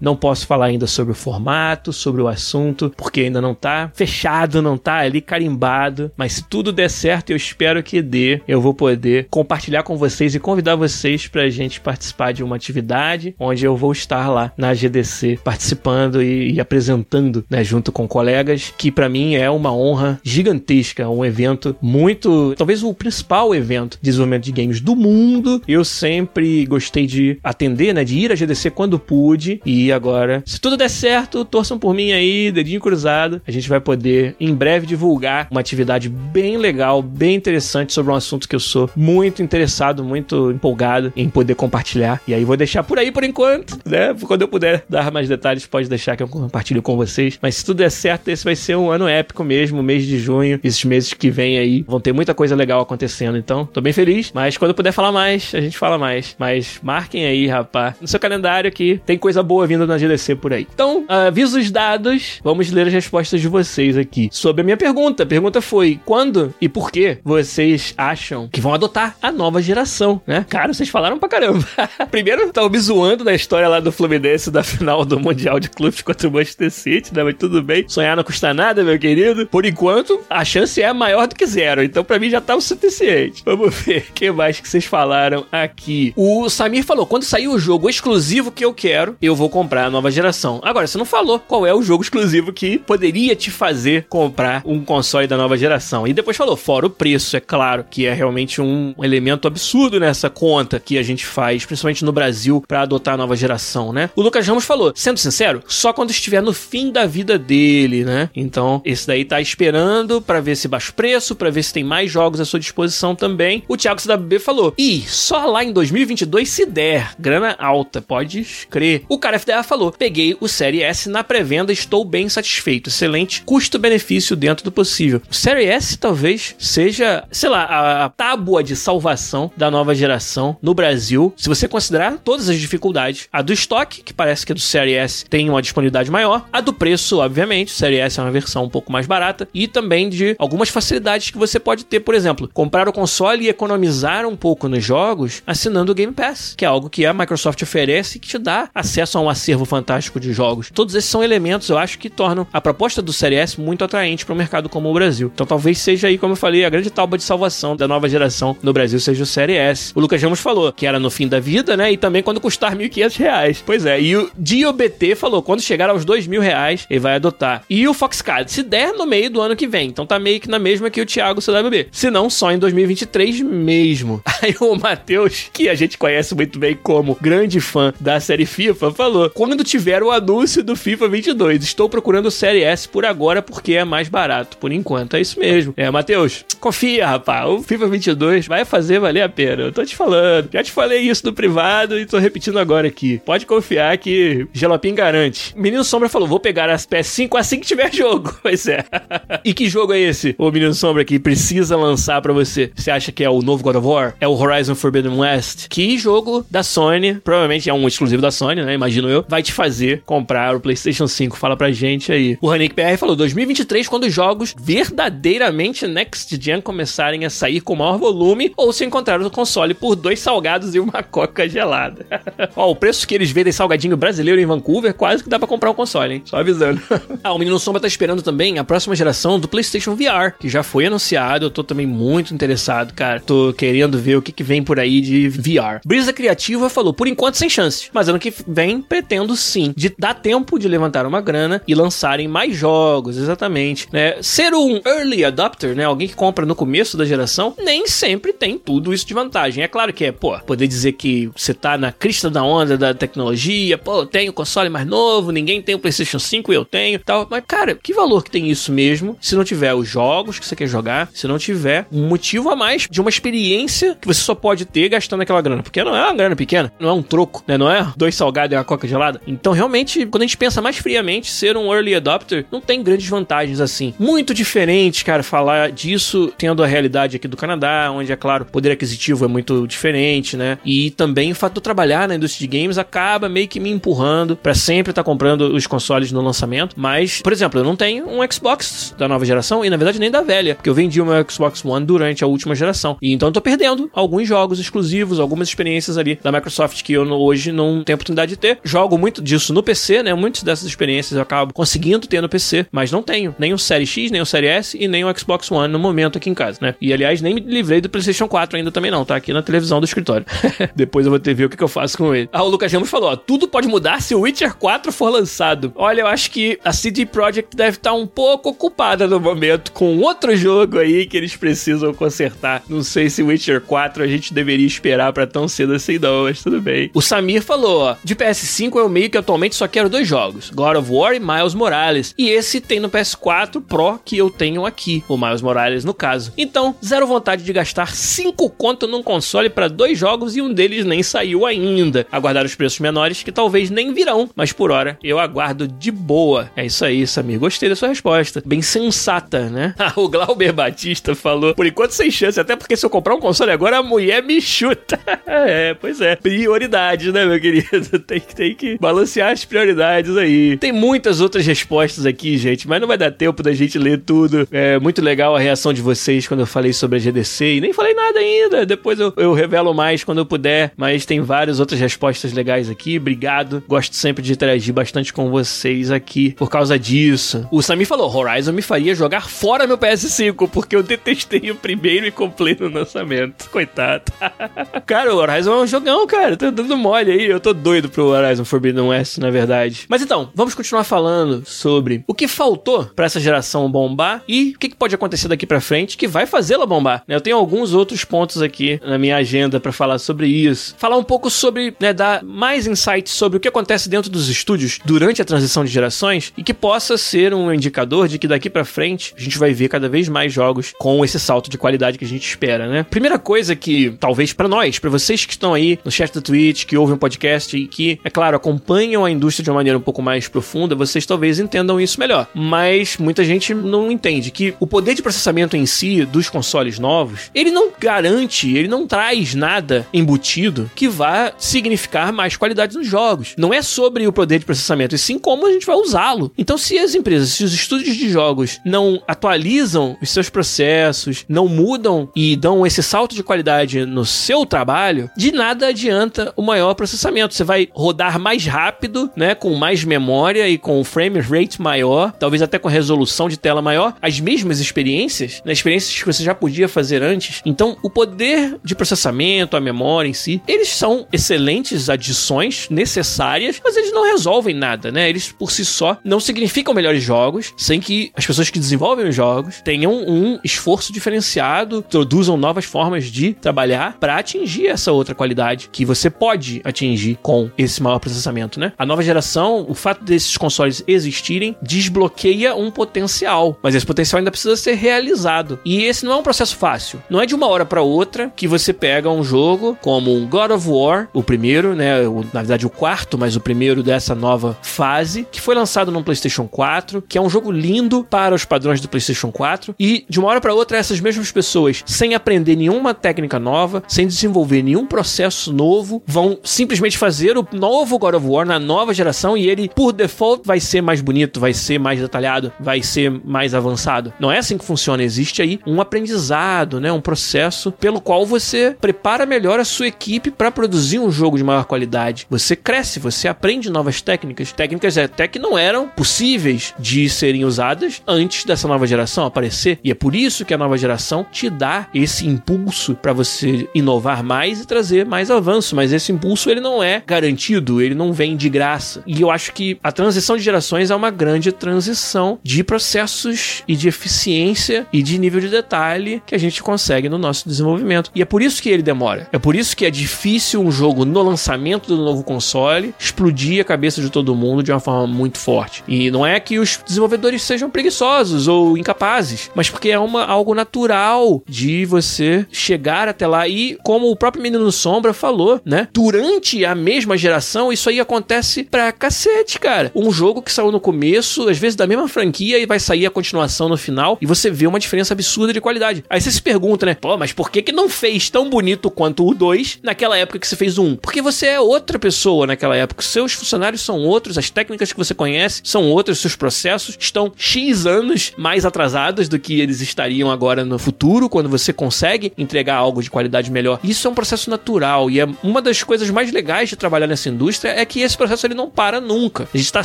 Não 0.00 0.16
posso 0.16 0.46
falar 0.46 0.66
ainda 0.66 0.86
sobre 0.86 1.12
o 1.12 1.16
formato, 1.16 1.92
sobre 1.92 2.22
o 2.22 2.28
assunto, 2.28 2.92
porque 2.96 3.22
ainda 3.22 3.40
não 3.40 3.54
tá 3.54 3.90
fechado, 3.94 4.62
não 4.62 4.76
tá 4.76 4.98
ali 4.98 5.20
carimbado. 5.20 6.10
Mas 6.16 6.34
se 6.34 6.44
tudo 6.44 6.72
der 6.72 6.90
certo, 6.90 7.30
eu 7.30 7.36
espero 7.36 7.82
que 7.82 8.02
dê, 8.02 8.40
eu 8.46 8.60
vou 8.60 8.74
poder 8.74 9.26
compartilhar 9.30 9.82
com 9.82 9.96
vocês 9.96 10.34
e 10.34 10.40
convidar 10.40 10.76
vocês 10.76 11.26
pra 11.26 11.48
gente 11.48 11.80
participar 11.80 12.32
de 12.32 12.44
uma 12.44 12.56
atividade 12.56 13.34
onde 13.38 13.64
eu 13.64 13.76
vou 13.76 13.92
estar 13.92 14.28
lá 14.28 14.52
na 14.56 14.74
GDC 14.74 15.40
participando 15.42 16.22
e, 16.22 16.52
e 16.52 16.60
apresentando, 16.60 17.44
né, 17.48 17.64
junto 17.64 17.90
com 17.90 18.06
colegas, 18.06 18.72
que 18.76 18.90
para 18.90 19.08
mim 19.08 19.34
é 19.34 19.50
uma 19.50 19.74
honra 19.74 20.20
gigantesca, 20.22 21.08
um 21.08 21.24
evento 21.24 21.74
muito, 21.80 22.54
talvez 22.56 22.82
o 22.82 22.94
principal 22.94 23.54
evento 23.54 23.98
de 24.00 24.10
desenvolvimento 24.10 24.44
de 24.44 24.52
games 24.52 24.80
do 24.80 24.94
mundo. 24.94 25.62
Eu 25.66 25.84
sempre 25.84 26.64
gostei 26.66 27.06
de 27.06 27.38
atender, 27.42 27.94
né, 27.94 28.04
de 28.04 28.18
ir 28.18 28.32
à 28.32 28.34
GDC 28.34 28.70
quando 28.70 28.98
pude 28.98 29.21
e 29.64 29.92
agora, 29.92 30.42
se 30.46 30.60
tudo 30.60 30.76
der 30.76 30.88
certo, 30.88 31.44
torçam 31.44 31.78
por 31.78 31.94
mim 31.94 32.12
aí, 32.12 32.50
dedinho 32.50 32.80
cruzado, 32.80 33.40
a 33.46 33.50
gente 33.50 33.68
vai 33.68 33.80
poder 33.80 34.34
em 34.40 34.54
breve 34.54 34.86
divulgar 34.86 35.48
uma 35.50 35.60
atividade 35.60 36.08
bem 36.08 36.56
legal, 36.56 37.02
bem 37.02 37.34
interessante 37.34 37.92
sobre 37.92 38.12
um 38.12 38.14
assunto 38.14 38.48
que 38.48 38.56
eu 38.56 38.60
sou 38.60 38.90
muito 38.96 39.42
interessado, 39.42 40.04
muito 40.04 40.50
empolgado 40.50 41.12
em 41.16 41.28
poder 41.28 41.54
compartilhar. 41.54 42.20
E 42.26 42.34
aí 42.34 42.44
vou 42.44 42.56
deixar 42.56 42.82
por 42.82 42.98
aí 42.98 43.10
por 43.10 43.24
enquanto, 43.24 43.78
né? 43.84 44.14
Quando 44.26 44.42
eu 44.42 44.48
puder 44.48 44.84
dar 44.88 45.10
mais 45.10 45.28
detalhes, 45.28 45.66
pode 45.66 45.88
deixar 45.88 46.16
que 46.16 46.22
eu 46.22 46.28
compartilho 46.28 46.82
com 46.82 46.96
vocês. 46.96 47.38
Mas 47.40 47.56
se 47.56 47.64
tudo 47.64 47.78
der 47.78 47.90
certo, 47.90 48.28
esse 48.28 48.44
vai 48.44 48.56
ser 48.56 48.76
um 48.76 48.90
ano 48.90 49.08
épico 49.08 49.44
mesmo, 49.44 49.82
mês 49.82 50.04
de 50.04 50.18
junho. 50.18 50.60
Esses 50.62 50.84
meses 50.84 51.12
que 51.12 51.30
vem 51.30 51.58
aí 51.58 51.82
vão 51.86 52.00
ter 52.00 52.12
muita 52.12 52.34
coisa 52.34 52.54
legal 52.54 52.80
acontecendo. 52.80 53.36
Então, 53.36 53.66
tô 53.66 53.80
bem 53.80 53.92
feliz. 53.92 54.30
Mas 54.34 54.56
quando 54.56 54.70
eu 54.70 54.74
puder 54.74 54.92
falar 54.92 55.12
mais, 55.12 55.54
a 55.54 55.60
gente 55.60 55.78
fala 55.78 55.98
mais. 55.98 56.34
Mas 56.38 56.80
marquem 56.82 57.24
aí, 57.24 57.46
rapaz, 57.46 57.94
no 58.00 58.08
seu 58.08 58.20
calendário 58.20 58.70
que 58.70 59.00
tem 59.04 59.11
coisa 59.18 59.42
boa 59.42 59.66
vindo 59.66 59.86
na 59.86 59.98
GDC 59.98 60.36
por 60.36 60.52
aí. 60.52 60.66
Então, 60.72 61.04
avisos 61.08 61.70
dados, 61.70 62.40
vamos 62.42 62.70
ler 62.70 62.86
as 62.86 62.92
respostas 62.92 63.40
de 63.40 63.48
vocês 63.48 63.96
aqui 63.96 64.28
sobre 64.32 64.62
a 64.62 64.64
minha 64.64 64.76
pergunta. 64.76 65.22
A 65.22 65.26
pergunta 65.26 65.60
foi: 65.60 66.00
quando 66.04 66.54
e 66.60 66.68
por 66.68 66.90
que 66.90 67.18
vocês 67.24 67.94
acham 67.96 68.48
que 68.48 68.60
vão 68.60 68.74
adotar 68.74 69.16
a 69.20 69.32
nova 69.32 69.60
geração, 69.60 70.20
né? 70.26 70.44
Cara, 70.48 70.72
vocês 70.72 70.88
falaram 70.88 71.18
pra 71.18 71.28
caramba. 71.28 71.66
Primeiro, 72.10 72.52
tava 72.52 72.68
me 72.68 72.78
zoando 72.78 73.24
na 73.24 73.34
história 73.34 73.68
lá 73.68 73.80
do 73.80 73.92
Fluminense 73.92 74.50
da 74.50 74.62
final 74.62 75.04
do 75.04 75.18
Mundial 75.18 75.58
de 75.58 75.68
Clubes 75.68 76.02
contra 76.02 76.28
o 76.28 76.32
Manchester 76.32 76.70
City, 76.70 77.14
né? 77.14 77.22
Mas 77.22 77.36
tudo 77.38 77.62
bem. 77.62 77.84
Sonhar 77.88 78.16
não 78.16 78.24
custa 78.24 78.52
nada, 78.54 78.84
meu 78.84 78.98
querido. 78.98 79.46
Por 79.46 79.64
enquanto, 79.64 80.20
a 80.28 80.44
chance 80.44 80.80
é 80.80 80.92
maior 80.92 81.26
do 81.26 81.34
que 81.34 81.46
zero. 81.46 81.82
Então, 81.82 82.04
pra 82.04 82.18
mim, 82.18 82.30
já 82.30 82.40
tá 82.40 82.54
o 82.54 82.60
suficiente. 82.60 83.42
Vamos 83.44 83.74
ver 83.74 84.06
o 84.08 84.12
que 84.12 84.30
mais 84.30 84.60
que 84.60 84.68
vocês 84.68 84.84
falaram 84.84 85.44
aqui. 85.50 86.12
O 86.16 86.48
Samir 86.48 86.84
falou: 86.84 87.06
quando 87.06 87.24
sair 87.24 87.48
o 87.48 87.58
jogo 87.58 87.88
exclusivo 87.88 88.52
que 88.52 88.64
eu 88.64 88.72
quero, 88.72 89.01
sincero, 89.02 89.16
eu 89.20 89.34
vou 89.34 89.48
comprar 89.48 89.86
a 89.86 89.90
nova 89.90 90.10
geração. 90.10 90.60
Agora, 90.62 90.86
você 90.86 90.96
não 90.96 91.04
falou 91.04 91.38
qual 91.38 91.66
é 91.66 91.74
o 91.74 91.82
jogo 91.82 92.02
exclusivo 92.02 92.52
que 92.52 92.78
poderia 92.78 93.34
te 93.34 93.50
fazer 93.50 94.06
comprar 94.08 94.62
um 94.64 94.84
console 94.84 95.26
da 95.26 95.36
nova 95.36 95.56
geração. 95.56 96.06
E 96.06 96.12
depois 96.12 96.36
falou, 96.36 96.56
fora 96.56 96.86
o 96.86 96.90
preço, 96.90 97.36
é 97.36 97.40
claro, 97.40 97.84
que 97.88 98.06
é 98.06 98.12
realmente 98.12 98.60
um 98.60 98.94
elemento 99.02 99.48
absurdo 99.48 99.98
nessa 99.98 100.30
conta 100.30 100.80
que 100.80 100.98
a 100.98 101.02
gente 101.02 101.26
faz, 101.26 101.64
principalmente 101.64 102.04
no 102.04 102.12
Brasil, 102.12 102.62
para 102.66 102.82
adotar 102.82 103.14
a 103.14 103.16
nova 103.16 103.36
geração, 103.36 103.92
né? 103.92 104.10
O 104.14 104.22
Lucas 104.22 104.46
Ramos 104.46 104.64
falou, 104.64 104.92
sendo 104.94 105.18
sincero, 105.18 105.62
só 105.66 105.92
quando 105.92 106.10
estiver 106.10 106.42
no 106.42 106.52
fim 106.52 106.90
da 106.90 107.06
vida 107.06 107.38
dele, 107.38 108.04
né? 108.04 108.30
Então, 108.34 108.80
esse 108.84 109.06
daí 109.06 109.24
tá 109.24 109.40
esperando 109.40 110.20
para 110.20 110.40
ver 110.40 110.56
se 110.56 110.68
baixa 110.68 110.90
o 110.90 110.94
preço, 110.94 111.34
para 111.34 111.50
ver 111.50 111.62
se 111.62 111.72
tem 111.72 111.84
mais 111.84 112.10
jogos 112.10 112.40
à 112.40 112.44
sua 112.44 112.60
disposição 112.60 113.14
também. 113.14 113.62
O 113.68 113.76
Thiago 113.76 114.00
CWB 114.00 114.38
falou, 114.38 114.74
e 114.76 115.02
só 115.02 115.46
lá 115.46 115.64
em 115.64 115.72
2022 115.72 116.48
se 116.48 116.66
der, 116.66 117.14
grana 117.18 117.56
alta, 117.58 118.00
pode 118.00 118.44
crer. 118.70 118.91
O 119.08 119.18
cara 119.18 119.38
FDA 119.38 119.62
falou, 119.62 119.92
peguei 119.92 120.36
o 120.40 120.48
Série 120.48 120.82
S 120.82 121.08
na 121.08 121.24
pré-venda, 121.24 121.72
estou 121.72 122.04
bem 122.04 122.28
satisfeito, 122.28 122.88
excelente 122.88 123.42
custo-benefício 123.42 124.36
dentro 124.36 124.64
do 124.64 124.72
possível. 124.72 125.22
O 125.30 125.34
Série 125.34 125.66
S 125.66 125.96
talvez 125.96 126.54
seja, 126.58 127.24
sei 127.30 127.48
lá, 127.48 127.64
a, 127.64 128.04
a 128.04 128.08
tábua 128.08 128.62
de 128.62 128.76
salvação 128.76 129.50
da 129.56 129.70
nova 129.70 129.94
geração 129.94 130.56
no 130.60 130.74
Brasil, 130.74 131.32
se 131.36 131.48
você 131.48 131.68
considerar 131.68 132.18
todas 132.18 132.48
as 132.48 132.58
dificuldades. 132.58 133.28
A 133.32 133.42
do 133.42 133.52
estoque, 133.52 134.02
que 134.02 134.12
parece 134.12 134.44
que 134.44 134.52
a 134.52 134.54
do 134.54 134.60
Série 134.60 134.94
S 134.94 135.24
tem 135.24 135.48
uma 135.48 135.62
disponibilidade 135.62 136.10
maior, 136.10 136.46
a 136.52 136.60
do 136.60 136.72
preço, 136.72 137.18
obviamente, 137.18 137.72
o 137.72 137.76
Série 137.76 137.98
S 137.98 138.18
é 138.18 138.22
uma 138.22 138.30
versão 138.30 138.64
um 138.64 138.68
pouco 138.68 138.92
mais 138.92 139.06
barata, 139.06 139.48
e 139.54 139.68
também 139.68 140.08
de 140.08 140.34
algumas 140.38 140.68
facilidades 140.68 141.30
que 141.30 141.38
você 141.38 141.58
pode 141.58 141.84
ter, 141.84 142.00
por 142.00 142.14
exemplo, 142.14 142.48
comprar 142.52 142.88
o 142.88 142.92
console 142.92 143.44
e 143.44 143.48
economizar 143.48 144.26
um 144.26 144.36
pouco 144.36 144.68
nos 144.68 144.84
jogos 144.84 145.42
assinando 145.46 145.92
o 145.92 145.94
Game 145.94 146.12
Pass, 146.12 146.54
que 146.56 146.64
é 146.64 146.68
algo 146.68 146.90
que 146.90 147.06
a 147.06 147.12
Microsoft 147.12 147.62
oferece 147.62 148.16
e 148.16 148.20
que 148.20 148.28
te 148.28 148.38
dá 148.38 148.68
acesso 148.82 149.16
a 149.16 149.20
um 149.20 149.28
acervo 149.28 149.64
fantástico 149.64 150.20
de 150.20 150.32
jogos. 150.32 150.70
Todos 150.72 150.94
esses 150.94 151.08
são 151.08 151.22
elementos, 151.22 151.68
eu 151.68 151.78
acho, 151.78 151.98
que 151.98 152.10
tornam 152.10 152.46
a 152.52 152.60
proposta 152.60 153.00
do 153.00 153.12
Série 153.12 153.36
S 153.36 153.60
muito 153.60 153.84
atraente 153.84 154.26
para 154.26 154.34
um 154.34 154.38
mercado 154.38 154.68
como 154.68 154.90
o 154.90 154.94
Brasil. 154.94 155.30
Então 155.32 155.46
talvez 155.46 155.78
seja 155.78 156.08
aí, 156.08 156.18
como 156.18 156.32
eu 156.32 156.36
falei, 156.36 156.64
a 156.64 156.70
grande 156.70 156.90
tábua 156.90 157.16
de 157.16 157.24
salvação 157.24 157.74
da 157.76 157.88
nova 157.88 158.08
geração 158.08 158.56
no 158.62 158.72
Brasil 158.72 159.00
seja 159.00 159.22
o 159.22 159.26
Série 159.26 159.54
S. 159.54 159.92
O 159.94 160.00
Lucas 160.00 160.22
Ramos 160.22 160.40
falou 160.40 160.72
que 160.72 160.86
era 160.86 160.98
no 160.98 161.10
fim 161.10 161.26
da 161.26 161.40
vida, 161.40 161.76
né? 161.76 161.92
E 161.92 161.96
também 161.96 162.22
quando 162.22 162.40
custar 162.40 162.76
R$ 162.76 162.88
1.500. 162.88 163.62
Pois 163.64 163.86
é, 163.86 164.00
e 164.00 164.16
o 164.16 164.30
DioBT 164.36 165.14
falou 165.14 165.42
quando 165.42 165.60
chegar 165.60 165.88
aos 165.88 166.04
R$ 166.04 166.28
mil 166.28 166.40
reais, 166.40 166.86
ele 166.90 167.00
vai 167.00 167.14
adotar. 167.14 167.62
E 167.70 167.86
o 167.86 167.94
Foxcard, 167.94 168.50
se 168.50 168.62
der 168.62 168.92
no 168.92 169.06
meio 169.06 169.30
do 169.30 169.40
ano 169.40 169.56
que 169.56 169.66
vem. 169.66 169.88
Então 169.88 170.06
tá 170.06 170.18
meio 170.18 170.40
que 170.40 170.48
na 170.48 170.58
mesma 170.58 170.90
que 170.90 171.00
o 171.00 171.06
Thiago 171.06 171.40
CWB. 171.40 171.88
Se 171.92 172.10
não, 172.10 172.28
só 172.28 172.50
em 172.50 172.58
2023 172.58 173.40
mesmo. 173.40 174.22
Aí 174.42 174.54
o 174.60 174.74
Matheus, 174.76 175.50
que 175.52 175.68
a 175.68 175.74
gente 175.74 175.96
conhece 175.96 176.34
muito 176.34 176.58
bem 176.58 176.76
como 176.82 177.16
grande 177.20 177.60
fã 177.60 177.92
da 178.00 178.18
série 178.18 178.46
FIFA, 178.46 178.71
falou: 178.74 179.30
quando 179.30 179.64
tiver 179.64 180.02
o 180.02 180.10
anúncio 180.10 180.62
do 180.62 180.76
FIFA 180.76 181.08
22, 181.08 181.62
estou 181.62 181.88
procurando 181.88 182.26
o 182.26 182.30
Série 182.30 182.62
S 182.62 182.88
por 182.88 183.04
agora 183.04 183.42
porque 183.42 183.74
é 183.74 183.84
mais 183.84 184.08
barato, 184.08 184.56
por 184.56 184.72
enquanto. 184.72 185.16
É 185.16 185.20
isso 185.20 185.38
mesmo. 185.38 185.74
É, 185.76 185.90
Matheus, 185.90 186.44
confia, 186.60 187.06
rapaz. 187.06 187.48
O 187.48 187.62
FIFA 187.62 187.86
22 187.88 188.46
vai 188.46 188.64
fazer 188.64 188.98
valer 188.98 189.22
a 189.22 189.28
pena. 189.28 189.64
Eu 189.64 189.72
tô 189.72 189.84
te 189.84 189.96
falando. 189.96 190.48
Já 190.52 190.62
te 190.62 190.72
falei 190.72 191.00
isso 191.00 191.26
no 191.26 191.32
privado 191.32 191.98
e 191.98 192.06
tô 192.06 192.18
repetindo 192.18 192.58
agora 192.58 192.88
aqui. 192.88 193.20
Pode 193.24 193.46
confiar 193.46 193.96
que 193.98 194.46
Gelopim 194.52 194.94
garante. 194.94 195.54
Menino 195.56 195.84
Sombra 195.84 196.08
falou: 196.08 196.28
vou 196.28 196.40
pegar 196.40 196.70
as 196.70 196.86
PS5 196.86 197.38
assim 197.38 197.60
que 197.60 197.66
tiver 197.66 197.92
jogo. 197.94 198.36
Pois 198.42 198.66
é. 198.66 198.84
e 199.44 199.52
que 199.54 199.68
jogo 199.68 199.92
é 199.92 200.00
esse, 200.00 200.34
o 200.38 200.50
Menino 200.50 200.74
Sombra, 200.74 201.04
que 201.04 201.18
precisa 201.18 201.76
lançar 201.76 202.20
para 202.20 202.32
você? 202.32 202.70
Você 202.74 202.90
acha 202.90 203.12
que 203.12 203.24
é 203.24 203.30
o 203.30 203.42
novo 203.42 203.62
God 203.62 203.76
of 203.76 203.86
War? 203.86 204.14
É 204.20 204.28
o 204.28 204.34
Horizon 204.34 204.74
Forbidden 204.74 205.18
West? 205.18 205.68
Que 205.68 205.96
jogo 205.98 206.44
da 206.50 206.62
Sony, 206.62 207.14
provavelmente 207.14 207.68
é 207.68 207.74
um 207.74 207.86
exclusivo 207.86 208.22
da 208.22 208.30
Sony, 208.30 208.61
né? 208.64 208.74
Imagino 208.74 209.08
eu, 209.08 209.24
vai 209.28 209.42
te 209.42 209.52
fazer 209.52 210.02
comprar 210.04 210.56
o 210.56 210.60
PlayStation 210.60 211.06
5? 211.06 211.36
Fala 211.36 211.56
pra 211.56 211.70
gente 211.70 212.12
aí. 212.12 212.36
O 212.40 212.50
Hanik 212.50 212.74
PR 212.74 212.96
falou: 212.98 213.16
2023, 213.16 213.88
quando 213.88 214.04
os 214.04 214.12
jogos 214.12 214.54
verdadeiramente 214.58 215.86
next 215.86 216.38
gen 216.40 216.60
começarem 216.60 217.24
a 217.24 217.30
sair 217.30 217.60
com 217.60 217.76
maior 217.76 217.98
volume 217.98 218.52
ou 218.56 218.72
se 218.72 218.84
encontrar 218.84 219.18
no 219.18 219.30
console 219.30 219.74
por 219.74 219.96
dois 219.96 220.20
salgados 220.20 220.74
e 220.74 220.80
uma 220.80 221.02
coca 221.02 221.48
gelada. 221.48 222.06
Ó, 222.56 222.70
o 222.70 222.76
preço 222.76 223.06
que 223.06 223.14
eles 223.14 223.30
vendem 223.30 223.52
salgadinho 223.52 223.96
brasileiro 223.96 224.40
em 224.40 224.46
Vancouver, 224.46 224.94
quase 224.94 225.22
que 225.22 225.28
dá 225.28 225.38
pra 225.38 225.48
comprar 225.48 225.70
um 225.70 225.74
console, 225.74 226.14
hein? 226.14 226.22
Só 226.24 226.36
avisando. 226.38 226.80
ah, 227.22 227.32
o 227.32 227.38
Menino 227.38 227.58
Sombra 227.58 227.80
tá 227.80 227.86
esperando 227.86 228.22
também 228.22 228.58
a 228.58 228.64
próxima 228.64 228.94
geração 228.94 229.38
do 229.38 229.48
PlayStation 229.48 229.94
VR, 229.94 230.36
que 230.38 230.48
já 230.48 230.62
foi 230.62 230.86
anunciado. 230.86 231.46
Eu 231.46 231.50
tô 231.50 231.64
também 231.64 231.86
muito 231.86 232.34
interessado, 232.34 232.92
cara. 232.94 233.20
Tô 233.20 233.52
querendo 233.52 233.98
ver 233.98 234.16
o 234.16 234.22
que, 234.22 234.32
que 234.32 234.42
vem 234.42 234.62
por 234.62 234.78
aí 234.78 235.00
de 235.00 235.28
VR. 235.28 235.80
Brisa 235.84 236.12
Criativa 236.12 236.68
falou: 236.68 236.92
por 236.92 237.06
enquanto 237.06 237.36
sem 237.36 237.48
chance, 237.48 237.88
mas 237.92 238.08
ano 238.08 238.18
que 238.18 238.32
vem 238.52 238.82
pretendo 238.82 239.34
sim, 239.36 239.72
de 239.76 239.94
dar 239.98 240.14
tempo 240.14 240.58
de 240.58 240.68
levantar 240.68 241.06
uma 241.06 241.20
grana 241.20 241.62
e 241.66 241.74
lançarem 241.74 242.28
mais 242.28 242.56
jogos, 242.56 243.16
exatamente, 243.16 243.88
né? 243.92 244.16
Ser 244.20 244.54
um 244.54 244.80
early 244.86 245.24
adopter, 245.24 245.74
né? 245.74 245.84
Alguém 245.84 246.08
que 246.08 246.14
compra 246.14 246.46
no 246.46 246.54
começo 246.54 246.96
da 246.96 247.04
geração, 247.04 247.54
nem 247.58 247.86
sempre 247.86 248.32
tem 248.32 248.58
tudo 248.58 248.92
isso 248.92 249.06
de 249.06 249.14
vantagem. 249.14 249.64
É 249.64 249.68
claro 249.68 249.92
que 249.92 250.04
é, 250.04 250.12
pô, 250.12 250.38
poder 250.40 250.66
dizer 250.66 250.92
que 250.92 251.30
você 251.36 251.54
tá 251.54 251.76
na 251.78 251.92
crista 251.92 252.30
da 252.30 252.42
onda 252.42 252.76
da 252.76 252.94
tecnologia, 252.94 253.78
pô, 253.78 254.00
eu 254.00 254.06
tenho 254.06 254.32
console 254.32 254.68
mais 254.68 254.86
novo, 254.86 255.30
ninguém 255.30 255.62
tem 255.62 255.74
o 255.74 255.78
PlayStation 255.78 256.18
5 256.18 256.52
e 256.52 256.56
eu 256.56 256.64
tenho, 256.64 256.98
tal. 256.98 257.26
Mas, 257.30 257.42
cara, 257.46 257.74
que 257.74 257.92
valor 257.92 258.22
que 258.24 258.30
tem 258.30 258.50
isso 258.50 258.72
mesmo 258.72 259.16
se 259.20 259.34
não 259.34 259.44
tiver 259.44 259.74
os 259.74 259.88
jogos 259.88 260.38
que 260.38 260.46
você 260.46 260.56
quer 260.56 260.66
jogar, 260.66 261.10
se 261.12 261.26
não 261.26 261.38
tiver 261.38 261.86
um 261.92 262.06
motivo 262.06 262.50
a 262.50 262.56
mais 262.56 262.86
de 262.90 263.00
uma 263.00 263.10
experiência 263.10 263.96
que 264.00 264.06
você 264.06 264.20
só 264.20 264.34
pode 264.34 264.64
ter 264.64 264.88
gastando 264.88 265.22
aquela 265.22 265.40
grana? 265.40 265.62
Porque 265.62 265.82
não 265.82 265.96
é 265.96 266.02
uma 266.02 266.14
grana 266.14 266.36
pequena, 266.36 266.72
não 266.78 266.88
é 266.88 266.92
um 266.92 267.02
troco, 267.02 267.42
né? 267.46 267.56
Não 267.56 267.70
é 267.70 267.92
dois 267.96 268.14
salgados 268.14 268.41
e 268.50 268.56
uma 268.56 268.64
coca 268.64 268.86
gelada. 268.88 269.20
Então, 269.26 269.52
realmente, 269.52 270.04
quando 270.06 270.22
a 270.22 270.26
gente 270.26 270.36
pensa 270.36 270.60
mais 270.60 270.76
friamente, 270.76 271.30
ser 271.30 271.56
um 271.56 271.72
early 271.72 271.94
adopter 271.94 272.44
não 272.50 272.60
tem 272.60 272.82
grandes 272.82 273.08
vantagens 273.08 273.60
assim. 273.60 273.94
Muito 273.98 274.34
diferente, 274.34 275.04
cara, 275.04 275.22
falar 275.22 275.70
disso 275.70 276.32
tendo 276.36 276.62
a 276.62 276.66
realidade 276.66 277.16
aqui 277.16 277.28
do 277.28 277.36
Canadá, 277.36 277.90
onde, 277.92 278.12
é 278.12 278.16
claro, 278.16 278.44
o 278.44 278.46
poder 278.46 278.72
aquisitivo 278.72 279.24
é 279.24 279.28
muito 279.28 279.66
diferente, 279.66 280.36
né? 280.36 280.58
E 280.64 280.90
também 280.90 281.32
o 281.32 281.34
fato 281.34 281.54
de 281.54 281.58
eu 281.58 281.62
trabalhar 281.62 282.08
na 282.08 282.14
indústria 282.14 282.48
de 282.48 282.58
games 282.58 282.78
acaba 282.78 283.28
meio 283.28 283.48
que 283.48 283.60
me 283.60 283.70
empurrando 283.70 284.36
para 284.36 284.54
sempre 284.54 284.90
estar 284.90 285.02
tá 285.02 285.04
comprando 285.04 285.54
os 285.54 285.66
consoles 285.66 286.12
no 286.12 286.20
lançamento. 286.20 286.74
Mas, 286.78 287.20
por 287.20 287.32
exemplo, 287.32 287.60
eu 287.60 287.64
não 287.64 287.76
tenho 287.76 288.08
um 288.08 288.20
Xbox 288.30 288.94
da 288.98 289.08
nova 289.08 289.24
geração 289.24 289.64
e, 289.64 289.70
na 289.70 289.76
verdade, 289.76 289.98
nem 289.98 290.10
da 290.10 290.22
velha, 290.22 290.54
porque 290.54 290.68
eu 290.68 290.74
vendi 290.74 291.00
o 291.00 291.06
meu 291.06 291.24
Xbox 291.28 291.64
One 291.64 291.84
durante 291.84 292.24
a 292.24 292.26
última 292.26 292.54
geração. 292.54 292.96
E 293.00 293.12
então 293.12 293.28
eu 293.28 293.32
tô 293.32 293.40
perdendo 293.40 293.90
alguns 293.92 294.26
jogos 294.28 294.58
exclusivos, 294.58 295.20
algumas 295.20 295.48
experiências 295.48 295.98
ali 295.98 296.18
da 296.22 296.32
Microsoft 296.32 296.82
que 296.82 296.92
eu 296.92 297.02
hoje 297.12 297.52
não 297.52 297.82
tenho 297.84 297.94
oportunidade 297.94 298.21
de 298.26 298.36
ter. 298.36 298.58
Jogo 298.64 298.96
muito 298.98 299.22
disso 299.22 299.52
no 299.52 299.62
PC, 299.62 300.02
né? 300.02 300.14
Muitas 300.14 300.42
dessas 300.42 300.66
experiências 300.66 301.16
eu 301.16 301.22
acabo 301.22 301.52
conseguindo 301.52 302.06
ter 302.06 302.20
no 302.20 302.28
PC, 302.28 302.66
mas 302.70 302.90
não 302.90 303.02
tenho 303.02 303.34
nem 303.38 303.52
o 303.52 303.58
Série 303.58 303.86
X, 303.86 304.10
nem 304.10 304.20
o 304.20 304.26
Série 304.26 304.46
S 304.46 304.76
e 304.78 304.88
nem 304.88 305.04
o 305.04 305.18
Xbox 305.18 305.50
One 305.50 305.72
no 305.72 305.78
momento 305.78 306.18
aqui 306.18 306.30
em 306.30 306.34
casa, 306.34 306.58
né? 306.60 306.74
E 306.80 306.92
aliás, 306.92 307.20
nem 307.20 307.34
me 307.34 307.40
livrei 307.40 307.80
do 307.80 307.88
PlayStation 307.88 308.28
4 308.28 308.56
ainda 308.56 308.70
também 308.70 308.90
não, 308.90 309.04
tá 309.04 309.16
aqui 309.16 309.32
na 309.32 309.42
televisão 309.42 309.80
do 309.80 309.84
escritório. 309.84 310.26
Depois 310.74 311.06
eu 311.06 311.10
vou 311.10 311.18
ter 311.18 311.34
ver 311.34 311.46
o 311.46 311.48
que, 311.48 311.62
eu 311.62 311.68
faço 311.68 311.96
com 311.96 312.14
ele. 312.14 312.28
Ah, 312.32 312.42
o 312.42 312.48
Lucas 312.48 312.72
Ramos 312.72 312.90
falou: 312.90 313.10
ó, 313.10 313.16
tudo 313.16 313.46
pode 313.48 313.68
mudar 313.68 314.00
se 314.02 314.14
o 314.14 314.20
Witcher 314.20 314.54
4 314.54 314.92
for 314.92 315.10
lançado. 315.10 315.72
Olha, 315.74 316.02
eu 316.02 316.06
acho 316.06 316.30
que 316.30 316.58
a 316.64 316.72
CD 316.72 317.06
Projekt 317.06 317.56
deve 317.56 317.76
estar 317.76 317.92
um 317.92 318.06
pouco 318.06 318.50
ocupada 318.50 319.06
no 319.06 319.20
momento 319.20 319.72
com 319.72 319.98
outro 319.98 320.34
jogo 320.36 320.78
aí 320.78 321.06
que 321.06 321.16
eles 321.16 321.36
precisam 321.36 321.94
consertar. 321.94 322.62
Não 322.68 322.82
sei 322.82 323.08
se 323.08 323.22
Witcher 323.22 323.60
4 323.60 324.02
a 324.02 324.06
gente 324.06 324.34
deveria 324.34 324.66
esperar 324.66 325.12
para 325.12 325.26
tão 325.26 325.46
cedo 325.48 325.74
assim, 325.74 325.98
não, 325.98 326.24
mas 326.24 326.42
tudo 326.42 326.60
bem. 326.60 326.90
O 326.94 327.00
Samir 327.00 327.42
falou: 327.42 327.82
ó, 327.82 327.96
de 328.02 328.11
PS5 328.14 328.76
eu 328.76 328.88
meio 328.88 329.10
que 329.10 329.18
atualmente 329.18 329.54
só 329.54 329.66
quero 329.66 329.88
dois 329.88 330.06
jogos: 330.06 330.50
God 330.50 330.76
of 330.76 330.90
War 330.90 331.14
e 331.14 331.20
Miles 331.20 331.54
Morales. 331.54 332.14
E 332.16 332.28
esse 332.28 332.60
tem 332.60 332.80
no 332.80 332.88
PS4 332.88 333.62
Pro 333.62 334.00
que 334.04 334.16
eu 334.16 334.30
tenho 334.30 334.66
aqui, 334.66 335.04
o 335.08 335.16
Miles 335.16 335.42
Morales 335.42 335.84
no 335.84 335.94
caso. 335.94 336.32
Então, 336.36 336.74
zero 336.84 337.06
vontade 337.06 337.44
de 337.44 337.52
gastar 337.52 337.94
5 337.94 338.50
conto 338.50 338.86
num 338.86 339.02
console 339.02 339.48
para 339.48 339.68
dois 339.68 339.98
jogos 339.98 340.36
e 340.36 340.42
um 340.42 340.52
deles 340.52 340.84
nem 340.84 341.02
saiu 341.02 341.46
ainda. 341.46 342.06
Aguardar 342.10 342.44
os 342.44 342.54
preços 342.54 342.80
menores 342.80 343.22
que 343.22 343.32
talvez 343.32 343.70
nem 343.70 343.92
virão, 343.92 344.28
mas 344.34 344.52
por 344.52 344.70
hora 344.70 344.98
eu 345.02 345.18
aguardo 345.18 345.66
de 345.66 345.90
boa. 345.90 346.50
É 346.56 346.66
isso 346.66 346.84
aí, 346.84 347.06
Samir. 347.06 347.38
Gostei 347.38 347.68
da 347.68 347.76
sua 347.76 347.88
resposta. 347.88 348.42
Bem 348.44 348.62
sensata, 348.62 349.48
né? 349.48 349.74
o 349.96 350.08
Glauber 350.08 350.52
Batista 350.52 351.14
falou: 351.14 351.54
por 351.54 351.66
enquanto 351.66 351.92
sem 351.92 352.10
chance, 352.10 352.38
até 352.38 352.56
porque 352.56 352.76
se 352.76 352.84
eu 352.84 352.90
comprar 352.90 353.14
um 353.14 353.20
console 353.20 353.50
agora 353.50 353.78
a 353.78 353.82
mulher 353.82 354.22
me 354.22 354.40
chuta. 354.40 354.98
é, 355.26 355.74
pois 355.74 356.00
é. 356.00 356.16
Prioridades, 356.16 357.12
né, 357.12 357.24
meu 357.24 357.40
querido? 357.40 358.01
Tem, 358.06 358.20
tem 358.20 358.54
que 358.54 358.78
balancear 358.78 359.32
as 359.32 359.44
prioridades 359.44 360.16
aí. 360.16 360.56
Tem 360.56 360.72
muitas 360.72 361.20
outras 361.20 361.46
respostas 361.46 362.06
aqui, 362.06 362.36
gente, 362.36 362.68
mas 362.68 362.80
não 362.80 362.88
vai 362.88 362.98
dar 362.98 363.10
tempo 363.10 363.42
da 363.42 363.52
gente 363.52 363.78
ler 363.78 364.00
tudo. 364.00 364.46
É 364.50 364.78
muito 364.78 365.02
legal 365.02 365.34
a 365.36 365.38
reação 365.38 365.72
de 365.72 365.80
vocês 365.82 366.26
quando 366.26 366.40
eu 366.40 366.46
falei 366.46 366.72
sobre 366.72 366.96
a 366.96 367.00
GDC 367.00 367.56
e 367.56 367.60
nem 367.60 367.72
falei 367.72 367.94
nada 367.94 368.18
ainda. 368.18 368.66
Depois 368.66 368.98
eu, 368.98 369.12
eu 369.16 369.32
revelo 369.32 369.72
mais 369.74 370.04
quando 370.04 370.18
eu 370.18 370.26
puder, 370.26 370.72
mas 370.76 371.06
tem 371.06 371.20
várias 371.20 371.60
outras 371.60 371.80
respostas 371.80 372.32
legais 372.32 372.68
aqui. 372.68 372.96
Obrigado. 372.98 373.62
Gosto 373.68 373.94
sempre 373.96 374.22
de 374.22 374.32
interagir 374.32 374.74
bastante 374.74 375.12
com 375.12 375.30
vocês 375.30 375.90
aqui 375.90 376.32
por 376.32 376.50
causa 376.50 376.78
disso. 376.78 377.46
O 377.50 377.62
Sami 377.62 377.84
falou: 377.84 378.14
Horizon 378.14 378.52
me 378.52 378.62
faria 378.62 378.94
jogar 378.94 379.28
fora 379.28 379.66
meu 379.66 379.78
PS5 379.78 380.48
porque 380.50 380.76
eu 380.76 380.82
detestei 380.82 381.50
o 381.50 381.54
primeiro 381.56 382.06
e 382.06 382.10
comprei 382.10 382.56
no 382.58 382.68
lançamento. 382.68 383.48
Coitado. 383.50 384.04
cara, 384.86 385.14
o 385.14 385.18
Horizon 385.18 385.52
é 385.52 385.62
um 385.62 385.66
jogão, 385.66 386.06
cara. 386.06 386.36
Tô 386.36 386.50
dando 386.50 386.76
mole 386.76 387.10
aí. 387.10 387.26
Eu 387.26 387.40
tô 387.40 387.52
doido 387.52 387.88
pro 387.92 388.06
Horizon 388.06 388.44
Forbidden 388.44 388.88
West, 388.88 389.18
na 389.18 389.30
verdade. 389.30 389.84
Mas 389.88 390.02
então, 390.02 390.30
vamos 390.34 390.54
continuar 390.54 390.84
falando 390.84 391.42
sobre 391.46 392.02
o 392.06 392.14
que 392.14 392.26
faltou 392.26 392.84
para 392.84 393.04
essa 393.04 393.20
geração 393.20 393.70
bombar 393.70 394.22
e 394.26 394.54
o 394.56 394.58
que, 394.58 394.72
pode 394.74 394.94
acontecer 394.94 395.28
daqui 395.28 395.46
para 395.46 395.60
frente 395.60 395.96
que 395.96 396.08
vai 396.08 396.26
fazê-la 396.26 396.66
bombar. 396.66 397.04
Né? 397.06 397.14
Eu 397.14 397.20
tenho 397.20 397.36
alguns 397.36 397.74
outros 397.74 398.04
pontos 398.04 398.42
aqui 398.42 398.80
na 398.84 398.98
minha 398.98 399.16
agenda 399.16 399.60
para 399.60 399.70
falar 399.70 399.98
sobre 399.98 400.26
isso. 400.26 400.74
Falar 400.78 400.96
um 400.96 401.04
pouco 401.04 401.30
sobre, 401.30 401.76
né, 401.78 401.92
dar 401.92 402.22
mais 402.24 402.66
insights 402.66 403.12
sobre 403.12 403.36
o 403.36 403.40
que 403.40 403.48
acontece 403.48 403.88
dentro 403.88 404.10
dos 404.10 404.28
estúdios 404.28 404.80
durante 404.84 405.20
a 405.20 405.24
transição 405.24 405.64
de 405.64 405.70
gerações 405.70 406.32
e 406.36 406.42
que 406.42 406.54
possa 406.54 406.96
ser 406.96 407.34
um 407.34 407.52
indicador 407.52 408.08
de 408.08 408.18
que 408.18 408.26
daqui 408.26 408.48
para 408.48 408.64
frente 408.64 409.14
a 409.16 409.20
gente 409.20 409.38
vai 409.38 409.52
ver 409.52 409.68
cada 409.68 409.88
vez 409.88 410.08
mais 410.08 410.32
jogos 410.32 410.72
com 410.78 411.04
esse 411.04 411.20
salto 411.20 411.50
de 411.50 411.58
qualidade 411.58 411.98
que 411.98 412.04
a 412.04 412.08
gente 412.08 412.26
espera, 412.26 412.66
né? 412.66 412.82
Primeira 412.82 413.18
coisa 413.18 413.54
que 413.54 413.90
talvez 414.00 414.32
para 414.32 414.48
nós, 414.48 414.78
para 414.78 414.90
vocês 414.90 415.24
que 415.24 415.32
estão 415.32 415.54
aí 415.54 415.78
no 415.84 415.90
chat 415.90 416.12
da 416.12 416.20
Twitch, 416.20 416.64
que 416.64 416.76
ouvem 416.76 416.94
o 416.94 416.96
um 416.96 416.98
podcast 416.98 417.56
e 417.56 417.66
que, 417.66 417.81
é 418.04 418.10
claro, 418.10 418.36
acompanham 418.36 419.04
a 419.04 419.10
indústria 419.10 419.44
de 419.44 419.50
uma 419.50 419.56
maneira 419.56 419.78
um 419.78 419.82
pouco 419.82 420.02
mais 420.02 420.28
profunda, 420.28 420.74
vocês 420.74 421.06
talvez 421.06 421.38
entendam 421.38 421.80
isso 421.80 421.98
melhor. 421.98 422.26
Mas 422.34 422.96
muita 422.98 423.24
gente 423.24 423.54
não 423.54 423.90
entende 423.90 424.30
que 424.30 424.54
o 424.60 424.66
poder 424.66 424.94
de 424.94 425.02
processamento 425.02 425.56
em 425.56 425.66
si 425.66 426.04
dos 426.04 426.28
consoles 426.28 426.78
novos, 426.78 427.30
ele 427.34 427.50
não 427.50 427.70
garante, 427.78 428.54
ele 428.56 428.68
não 428.68 428.86
traz 428.86 429.34
nada 429.34 429.86
embutido 429.92 430.70
que 430.74 430.88
vá 430.88 431.32
significar 431.38 432.12
mais 432.12 432.36
qualidade 432.36 432.76
nos 432.76 432.86
jogos. 432.86 433.34
Não 433.36 433.52
é 433.52 433.62
sobre 433.62 434.06
o 434.06 434.12
poder 434.12 434.38
de 434.38 434.44
processamento, 434.44 434.94
e 434.94 434.98
sim 434.98 435.18
como 435.18 435.46
a 435.46 435.52
gente 435.52 435.66
vai 435.66 435.76
usá-lo. 435.76 436.32
Então, 436.36 436.58
se 436.58 436.78
as 436.78 436.94
empresas, 436.94 437.30
se 437.30 437.44
os 437.44 437.52
estúdios 437.52 437.96
de 437.96 438.10
jogos 438.10 438.60
não 438.64 439.02
atualizam 439.06 439.96
os 440.00 440.10
seus 440.10 440.28
processos, 440.28 441.24
não 441.28 441.48
mudam 441.48 442.10
e 442.14 442.36
dão 442.36 442.66
esse 442.66 442.82
salto 442.82 443.14
de 443.14 443.22
qualidade 443.22 443.84
no 443.84 444.04
seu 444.04 444.44
trabalho, 444.46 445.10
de 445.16 445.32
nada 445.32 445.68
adianta 445.68 446.32
o 446.36 446.42
maior 446.42 446.74
processamento. 446.74 447.34
Você 447.34 447.44
vai 447.44 447.68
rodar 447.74 448.18
mais 448.18 448.46
rápido, 448.46 449.10
né, 449.16 449.34
com 449.34 449.54
mais 449.54 449.84
memória 449.84 450.48
e 450.48 450.58
com 450.58 450.82
frame 450.84 451.20
rate 451.20 451.60
maior, 451.60 452.12
talvez 452.12 452.42
até 452.42 452.58
com 452.58 452.68
resolução 452.68 453.28
de 453.28 453.36
tela 453.36 453.62
maior, 453.62 453.94
as 454.00 454.20
mesmas 454.20 454.60
experiências, 454.60 455.42
né, 455.44 455.52
experiências 455.52 455.98
que 455.98 456.06
você 456.06 456.22
já 456.22 456.34
podia 456.34 456.68
fazer 456.68 457.02
antes. 457.02 457.40
Então, 457.44 457.76
o 457.82 457.90
poder 457.90 458.58
de 458.64 458.74
processamento, 458.74 459.56
a 459.56 459.60
memória 459.60 460.08
em 460.08 460.12
si, 460.12 460.42
eles 460.46 460.68
são 460.68 461.06
excelentes 461.12 461.88
adições 461.88 462.68
necessárias, 462.70 463.60
mas 463.62 463.76
eles 463.76 463.92
não 463.92 464.04
resolvem 464.04 464.54
nada, 464.54 464.90
né? 464.90 465.08
Eles 465.08 465.32
por 465.32 465.50
si 465.50 465.64
só 465.64 465.96
não 466.04 466.20
significam 466.20 466.74
melhores 466.74 467.02
jogos, 467.02 467.52
sem 467.56 467.80
que 467.80 468.12
as 468.14 468.26
pessoas 468.26 468.50
que 468.50 468.58
desenvolvem 468.58 469.08
os 469.08 469.14
jogos 469.14 469.60
tenham 469.62 469.92
um 469.92 470.38
esforço 470.44 470.92
diferenciado, 470.92 471.78
introduzam 471.78 472.36
novas 472.36 472.64
formas 472.64 473.06
de 473.06 473.34
trabalhar 473.34 473.96
para 473.98 474.16
atingir 474.16 474.66
essa 474.66 474.92
outra 474.92 475.14
qualidade 475.14 475.68
que 475.70 475.84
você 475.84 476.10
pode 476.10 476.60
atingir 476.64 477.18
com 477.22 477.50
esse 477.64 477.82
maior 477.82 477.98
processamento, 477.98 478.58
né? 478.58 478.72
A 478.78 478.86
nova 478.86 479.02
geração, 479.02 479.64
o 479.68 479.74
fato 479.74 480.04
desses 480.04 480.36
consoles 480.36 480.82
existirem, 480.86 481.56
desbloqueia 481.62 482.54
um 482.54 482.70
potencial, 482.70 483.58
mas 483.62 483.74
esse 483.74 483.86
potencial 483.86 484.18
ainda 484.18 484.30
precisa 484.30 484.56
ser 484.56 484.74
realizado. 484.74 485.58
E 485.64 485.82
esse 485.82 486.04
não 486.04 486.12
é 486.12 486.16
um 486.16 486.22
processo 486.22 486.56
fácil. 486.56 487.02
Não 487.08 487.20
é 487.20 487.26
de 487.26 487.34
uma 487.34 487.46
hora 487.46 487.64
para 487.64 487.82
outra 487.82 488.32
que 488.34 488.48
você 488.48 488.72
pega 488.72 489.10
um 489.10 489.22
jogo 489.22 489.76
como 489.80 490.14
um 490.14 490.26
God 490.26 490.50
of 490.50 490.68
War, 490.68 491.08
o 491.12 491.22
primeiro, 491.22 491.74
né? 491.74 492.06
O, 492.06 492.24
na 492.32 492.40
verdade, 492.40 492.66
o 492.66 492.70
quarto, 492.70 493.18
mas 493.18 493.36
o 493.36 493.40
primeiro 493.40 493.82
dessa 493.82 494.14
nova 494.14 494.56
fase, 494.62 495.26
que 495.30 495.40
foi 495.40 495.54
lançado 495.54 495.92
no 495.92 496.02
PlayStation 496.02 496.46
4, 496.46 497.02
que 497.02 497.18
é 497.18 497.20
um 497.20 497.30
jogo 497.30 497.50
lindo 497.50 498.04
para 498.04 498.34
os 498.34 498.44
padrões 498.44 498.80
do 498.80 498.88
PlayStation 498.88 499.30
4. 499.30 499.74
E 499.78 500.04
de 500.08 500.18
uma 500.18 500.28
hora 500.28 500.40
para 500.40 500.54
outra, 500.54 500.78
essas 500.78 501.00
mesmas 501.00 501.30
pessoas, 501.30 501.82
sem 501.86 502.14
aprender 502.14 502.56
nenhuma 502.56 502.94
técnica 502.94 503.38
nova, 503.38 503.82
sem 503.88 504.06
desenvolver 504.06 504.62
nenhum 504.62 504.86
processo 504.86 505.52
novo, 505.52 506.02
vão 506.06 506.38
simplesmente 506.42 506.98
fazer 506.98 507.36
o 507.36 507.46
novo 507.52 507.98
God 507.98 508.14
of 508.14 508.26
War 508.26 508.46
na 508.46 508.58
nova 508.58 508.94
geração 508.94 509.36
e 509.36 509.48
ele, 509.48 509.70
por 509.74 509.92
default, 509.92 510.42
vai 510.44 510.60
ser 510.60 510.80
mais 510.80 511.00
bonito, 511.00 511.40
vai 511.40 511.52
ser 511.52 511.78
mais 511.78 512.00
detalhado, 512.00 512.52
vai 512.58 512.82
ser 512.82 513.10
mais 513.24 513.54
avançado. 513.54 514.12
Não 514.18 514.30
é 514.30 514.38
assim 514.38 514.58
que 514.58 514.64
funciona. 514.64 515.02
Existe 515.02 515.42
aí 515.42 515.60
um 515.66 515.80
aprendizado, 515.80 516.80
né? 516.80 516.92
Um 516.92 517.00
processo 517.00 517.72
pelo 517.72 518.00
qual 518.00 518.26
você 518.26 518.76
prepara 518.80 519.26
melhor 519.26 519.60
a 519.60 519.64
sua 519.64 519.88
equipe 519.88 520.30
para 520.30 520.50
produzir 520.50 520.98
um 520.98 521.10
jogo 521.10 521.36
de 521.36 521.44
maior 521.44 521.64
qualidade. 521.64 522.26
Você 522.30 522.56
cresce, 522.56 522.98
você 522.98 523.28
aprende 523.28 523.70
novas 523.70 524.00
técnicas, 524.00 524.52
técnicas 524.52 524.96
até 524.98 525.28
que 525.28 525.38
não 525.38 525.58
eram 525.58 525.88
possíveis 525.88 526.74
de 526.78 527.08
serem 527.08 527.44
usadas 527.44 528.02
antes 528.06 528.44
dessa 528.44 528.68
nova 528.68 528.86
geração 528.86 529.26
aparecer. 529.26 529.78
E 529.82 529.90
é 529.90 529.94
por 529.94 530.14
isso 530.14 530.44
que 530.44 530.54
a 530.54 530.58
nova 530.58 530.76
geração 530.76 531.26
te 531.30 531.48
dá 531.50 531.86
esse 531.94 532.26
impulso 532.26 532.94
para 532.94 533.12
você 533.12 533.68
inovar 533.74 534.22
mais 534.22 534.60
e 534.60 534.66
trazer 534.66 535.06
mais 535.06 535.30
avanço. 535.30 535.76
Mas 535.76 535.92
esse 535.92 536.12
impulso 536.12 536.50
ele 536.50 536.60
não 536.60 536.82
é 536.82 537.02
garantido, 537.06 537.31
ele 537.80 537.94
não 537.94 538.12
vem 538.12 538.36
de 538.36 538.48
graça. 538.48 539.02
E 539.06 539.20
eu 539.20 539.30
acho 539.30 539.52
que 539.52 539.78
a 539.82 539.92
transição 539.92 540.36
de 540.36 540.42
gerações 540.42 540.90
é 540.90 540.94
uma 540.94 541.10
grande 541.10 541.52
transição 541.52 542.38
de 542.42 542.62
processos 542.64 543.62
e 543.66 543.76
de 543.76 543.88
eficiência 543.88 544.86
e 544.92 545.02
de 545.02 545.18
nível 545.18 545.40
de 545.40 545.48
detalhe 545.48 546.22
que 546.26 546.34
a 546.34 546.38
gente 546.38 546.62
consegue 546.62 547.08
no 547.08 547.18
nosso 547.18 547.48
desenvolvimento. 547.48 548.10
E 548.14 548.22
é 548.22 548.24
por 548.24 548.42
isso 548.42 548.62
que 548.62 548.68
ele 548.68 548.82
demora. 548.82 549.28
É 549.32 549.38
por 549.38 549.54
isso 549.54 549.76
que 549.76 549.84
é 549.84 549.90
difícil 549.90 550.60
um 550.60 550.70
jogo 550.70 551.04
no 551.04 551.22
lançamento 551.22 551.88
do 551.88 551.96
novo 551.96 552.22
console 552.24 552.94
explodir 552.98 553.60
a 553.60 553.64
cabeça 553.64 554.00
de 554.00 554.10
todo 554.10 554.34
mundo 554.34 554.62
de 554.62 554.72
uma 554.72 554.80
forma 554.80 555.06
muito 555.06 555.38
forte. 555.38 555.84
E 555.86 556.10
não 556.10 556.26
é 556.26 556.38
que 556.40 556.58
os 556.58 556.80
desenvolvedores 556.86 557.42
sejam 557.42 557.70
preguiçosos 557.70 558.48
ou 558.48 558.76
incapazes, 558.76 559.50
mas 559.54 559.70
porque 559.70 559.90
é 559.90 559.98
uma, 559.98 560.24
algo 560.24 560.54
natural 560.54 561.42
de 561.48 561.84
você 561.84 562.46
chegar 562.50 563.08
até 563.08 563.26
lá. 563.26 563.46
E 563.48 563.78
como 563.82 564.10
o 564.10 564.16
próprio 564.16 564.42
Menino 564.42 564.70
Sombra 564.72 565.12
falou, 565.12 565.60
né? 565.64 565.88
Durante 565.92 566.64
a 566.64 566.74
mesma 566.74 567.16
geração, 567.22 567.72
isso 567.72 567.88
aí 567.88 568.00
acontece 568.00 568.64
pra 568.64 568.92
cacete, 568.92 569.58
cara. 569.58 569.90
Um 569.94 570.10
jogo 570.12 570.42
que 570.42 570.52
saiu 570.52 570.70
no 570.70 570.80
começo, 570.80 571.48
às 571.48 571.58
vezes 571.58 571.76
da 571.76 571.86
mesma 571.86 572.08
franquia, 572.08 572.58
e 572.58 572.66
vai 572.66 572.78
sair 572.78 573.06
a 573.06 573.10
continuação 573.10 573.68
no 573.68 573.76
final, 573.76 574.18
e 574.20 574.26
você 574.26 574.50
vê 574.50 574.66
uma 574.66 574.78
diferença 574.78 575.14
absurda 575.14 575.52
de 575.52 575.60
qualidade. 575.60 576.04
Aí 576.08 576.20
você 576.20 576.30
se 576.30 576.42
pergunta, 576.42 576.84
né? 576.86 576.94
Pô, 576.94 577.16
mas 577.16 577.32
por 577.32 577.50
que 577.50 577.62
que 577.62 577.72
não 577.72 577.88
fez 577.88 578.28
tão 578.28 578.50
bonito 578.50 578.90
quanto 578.90 579.26
o 579.26 579.34
2 579.34 579.78
naquela 579.82 580.18
época 580.18 580.38
que 580.38 580.46
você 580.46 580.56
fez 580.56 580.78
o 580.78 580.82
1? 580.82 580.96
Porque 580.96 581.22
você 581.22 581.46
é 581.46 581.60
outra 581.60 581.98
pessoa 581.98 582.46
naquela 582.46 582.76
época. 582.76 583.02
Seus 583.02 583.32
funcionários 583.32 583.82
são 583.82 584.00
outros, 584.00 584.36
as 584.36 584.50
técnicas 584.50 584.92
que 584.92 584.98
você 584.98 585.14
conhece 585.14 585.60
são 585.64 585.84
outras, 585.90 586.18
seus 586.18 586.36
processos 586.36 586.96
estão 586.98 587.32
X 587.36 587.86
anos 587.86 588.32
mais 588.36 588.64
atrasados 588.64 589.28
do 589.28 589.38
que 589.38 589.60
eles 589.60 589.80
estariam 589.80 590.30
agora 590.30 590.64
no 590.64 590.78
futuro, 590.78 591.28
quando 591.28 591.48
você 591.48 591.72
consegue 591.72 592.32
entregar 592.36 592.76
algo 592.76 593.02
de 593.02 593.10
qualidade 593.10 593.50
melhor. 593.50 593.78
Isso 593.82 594.06
é 594.06 594.10
um 594.10 594.14
processo 594.14 594.50
natural 594.50 595.10
e 595.10 595.20
é 595.20 595.28
uma 595.42 595.62
das 595.62 595.82
coisas 595.82 596.10
mais 596.10 596.32
legais 596.32 596.68
de 596.68 596.76
trabalhar 596.76 597.06
nessa 597.12 597.28
indústria 597.28 597.70
é 597.70 597.84
que 597.84 598.00
esse 598.00 598.16
processo 598.16 598.46
ele 598.46 598.54
não 598.54 598.68
para 598.68 599.00
nunca. 599.00 599.44
A 599.52 599.56
gente 599.56 599.66
está 599.66 599.84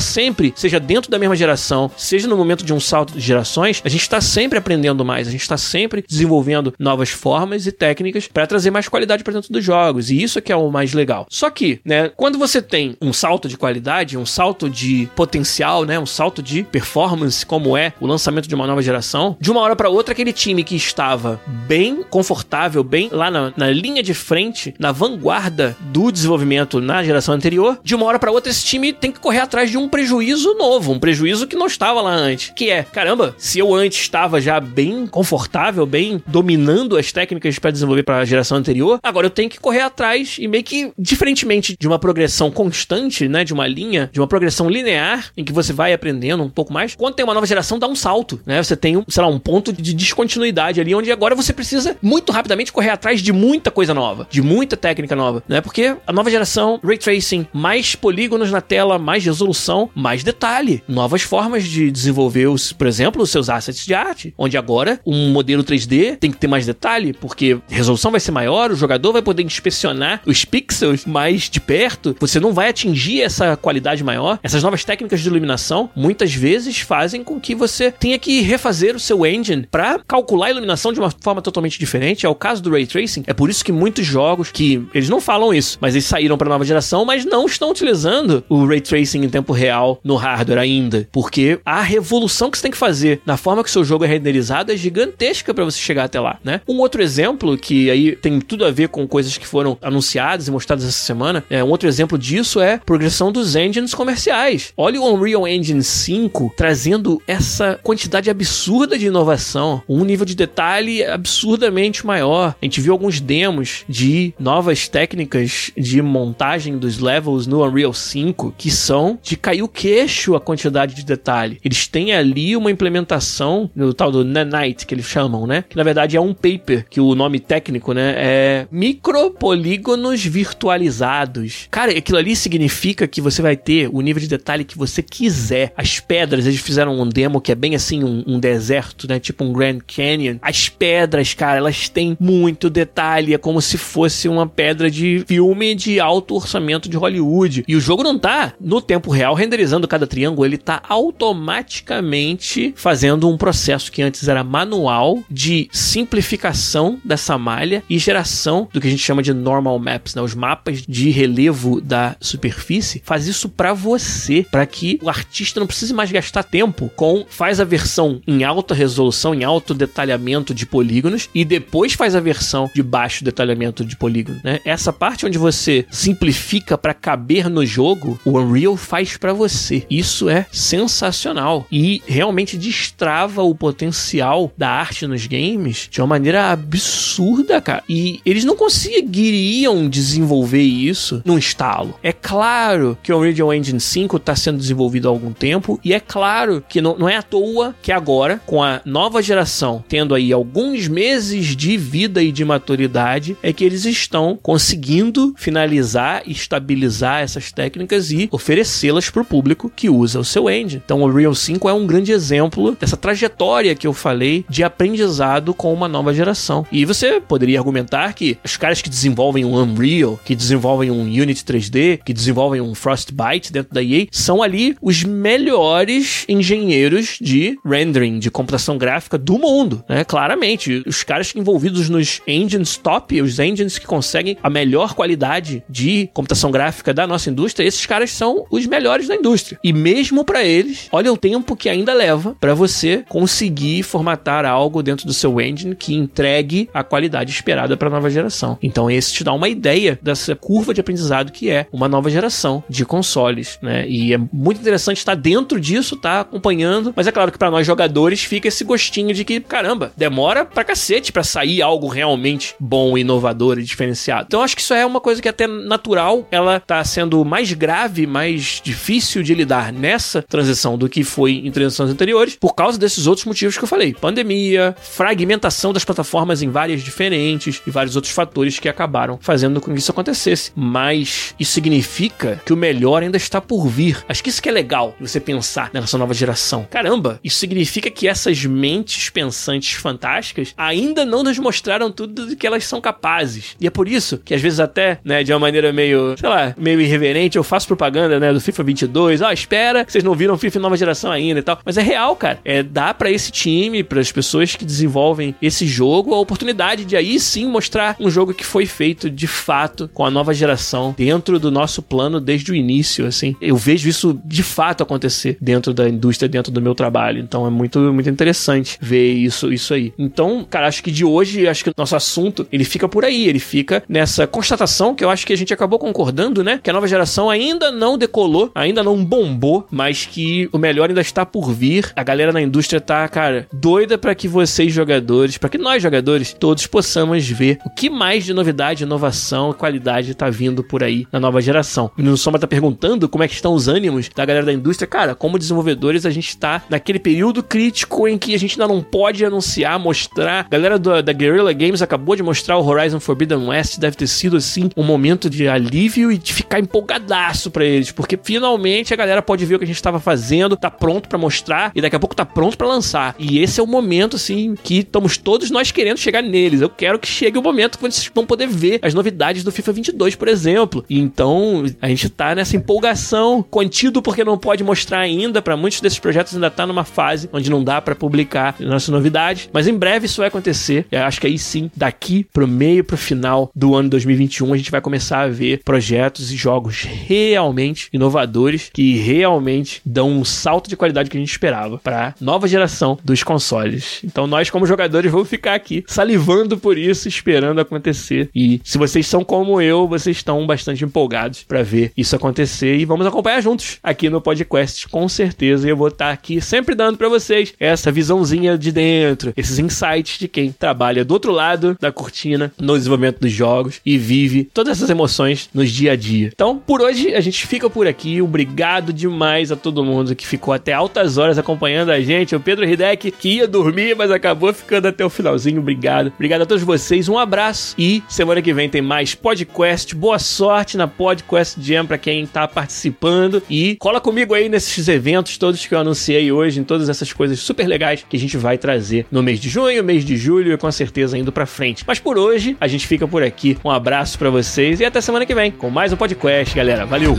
sempre, 0.00 0.52
seja 0.56 0.80
dentro 0.80 1.10
da 1.10 1.18
mesma 1.18 1.36
geração, 1.36 1.90
seja 1.96 2.26
no 2.26 2.36
momento 2.36 2.64
de 2.64 2.72
um 2.72 2.80
salto 2.80 3.12
de 3.12 3.20
gerações, 3.20 3.80
a 3.84 3.88
gente 3.88 4.02
está 4.02 4.20
sempre 4.20 4.58
aprendendo 4.58 5.04
mais, 5.04 5.28
a 5.28 5.30
gente 5.30 5.42
está 5.42 5.56
sempre 5.56 6.04
desenvolvendo 6.08 6.74
novas 6.78 7.10
formas 7.10 7.66
e 7.66 7.72
técnicas 7.72 8.26
para 8.26 8.46
trazer 8.46 8.70
mais 8.70 8.88
qualidade 8.88 9.22
para 9.22 9.34
dentro 9.34 9.52
dos 9.52 9.64
jogos. 9.64 10.10
E 10.10 10.22
isso 10.22 10.38
é 10.38 10.42
que 10.42 10.52
é 10.52 10.56
o 10.56 10.70
mais 10.70 10.92
legal. 10.92 11.26
Só 11.30 11.50
que, 11.50 11.80
né, 11.84 12.10
quando 12.16 12.38
você 12.38 12.62
tem 12.62 12.96
um 13.00 13.12
salto 13.12 13.48
de 13.48 13.56
qualidade, 13.56 14.16
um 14.16 14.26
salto 14.26 14.68
de 14.68 15.08
potencial, 15.14 15.84
né, 15.84 15.98
um 15.98 16.06
salto 16.06 16.42
de 16.42 16.62
performance, 16.64 17.44
como 17.44 17.76
é 17.76 17.92
o 18.00 18.06
lançamento 18.06 18.48
de 18.48 18.54
uma 18.54 18.66
nova 18.66 18.82
geração, 18.82 19.36
de 19.40 19.50
uma 19.50 19.60
hora 19.60 19.76
para 19.76 19.88
outra 19.88 20.12
aquele 20.12 20.32
time 20.32 20.64
que 20.64 20.74
estava 20.74 21.40
bem 21.46 22.02
confortável, 22.02 22.82
bem 22.82 23.08
lá 23.12 23.30
na, 23.30 23.52
na 23.56 23.70
linha 23.70 24.02
de 24.02 24.14
frente, 24.14 24.74
na 24.78 24.92
vanguarda 24.92 25.76
do 25.80 26.10
desenvolvimento 26.10 26.80
na 26.80 27.02
geração 27.02 27.17
anterior, 27.34 27.78
de 27.82 27.94
uma 27.94 28.06
hora 28.06 28.18
para 28.18 28.30
outra 28.30 28.50
esse 28.50 28.64
time 28.64 28.92
tem 28.92 29.12
que 29.12 29.20
correr 29.20 29.40
atrás 29.40 29.70
de 29.70 29.76
um 29.76 29.88
prejuízo 29.88 30.54
novo, 30.54 30.92
um 30.92 30.98
prejuízo 30.98 31.46
que 31.46 31.56
não 31.56 31.66
estava 31.66 32.00
lá 32.00 32.12
antes, 32.12 32.52
que 32.54 32.70
é, 32.70 32.82
caramba, 32.82 33.34
se 33.38 33.58
eu 33.58 33.74
antes 33.74 34.00
estava 34.00 34.40
já 34.40 34.60
bem 34.60 35.06
confortável, 35.06 35.86
bem 35.86 36.22
dominando 36.26 36.96
as 36.96 37.12
técnicas 37.12 37.58
para 37.58 37.70
desenvolver 37.70 38.02
para 38.02 38.18
a 38.18 38.24
geração 38.24 38.58
anterior, 38.58 38.98
agora 39.02 39.26
eu 39.26 39.30
tenho 39.30 39.50
que 39.50 39.58
correr 39.58 39.80
atrás 39.80 40.36
e 40.38 40.46
meio 40.48 40.64
que 40.64 40.92
diferentemente 40.98 41.76
de 41.78 41.86
uma 41.86 41.98
progressão 41.98 42.50
constante, 42.50 43.28
né, 43.28 43.44
de 43.44 43.52
uma 43.52 43.66
linha, 43.66 44.10
de 44.12 44.20
uma 44.20 44.26
progressão 44.26 44.68
linear 44.68 45.30
em 45.36 45.44
que 45.44 45.52
você 45.52 45.72
vai 45.72 45.92
aprendendo 45.92 46.42
um 46.42 46.50
pouco 46.50 46.72
mais, 46.72 46.94
quando 46.94 47.14
tem 47.14 47.24
uma 47.24 47.34
nova 47.34 47.46
geração 47.46 47.78
dá 47.78 47.86
um 47.86 47.94
salto, 47.94 48.40
né? 48.44 48.62
Você 48.62 48.76
tem, 48.76 49.02
sei 49.08 49.22
lá, 49.22 49.28
um 49.28 49.38
ponto 49.38 49.72
de 49.72 49.94
descontinuidade 49.94 50.80
ali 50.80 50.94
onde 50.94 51.10
agora 51.10 51.34
você 51.34 51.52
precisa 51.52 51.96
muito 52.02 52.32
rapidamente 52.32 52.72
correr 52.72 52.90
atrás 52.90 53.20
de 53.20 53.32
muita 53.32 53.70
coisa 53.70 53.94
nova, 53.94 54.26
de 54.30 54.42
muita 54.42 54.76
técnica 54.76 55.14
nova, 55.14 55.42
né? 55.48 55.60
Porque 55.60 55.96
a 56.06 56.12
nova 56.12 56.30
geração, 56.30 56.80
ray 56.82 56.98
tracing, 57.08 57.46
mais 57.54 57.94
polígonos 57.94 58.50
na 58.50 58.60
tela, 58.60 58.98
mais 58.98 59.24
resolução, 59.24 59.88
mais 59.94 60.22
detalhe, 60.22 60.82
novas 60.86 61.22
formas 61.22 61.64
de 61.64 61.90
desenvolver 61.90 62.48
os, 62.48 62.70
por 62.70 62.86
exemplo, 62.86 63.22
os 63.22 63.30
seus 63.30 63.48
assets 63.48 63.86
de 63.86 63.94
arte, 63.94 64.34
onde 64.36 64.58
agora 64.58 65.00
um 65.06 65.30
modelo 65.30 65.64
3D 65.64 66.18
tem 66.18 66.30
que 66.30 66.36
ter 66.36 66.46
mais 66.46 66.66
detalhe, 66.66 67.14
porque 67.14 67.58
a 67.70 67.74
resolução 67.74 68.10
vai 68.10 68.20
ser 68.20 68.30
maior, 68.30 68.70
o 68.70 68.76
jogador 68.76 69.14
vai 69.14 69.22
poder 69.22 69.42
inspecionar 69.42 70.20
os 70.26 70.44
pixels 70.44 71.06
mais 71.06 71.48
de 71.48 71.58
perto, 71.62 72.14
você 72.20 72.38
não 72.38 72.52
vai 72.52 72.68
atingir 72.68 73.22
essa 73.22 73.56
qualidade 73.56 74.04
maior. 74.04 74.38
Essas 74.42 74.62
novas 74.62 74.84
técnicas 74.84 75.22
de 75.22 75.28
iluminação 75.28 75.88
muitas 75.96 76.34
vezes 76.34 76.78
fazem 76.80 77.24
com 77.24 77.40
que 77.40 77.54
você 77.54 77.90
tenha 77.90 78.18
que 78.18 78.42
refazer 78.42 78.94
o 78.94 79.00
seu 79.00 79.24
engine 79.24 79.66
para 79.70 79.98
calcular 80.06 80.48
a 80.48 80.50
iluminação 80.50 80.92
de 80.92 81.00
uma 81.00 81.10
forma 81.10 81.40
totalmente 81.40 81.78
diferente. 81.78 82.26
É 82.26 82.28
o 82.28 82.34
caso 82.34 82.62
do 82.62 82.70
ray 82.70 82.86
tracing. 82.86 83.24
É 83.26 83.32
por 83.32 83.48
isso 83.48 83.64
que 83.64 83.72
muitos 83.72 84.04
jogos 84.04 84.52
que 84.52 84.86
eles 84.92 85.08
não 85.08 85.22
falam 85.22 85.54
isso, 85.54 85.78
mas 85.80 85.94
eles 85.94 86.04
saíram 86.04 86.36
para 86.36 86.50
nova 86.50 86.66
geração 86.66 86.97
mas 87.04 87.24
não 87.24 87.46
estão 87.46 87.70
utilizando 87.70 88.44
o 88.48 88.66
ray 88.66 88.80
tracing 88.80 89.24
em 89.24 89.28
tempo 89.28 89.52
real 89.52 90.00
no 90.02 90.16
hardware 90.16 90.58
ainda, 90.58 91.08
porque 91.12 91.58
a 91.64 91.80
revolução 91.80 92.50
que 92.50 92.58
você 92.58 92.62
tem 92.62 92.70
que 92.70 92.76
fazer 92.76 93.20
na 93.24 93.36
forma 93.36 93.62
que 93.62 93.68
o 93.68 93.72
seu 93.72 93.84
jogo 93.84 94.04
é 94.04 94.08
renderizado 94.08 94.72
é 94.72 94.76
gigantesca 94.76 95.52
para 95.52 95.64
você 95.64 95.78
chegar 95.78 96.04
até 96.04 96.20
lá, 96.20 96.38
né? 96.42 96.60
Um 96.68 96.78
outro 96.78 97.02
exemplo 97.02 97.56
que 97.56 97.90
aí 97.90 98.16
tem 98.16 98.40
tudo 98.40 98.64
a 98.64 98.70
ver 98.70 98.88
com 98.88 99.06
coisas 99.06 99.36
que 99.36 99.46
foram 99.46 99.76
anunciadas 99.82 100.48
e 100.48 100.50
mostradas 100.50 100.84
essa 100.84 101.04
semana, 101.04 101.44
é 101.50 101.62
um 101.62 101.68
outro 101.68 101.88
exemplo 101.88 102.18
disso 102.18 102.60
é 102.60 102.74
a 102.74 102.78
progressão 102.78 103.30
dos 103.30 103.56
engines 103.56 103.94
comerciais. 103.94 104.72
Olha 104.76 105.00
o 105.00 105.12
Unreal 105.12 105.46
Engine 105.46 105.82
5 105.82 106.54
trazendo 106.56 107.20
essa 107.26 107.78
quantidade 107.82 108.30
absurda 108.30 108.98
de 108.98 109.06
inovação, 109.06 109.82
um 109.88 110.04
nível 110.04 110.24
de 110.24 110.34
detalhe 110.34 111.04
absurdamente 111.04 112.06
maior. 112.06 112.54
A 112.60 112.64
gente 112.64 112.80
viu 112.80 112.92
alguns 112.92 113.20
demos 113.20 113.84
de 113.88 114.34
novas 114.38 114.88
técnicas 114.88 115.70
de 115.76 116.00
montagem 116.02 116.78
dos 116.88 116.98
levels 116.98 117.46
no 117.46 117.62
Unreal 117.62 117.92
5 117.92 118.54
que 118.56 118.70
são 118.70 119.18
de 119.22 119.36
cair 119.36 119.62
o 119.62 119.68
queixo 119.68 120.34
a 120.34 120.40
quantidade 120.40 120.94
de 120.94 121.04
detalhe. 121.04 121.60
Eles 121.62 121.86
têm 121.86 122.14
ali 122.14 122.56
uma 122.56 122.70
implementação 122.70 123.70
no 123.76 123.92
tal 123.92 124.10
do 124.10 124.24
Nanite 124.24 124.86
que 124.86 124.94
eles 124.94 125.04
chamam, 125.04 125.46
né? 125.46 125.64
Que 125.68 125.76
na 125.76 125.82
verdade 125.82 126.16
é 126.16 126.20
um 126.20 126.32
paper 126.32 126.86
que 126.88 127.00
o 127.00 127.14
nome 127.14 127.38
técnico, 127.38 127.92
né, 127.92 128.14
é 128.16 128.66
micropolígonos 128.70 130.24
virtualizados. 130.24 131.68
Cara, 131.70 131.92
aquilo 131.92 132.18
ali 132.18 132.34
significa 132.34 133.06
que 133.06 133.20
você 133.20 133.42
vai 133.42 133.56
ter 133.56 133.90
o 133.92 134.00
nível 134.00 134.20
de 134.20 134.28
detalhe 134.28 134.64
que 134.64 134.78
você 134.78 135.02
quiser. 135.02 135.72
As 135.76 136.00
pedras, 136.00 136.46
eles 136.46 136.60
fizeram 136.60 136.98
um 136.98 137.08
demo 137.08 137.40
que 137.40 137.52
é 137.52 137.54
bem 137.54 137.74
assim 137.74 138.02
um, 138.02 138.24
um 138.26 138.40
deserto, 138.40 139.06
né? 139.08 139.20
Tipo 139.20 139.44
um 139.44 139.52
Grand 139.52 139.78
Canyon. 139.86 140.36
As 140.40 140.68
pedras, 140.68 141.34
cara, 141.34 141.58
elas 141.58 141.88
têm 141.88 142.16
muito 142.18 142.70
detalhe, 142.70 143.34
é 143.34 143.38
como 143.38 143.60
se 143.60 143.76
fosse 143.76 144.28
uma 144.28 144.46
pedra 144.46 144.90
de 144.90 145.24
filme 145.26 145.74
de 145.74 146.00
alto 146.00 146.34
orçamento 146.34 146.77
de 146.86 146.98
Hollywood. 146.98 147.64
E 147.66 147.74
o 147.74 147.80
jogo 147.80 148.02
não 148.02 148.18
tá 148.18 148.52
no 148.60 148.82
tempo 148.82 149.10
real 149.10 149.32
renderizando 149.34 149.88
cada 149.88 150.06
triângulo, 150.06 150.44
ele 150.44 150.58
tá 150.58 150.82
automaticamente 150.86 152.74
fazendo 152.76 153.26
um 153.28 153.38
processo 153.38 153.90
que 153.90 154.02
antes 154.02 154.28
era 154.28 154.44
manual 154.44 155.22
de 155.30 155.68
simplificação 155.72 156.98
dessa 157.02 157.38
malha 157.38 157.82
e 157.88 157.98
geração 157.98 158.68
do 158.70 158.80
que 158.80 158.86
a 158.86 158.90
gente 158.90 159.02
chama 159.02 159.22
de 159.22 159.32
normal 159.32 159.78
maps, 159.78 160.14
né? 160.14 160.20
Os 160.20 160.34
mapas 160.34 160.82
de 160.86 161.08
relevo 161.10 161.80
da 161.80 162.16
superfície. 162.20 163.00
Faz 163.04 163.26
isso 163.26 163.48
para 163.48 163.72
você, 163.72 164.44
para 164.50 164.66
que 164.66 164.98
o 165.02 165.08
artista 165.08 165.60
não 165.60 165.66
precise 165.66 165.94
mais 165.94 166.12
gastar 166.12 166.42
tempo 166.42 166.90
com 166.94 167.24
faz 167.28 167.60
a 167.60 167.64
versão 167.64 168.20
em 168.26 168.44
alta 168.44 168.74
resolução, 168.74 169.34
em 169.34 169.44
alto 169.44 169.72
detalhamento 169.72 170.52
de 170.52 170.66
polígonos 170.66 171.30
e 171.34 171.44
depois 171.44 171.92
faz 171.92 172.14
a 172.14 172.20
versão 172.20 172.70
de 172.74 172.82
baixo 172.82 173.24
detalhamento 173.24 173.84
de 173.84 173.96
polígono, 173.96 174.40
né? 174.42 174.60
Essa 174.64 174.92
parte 174.92 175.24
onde 175.24 175.38
você 175.38 175.86
simplifica 175.90 176.57
para 176.60 176.94
caber 176.94 177.48
no 177.48 177.64
jogo, 177.64 178.18
o 178.24 178.38
Unreal 178.38 178.76
faz 178.76 179.16
para 179.16 179.32
você. 179.32 179.86
Isso 179.90 180.28
é 180.28 180.46
sensacional 180.50 181.66
e 181.70 182.02
realmente 182.06 182.56
destrava 182.56 183.42
o 183.42 183.54
potencial 183.54 184.52
da 184.56 184.68
arte 184.70 185.06
nos 185.06 185.26
games 185.26 185.88
de 185.90 186.00
uma 186.00 186.06
maneira 186.06 186.50
absurda, 186.50 187.60
cara. 187.60 187.82
E 187.88 188.20
eles 188.24 188.44
não 188.44 188.56
conseguiriam 188.56 189.88
desenvolver 189.88 190.62
isso 190.62 191.22
num 191.24 191.38
estalo. 191.38 191.94
É 192.02 192.12
claro 192.12 192.96
que 193.02 193.12
o 193.12 193.18
Unreal 193.18 193.54
Engine 193.54 193.80
5 193.80 194.16
está 194.16 194.34
sendo 194.34 194.58
desenvolvido 194.58 195.08
há 195.08 195.10
algum 195.10 195.32
tempo 195.32 195.80
e 195.84 195.92
é 195.92 196.00
claro 196.00 196.62
que 196.68 196.80
não, 196.80 196.96
não 196.98 197.08
é 197.08 197.16
à 197.16 197.22
toa 197.22 197.74
que 197.82 197.92
agora, 197.92 198.40
com 198.46 198.62
a 198.62 198.80
nova 198.84 199.22
geração 199.22 199.84
tendo 199.88 200.14
aí 200.14 200.32
alguns 200.32 200.88
meses 200.88 201.56
de 201.56 201.76
vida 201.76 202.22
e 202.22 202.32
de 202.32 202.44
maturidade, 202.44 203.36
é 203.42 203.52
que 203.52 203.64
eles 203.64 203.84
estão 203.84 204.38
conseguindo 204.40 205.34
finalizar 205.36 206.22
estabilizar 206.48 207.22
essas 207.22 207.52
técnicas 207.52 208.10
e 208.10 208.28
oferecê-las 208.32 209.10
para 209.10 209.22
o 209.22 209.24
público 209.24 209.70
que 209.74 209.90
usa 209.90 210.18
o 210.18 210.24
seu 210.24 210.48
engine. 210.48 210.82
Então, 210.84 211.02
o 211.02 211.04
Unreal 211.04 211.34
5 211.34 211.68
é 211.68 211.72
um 211.72 211.86
grande 211.86 212.10
exemplo 212.10 212.74
dessa 212.74 212.96
trajetória 212.96 213.74
que 213.74 213.86
eu 213.86 213.92
falei 213.92 214.44
de 214.48 214.64
aprendizado 214.64 215.52
com 215.52 215.72
uma 215.72 215.86
nova 215.86 216.14
geração. 216.14 216.66
E 216.72 216.84
você 216.84 217.20
poderia 217.20 217.58
argumentar 217.58 218.14
que 218.14 218.38
os 218.42 218.56
caras 218.56 218.80
que 218.80 218.88
desenvolvem 218.88 219.44
um 219.44 219.54
Unreal, 219.54 220.18
que 220.24 220.34
desenvolvem 220.34 220.90
um 220.90 221.02
Unity 221.02 221.44
3D, 221.44 222.00
que 222.04 222.14
desenvolvem 222.14 222.60
um 222.60 222.74
Frostbite 222.74 223.52
dentro 223.52 223.74
da 223.74 223.82
EA, 223.82 224.06
são 224.10 224.42
ali 224.42 224.76
os 224.80 225.04
melhores 225.04 226.24
engenheiros 226.28 227.18
de 227.20 227.58
rendering, 227.64 228.18
de 228.18 228.30
computação 228.30 228.78
gráfica 228.78 229.18
do 229.18 229.38
mundo, 229.38 229.84
né? 229.88 230.04
Claramente, 230.04 230.82
os 230.86 231.02
caras 231.02 231.34
envolvidos 231.34 231.90
nos 231.90 232.22
engines 232.26 232.76
top, 232.76 233.20
os 233.20 233.38
engines 233.38 233.78
que 233.78 233.86
conseguem 233.86 234.36
a 234.42 234.48
melhor 234.48 234.94
qualidade 234.94 235.62
de 235.68 236.08
computação 236.14 236.37
gráfica 236.50 236.94
da 236.94 237.06
nossa 237.06 237.30
indústria, 237.30 237.66
esses 237.66 237.84
caras 237.86 238.10
são 238.10 238.46
os 238.50 238.66
melhores 238.66 239.08
da 239.08 239.16
indústria. 239.16 239.58
E 239.64 239.72
mesmo 239.72 240.24
para 240.24 240.44
eles, 240.44 240.88
olha 240.92 241.12
o 241.12 241.16
tempo 241.16 241.56
que 241.56 241.68
ainda 241.68 241.92
leva 241.92 242.36
para 242.38 242.54
você 242.54 243.04
conseguir 243.08 243.82
formatar 243.82 244.44
algo 244.44 244.82
dentro 244.82 245.06
do 245.06 245.12
seu 245.12 245.40
engine 245.40 245.74
que 245.74 245.94
entregue 245.94 246.68
a 246.72 246.84
qualidade 246.84 247.30
esperada 247.30 247.76
para 247.76 247.88
a 247.88 247.90
nova 247.90 248.10
geração. 248.10 248.58
Então, 248.62 248.90
esse 248.90 249.12
te 249.12 249.24
dá 249.24 249.32
uma 249.32 249.48
ideia 249.48 249.98
dessa 250.00 250.36
curva 250.36 250.72
de 250.72 250.80
aprendizado 250.80 251.32
que 251.32 251.50
é 251.50 251.66
uma 251.72 251.88
nova 251.88 252.10
geração 252.10 252.62
de 252.68 252.84
consoles, 252.84 253.58
né? 253.62 253.88
E 253.88 254.12
é 254.14 254.18
muito 254.32 254.60
interessante 254.60 254.98
estar 254.98 255.14
dentro 255.14 255.60
disso, 255.60 255.94
estar 255.94 256.16
tá 256.16 256.20
acompanhando, 256.20 256.92
mas 256.94 257.06
é 257.06 257.12
claro 257.12 257.32
que 257.32 257.38
para 257.38 257.50
nós 257.50 257.66
jogadores 257.66 258.22
fica 258.22 258.48
esse 258.48 258.64
gostinho 258.64 259.14
de 259.14 259.24
que, 259.24 259.40
caramba, 259.40 259.92
demora 259.96 260.44
pra 260.44 260.64
cacete 260.64 261.12
para 261.12 261.24
sair 261.24 261.62
algo 261.62 261.88
realmente 261.88 262.54
bom, 262.60 262.96
inovador 262.96 263.58
e 263.58 263.62
diferenciado. 263.62 264.26
Então, 264.28 264.42
acho 264.42 264.56
que 264.56 264.62
isso 264.62 264.74
é 264.74 264.84
uma 264.84 265.00
coisa 265.00 265.20
que 265.20 265.28
é 265.28 265.30
até 265.30 265.46
natural, 265.46 266.26
ela 266.30 266.60
tá 266.60 266.82
sendo 266.84 267.24
mais 267.24 267.52
grave, 267.52 268.06
mais 268.06 268.60
difícil 268.62 269.22
de 269.22 269.34
lidar 269.34 269.72
nessa 269.72 270.22
transição 270.22 270.76
do 270.76 270.88
que 270.88 271.04
foi 271.04 271.32
em 271.44 271.50
transições 271.50 271.90
anteriores, 271.90 272.36
por 272.36 272.54
causa 272.54 272.78
desses 272.78 273.06
outros 273.06 273.26
motivos 273.26 273.56
que 273.56 273.64
eu 273.64 273.68
falei: 273.68 273.94
pandemia, 273.94 274.74
fragmentação 274.80 275.72
das 275.72 275.84
plataformas 275.84 276.42
em 276.42 276.50
várias 276.50 276.82
diferentes 276.82 277.62
e 277.66 277.70
vários 277.70 277.96
outros 277.96 278.12
fatores 278.12 278.58
que 278.58 278.68
acabaram 278.68 279.18
fazendo 279.20 279.60
com 279.60 279.72
que 279.72 279.78
isso 279.78 279.90
acontecesse. 279.90 280.52
Mas 280.54 281.34
isso 281.38 281.52
significa 281.52 282.40
que 282.44 282.52
o 282.52 282.56
melhor 282.56 283.02
ainda 283.02 283.16
está 283.16 283.40
por 283.40 283.66
vir. 283.68 284.04
Acho 284.08 284.22
que 284.22 284.30
isso 284.30 284.42
que 284.42 284.48
é 284.48 284.52
legal 284.52 284.94
você 285.00 285.20
pensar 285.20 285.70
nessa 285.72 285.98
nova 285.98 286.14
geração. 286.14 286.66
Caramba, 286.70 287.20
isso 287.22 287.38
significa 287.38 287.90
que 287.90 288.08
essas 288.08 288.44
mentes 288.44 289.10
pensantes 289.10 289.74
fantásticas 289.74 290.54
ainda 290.56 291.04
não 291.04 291.22
nos 291.22 291.38
mostraram 291.38 291.90
tudo 291.90 292.26
do 292.26 292.36
que 292.36 292.46
elas 292.46 292.64
são 292.64 292.80
capazes. 292.80 293.56
E 293.60 293.66
é 293.66 293.70
por 293.70 293.88
isso 293.88 294.18
que 294.18 294.34
às 294.34 294.40
vezes 294.40 294.60
até, 294.60 295.00
né, 295.04 295.22
de 295.22 295.32
uma 295.32 295.38
maneira 295.38 295.72
meio, 295.72 296.14
sei 296.18 296.28
lá, 296.28 296.54
meio 296.56 296.80
irreverente, 296.80 297.36
eu 297.36 297.44
faço 297.44 297.66
propaganda, 297.66 298.18
né, 298.18 298.32
do 298.32 298.40
FIFA 298.40 298.62
22. 298.64 299.22
Ó, 299.22 299.28
oh, 299.28 299.32
espera, 299.32 299.84
vocês 299.86 300.04
não 300.04 300.14
viram 300.14 300.38
FIFA 300.38 300.58
nova 300.60 300.76
geração 300.76 301.10
ainda 301.10 301.40
e 301.40 301.42
tal. 301.42 301.58
Mas 301.64 301.76
é 301.76 301.82
real, 301.82 302.14
cara. 302.16 302.38
É 302.44 302.62
dar 302.62 302.94
para 302.94 303.10
esse 303.10 303.30
time, 303.30 303.82
para 303.82 304.00
as 304.00 304.10
pessoas 304.10 304.54
que 304.54 304.64
desenvolvem 304.64 305.34
esse 305.40 305.66
jogo, 305.66 306.14
a 306.14 306.20
oportunidade 306.20 306.84
de 306.84 306.96
aí 306.96 307.18
sim 307.20 307.46
mostrar 307.46 307.96
um 308.00 308.10
jogo 308.10 308.34
que 308.34 308.44
foi 308.44 308.66
feito 308.66 309.10
de 309.10 309.26
fato 309.26 309.88
com 309.92 310.04
a 310.04 310.10
nova 310.10 310.34
geração 310.34 310.94
dentro 310.96 311.38
do 311.38 311.50
nosso 311.50 311.82
plano 311.82 312.20
desde 312.20 312.50
o 312.52 312.54
início, 312.54 313.06
assim. 313.06 313.36
Eu 313.40 313.56
vejo 313.56 313.88
isso 313.88 314.18
de 314.24 314.42
fato 314.42 314.82
acontecer 314.82 315.36
dentro 315.40 315.72
da 315.72 315.88
indústria, 315.88 316.28
dentro 316.28 316.52
do 316.52 316.60
meu 316.60 316.74
trabalho. 316.74 317.20
Então 317.20 317.46
é 317.46 317.50
muito, 317.50 317.78
muito 317.92 318.08
interessante 318.08 318.78
ver 318.80 319.12
isso, 319.12 319.52
isso 319.52 319.74
aí. 319.74 319.92
Então, 319.98 320.46
cara, 320.48 320.66
acho 320.66 320.82
que 320.82 320.90
de 320.90 321.04
hoje, 321.04 321.46
acho 321.46 321.64
que 321.64 321.70
o 321.70 321.74
nosso 321.76 321.96
assunto, 321.96 322.46
ele 322.50 322.64
fica 322.64 322.88
por 322.88 323.04
aí, 323.04 323.28
ele 323.28 323.38
fica 323.38 323.82
nessa 323.88 324.26
constatação 324.26 324.94
que 324.94 325.04
eu 325.04 325.10
acho 325.10 325.26
que 325.26 325.32
a 325.32 325.36
gente 325.36 325.52
acabou 325.52 325.78
concordando, 325.78 326.07
né? 326.42 326.60
Que 326.62 326.70
a 326.70 326.72
nova 326.72 326.86
geração 326.86 327.30
ainda 327.30 327.70
não 327.70 327.98
decolou, 327.98 328.50
ainda 328.54 328.82
não 328.82 329.04
bombou, 329.04 329.66
mas 329.70 330.06
que 330.06 330.48
o 330.52 330.58
melhor 330.58 330.88
ainda 330.88 331.00
está 331.00 331.24
por 331.24 331.52
vir. 331.52 331.92
A 331.96 332.02
galera 332.02 332.32
na 332.32 332.40
indústria 332.42 332.80
tá, 332.80 333.06
cara, 333.08 333.46
doida 333.52 333.98
para 333.98 334.14
que 334.14 334.28
vocês 334.28 334.72
jogadores, 334.72 335.38
para 335.38 335.48
que 335.48 335.58
nós 335.58 335.82
jogadores 335.82 336.32
todos 336.32 336.66
possamos 336.66 337.28
ver 337.28 337.58
o 337.64 337.70
que 337.70 337.90
mais 337.90 338.24
de 338.24 338.32
novidade, 338.32 338.84
inovação 338.84 339.50
e 339.50 339.54
qualidade 339.54 340.14
tá 340.14 340.30
vindo 340.30 340.62
por 340.62 340.82
aí 340.82 341.06
na 341.12 341.20
nova 341.20 341.40
geração. 341.40 341.86
O 341.86 341.92
Menino 341.98 342.16
Sombra 342.16 342.40
tá 342.40 342.46
perguntando 342.46 343.08
como 343.08 343.24
é 343.24 343.28
que 343.28 343.34
estão 343.34 343.54
os 343.54 343.68
ânimos 343.68 344.10
da 344.14 344.24
galera 344.24 344.46
da 344.46 344.52
indústria. 344.52 344.86
Cara, 344.86 345.14
como 345.14 345.38
desenvolvedores, 345.38 346.06
a 346.06 346.10
gente 346.10 346.36
tá 346.36 346.62
naquele 346.68 346.98
período 346.98 347.42
crítico 347.42 348.06
em 348.06 348.18
que 348.18 348.34
a 348.34 348.38
gente 348.38 348.60
ainda 348.60 348.72
não 348.72 348.82
pode 348.82 349.24
anunciar, 349.24 349.78
mostrar. 349.78 350.46
A 350.46 350.48
galera 350.48 350.78
do, 350.78 351.02
da 351.02 351.12
Guerrilla 351.12 351.52
Games 351.52 351.82
acabou 351.82 352.16
de 352.16 352.22
mostrar 352.22 352.58
o 352.58 352.66
Horizon 352.66 353.00
Forbidden 353.00 353.48
West. 353.48 353.78
Deve 353.78 353.96
ter 353.96 354.06
sido, 354.06 354.36
assim, 354.36 354.70
um 354.76 354.82
momento 354.82 355.28
de 355.28 355.48
alívio 355.48 355.97
e 355.98 356.18
de 356.18 356.32
ficar 356.32 356.60
empolgadaço 356.60 357.50
para 357.50 357.64
eles, 357.64 357.90
porque 357.90 358.18
finalmente 358.22 358.92
a 358.94 358.96
galera 358.96 359.20
pode 359.20 359.44
ver 359.44 359.56
o 359.56 359.58
que 359.58 359.64
a 359.64 359.66
gente 359.66 359.76
estava 359.76 359.98
fazendo, 359.98 360.56
tá 360.56 360.70
pronto 360.70 361.08
para 361.08 361.18
mostrar 361.18 361.72
e 361.74 361.80
daqui 361.80 361.96
a 361.96 361.98
pouco 361.98 362.14
tá 362.14 362.24
pronto 362.24 362.56
para 362.56 362.66
lançar. 362.66 363.14
E 363.18 363.40
esse 363.40 363.60
é 363.60 363.62
o 363.62 363.66
momento, 363.66 364.16
assim, 364.16 364.54
que 364.62 364.78
estamos 364.78 365.16
todos 365.16 365.50
nós 365.50 365.72
querendo 365.72 365.98
chegar 365.98 366.22
neles. 366.22 366.60
Eu 366.60 366.68
quero 366.68 366.98
que 366.98 367.08
chegue 367.08 367.38
o 367.38 367.42
momento 367.42 367.78
que 367.78 367.82
vocês 367.82 368.10
vão 368.14 368.24
poder 368.24 368.46
ver 368.46 368.78
as 368.82 368.94
novidades 368.94 369.42
do 369.42 369.50
FIFA 369.50 369.72
22, 369.72 370.14
por 370.14 370.28
exemplo. 370.28 370.84
E 370.88 370.98
então 370.98 371.64
a 371.80 371.88
gente 371.88 372.08
tá 372.08 372.34
nessa 372.34 372.56
empolgação, 372.56 373.42
contido 373.42 374.00
porque 374.00 374.22
não 374.24 374.38
pode 374.38 374.62
mostrar 374.62 375.00
ainda, 375.00 375.42
para 375.42 375.56
muitos 375.56 375.80
desses 375.80 375.98
projetos 375.98 376.34
ainda 376.34 376.50
tá 376.50 376.66
numa 376.66 376.84
fase 376.84 377.28
onde 377.32 377.50
não 377.50 377.62
dá 377.64 377.80
para 377.80 377.94
publicar 377.94 378.54
nossas 378.60 378.88
novidades, 378.88 379.48
mas 379.52 379.66
em 379.66 379.74
breve 379.74 380.06
isso 380.06 380.20
vai 380.20 380.28
acontecer. 380.28 380.86
Eu 380.90 381.02
acho 381.02 381.20
que 381.20 381.26
aí 381.26 381.38
sim, 381.38 381.70
daqui 381.76 382.24
pro 382.32 382.46
meio 382.46 382.84
pro 382.84 382.96
final 382.96 383.50
do 383.54 383.74
ano 383.74 383.88
2021, 383.88 384.52
a 384.52 384.56
gente 384.56 384.70
vai 384.70 384.80
começar 384.80 385.22
a 385.22 385.28
ver 385.28 385.60
projetos 385.64 385.87
projetos 385.88 386.30
e 386.30 386.36
jogos 386.36 386.82
realmente 386.82 387.88
inovadores 387.94 388.68
que 388.70 388.96
realmente 388.98 389.80
dão 389.86 390.10
um 390.10 390.24
salto 390.24 390.68
de 390.68 390.76
qualidade 390.76 391.08
que 391.08 391.16
a 391.16 391.20
gente 391.20 391.30
esperava 391.30 391.78
para 391.78 392.14
nova 392.20 392.46
geração 392.46 392.98
dos 393.02 393.22
consoles. 393.22 394.00
Então 394.04 394.26
nós 394.26 394.50
como 394.50 394.66
jogadores 394.66 395.10
vamos 395.10 395.28
ficar 395.28 395.54
aqui 395.54 395.82
salivando 395.86 396.58
por 396.58 396.76
isso, 396.76 397.08
esperando 397.08 397.58
acontecer. 397.58 398.28
E 398.34 398.60
se 398.62 398.76
vocês 398.76 399.06
são 399.06 399.24
como 399.24 399.62
eu, 399.62 399.88
vocês 399.88 400.18
estão 400.18 400.46
bastante 400.46 400.84
empolgados 400.84 401.44
para 401.44 401.62
ver 401.62 401.90
isso 401.96 402.14
acontecer 402.14 402.76
e 402.76 402.84
vamos 402.84 403.06
acompanhar 403.06 403.40
juntos 403.40 403.78
aqui 403.82 404.10
no 404.10 404.20
podcast, 404.20 404.86
com 404.88 405.08
certeza. 405.08 405.66
E 405.66 405.70
eu 405.70 405.76
vou 405.76 405.88
estar 405.88 406.10
aqui 406.10 406.38
sempre 406.38 406.74
dando 406.74 406.98
para 406.98 407.08
vocês 407.08 407.54
essa 407.58 407.90
visãozinha 407.90 408.58
de 408.58 408.70
dentro, 408.72 409.32
esses 409.34 409.58
insights 409.58 410.18
de 410.18 410.28
quem 410.28 410.52
trabalha 410.52 411.02
do 411.02 411.14
outro 411.14 411.32
lado 411.32 411.78
da 411.80 411.90
cortina 411.90 412.52
no 412.58 412.76
desenvolvimento 412.76 413.20
dos 413.20 413.32
jogos 413.32 413.80
e 413.86 413.96
vive 413.96 414.44
todas 414.52 414.76
essas 414.76 414.90
emoções 414.90 415.48
nos 415.54 415.77
dia 415.78 415.92
a 415.92 415.96
dia. 415.96 416.30
Então, 416.32 416.58
por 416.58 416.80
hoje 416.80 417.14
a 417.14 417.20
gente 417.20 417.46
fica 417.46 417.70
por 417.70 417.86
aqui. 417.86 418.20
Obrigado 418.20 418.92
demais 418.92 419.52
a 419.52 419.56
todo 419.56 419.84
mundo 419.84 420.14
que 420.14 420.26
ficou 420.26 420.52
até 420.52 420.72
altas 420.72 421.18
horas 421.18 421.38
acompanhando 421.38 421.90
a 421.90 422.00
gente. 422.00 422.34
O 422.34 422.40
Pedro 422.40 422.68
Hidek 422.68 423.10
que 423.12 423.36
ia 423.36 423.46
dormir, 423.46 423.94
mas 423.96 424.10
acabou 424.10 424.52
ficando 424.52 424.88
até 424.88 425.04
o 425.04 425.10
finalzinho. 425.10 425.60
Obrigado. 425.60 426.12
Obrigado 426.14 426.42
a 426.42 426.46
todos 426.46 426.64
vocês. 426.64 427.08
Um 427.08 427.18
abraço 427.18 427.74
e 427.78 428.02
semana 428.08 428.42
que 428.42 428.52
vem 428.52 428.68
tem 428.68 428.82
mais 428.82 429.14
podcast. 429.14 429.94
Boa 429.94 430.18
sorte 430.18 430.76
na 430.76 430.88
Podcast 430.88 431.60
Jam 431.60 431.86
para 431.86 431.98
quem 431.98 432.26
tá 432.26 432.48
participando 432.48 433.42
e 433.48 433.76
cola 433.76 434.00
comigo 434.00 434.34
aí 434.34 434.48
nesses 434.48 434.88
eventos 434.88 435.38
todos 435.38 435.64
que 435.64 435.74
eu 435.74 435.78
anunciei 435.78 436.32
hoje, 436.32 436.60
em 436.60 436.64
todas 436.64 436.88
essas 436.88 437.12
coisas 437.12 437.38
super 437.38 437.66
legais 437.66 438.04
que 438.08 438.16
a 438.16 438.20
gente 438.20 438.36
vai 438.36 438.58
trazer 438.58 439.06
no 439.10 439.22
mês 439.22 439.38
de 439.38 439.48
junho, 439.48 439.84
mês 439.84 440.04
de 440.04 440.16
julho 440.16 440.52
e 440.52 440.56
com 440.56 440.70
certeza 440.72 441.16
indo 441.16 441.30
para 441.30 441.46
frente. 441.46 441.84
Mas 441.86 441.98
por 441.98 442.18
hoje 442.18 442.56
a 442.60 442.66
gente 442.66 442.86
fica 442.86 443.06
por 443.06 443.22
aqui. 443.22 443.56
Um 443.64 443.70
abraço 443.70 444.18
para 444.18 444.30
vocês 444.30 444.80
e 444.80 444.84
até 444.84 445.00
semana 445.00 445.24
que 445.24 445.34
vem 445.34 445.50
com 445.58 445.68
mais 445.68 445.92
um 445.92 445.96
podcast, 445.96 446.54
galera. 446.54 446.86
Valeu. 446.86 447.14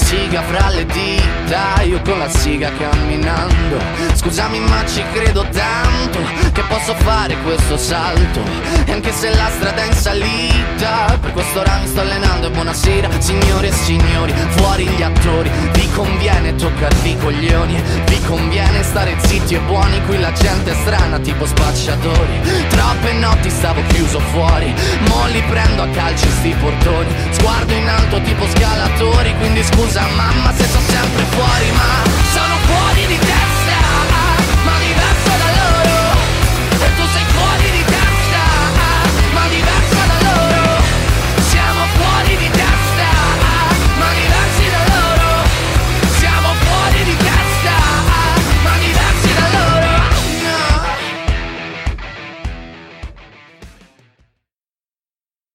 Siga 0.00 0.42
fra 0.42 0.70
le 0.70 0.86
dita, 0.86 1.82
io 1.82 2.00
con 2.02 2.18
la 2.18 2.28
siga 2.28 2.72
camminando. 2.76 3.78
Scusami 4.14 4.58
ma 4.58 4.84
ci 4.84 5.04
credo 5.12 5.46
tanto 5.52 6.18
che 6.52 6.62
posso 6.62 6.94
fare 6.96 7.36
questo 7.44 7.76
salto, 7.76 8.40
e 8.86 8.92
anche 8.92 9.12
se 9.12 9.32
la 9.32 9.48
strada 9.50 9.82
è 9.82 9.86
in 9.86 9.92
salita, 9.92 11.16
per 11.20 11.32
questo 11.32 11.60
ora 11.60 11.78
mi 11.80 11.86
sto 11.86 12.00
allenando. 12.00 12.48
E 12.48 12.50
buonasera 12.50 13.08
signore 13.18 13.68
e 13.68 13.72
signori, 13.72 14.34
fuori 14.56 14.84
gli 14.84 15.02
attori, 15.02 15.48
vi 15.72 15.88
conviene 15.92 16.56
toccarvi 16.56 17.10
i 17.10 17.18
coglioni, 17.18 17.80
vi 18.06 18.20
conviene 18.22 18.82
stare 18.82 19.14
zitti 19.18 19.54
e 19.54 19.58
buoni, 19.60 20.04
qui 20.06 20.18
la 20.18 20.32
gente 20.32 20.72
è 20.72 20.74
strana 20.74 21.20
tipo 21.20 21.46
spacciatori, 21.46 22.40
troppe 22.68 23.12
notti 23.12 23.48
stavo 23.48 23.80
chiuso 23.88 24.18
fuori, 24.32 24.74
mo 25.06 25.26
li 25.30 25.42
prendo 25.48 25.82
a 25.82 25.88
calci 25.88 26.28
sti 26.28 26.54
portoni, 26.60 27.14
sguardo 27.30 27.72
in 27.72 27.88
alto 27.88 28.20
tipo 28.22 28.44
scalatori, 28.48 29.34
quindi 29.38 29.62
scusa 29.62 29.89
mamma 29.98 30.52
se 30.56 30.68
sono 30.68 30.84
sempre 30.86 31.24
fuori, 31.30 31.70
ma 31.72 32.08
sono 32.32 32.54
fuori 32.66 33.06
di 33.06 33.18
testa, 33.18 33.49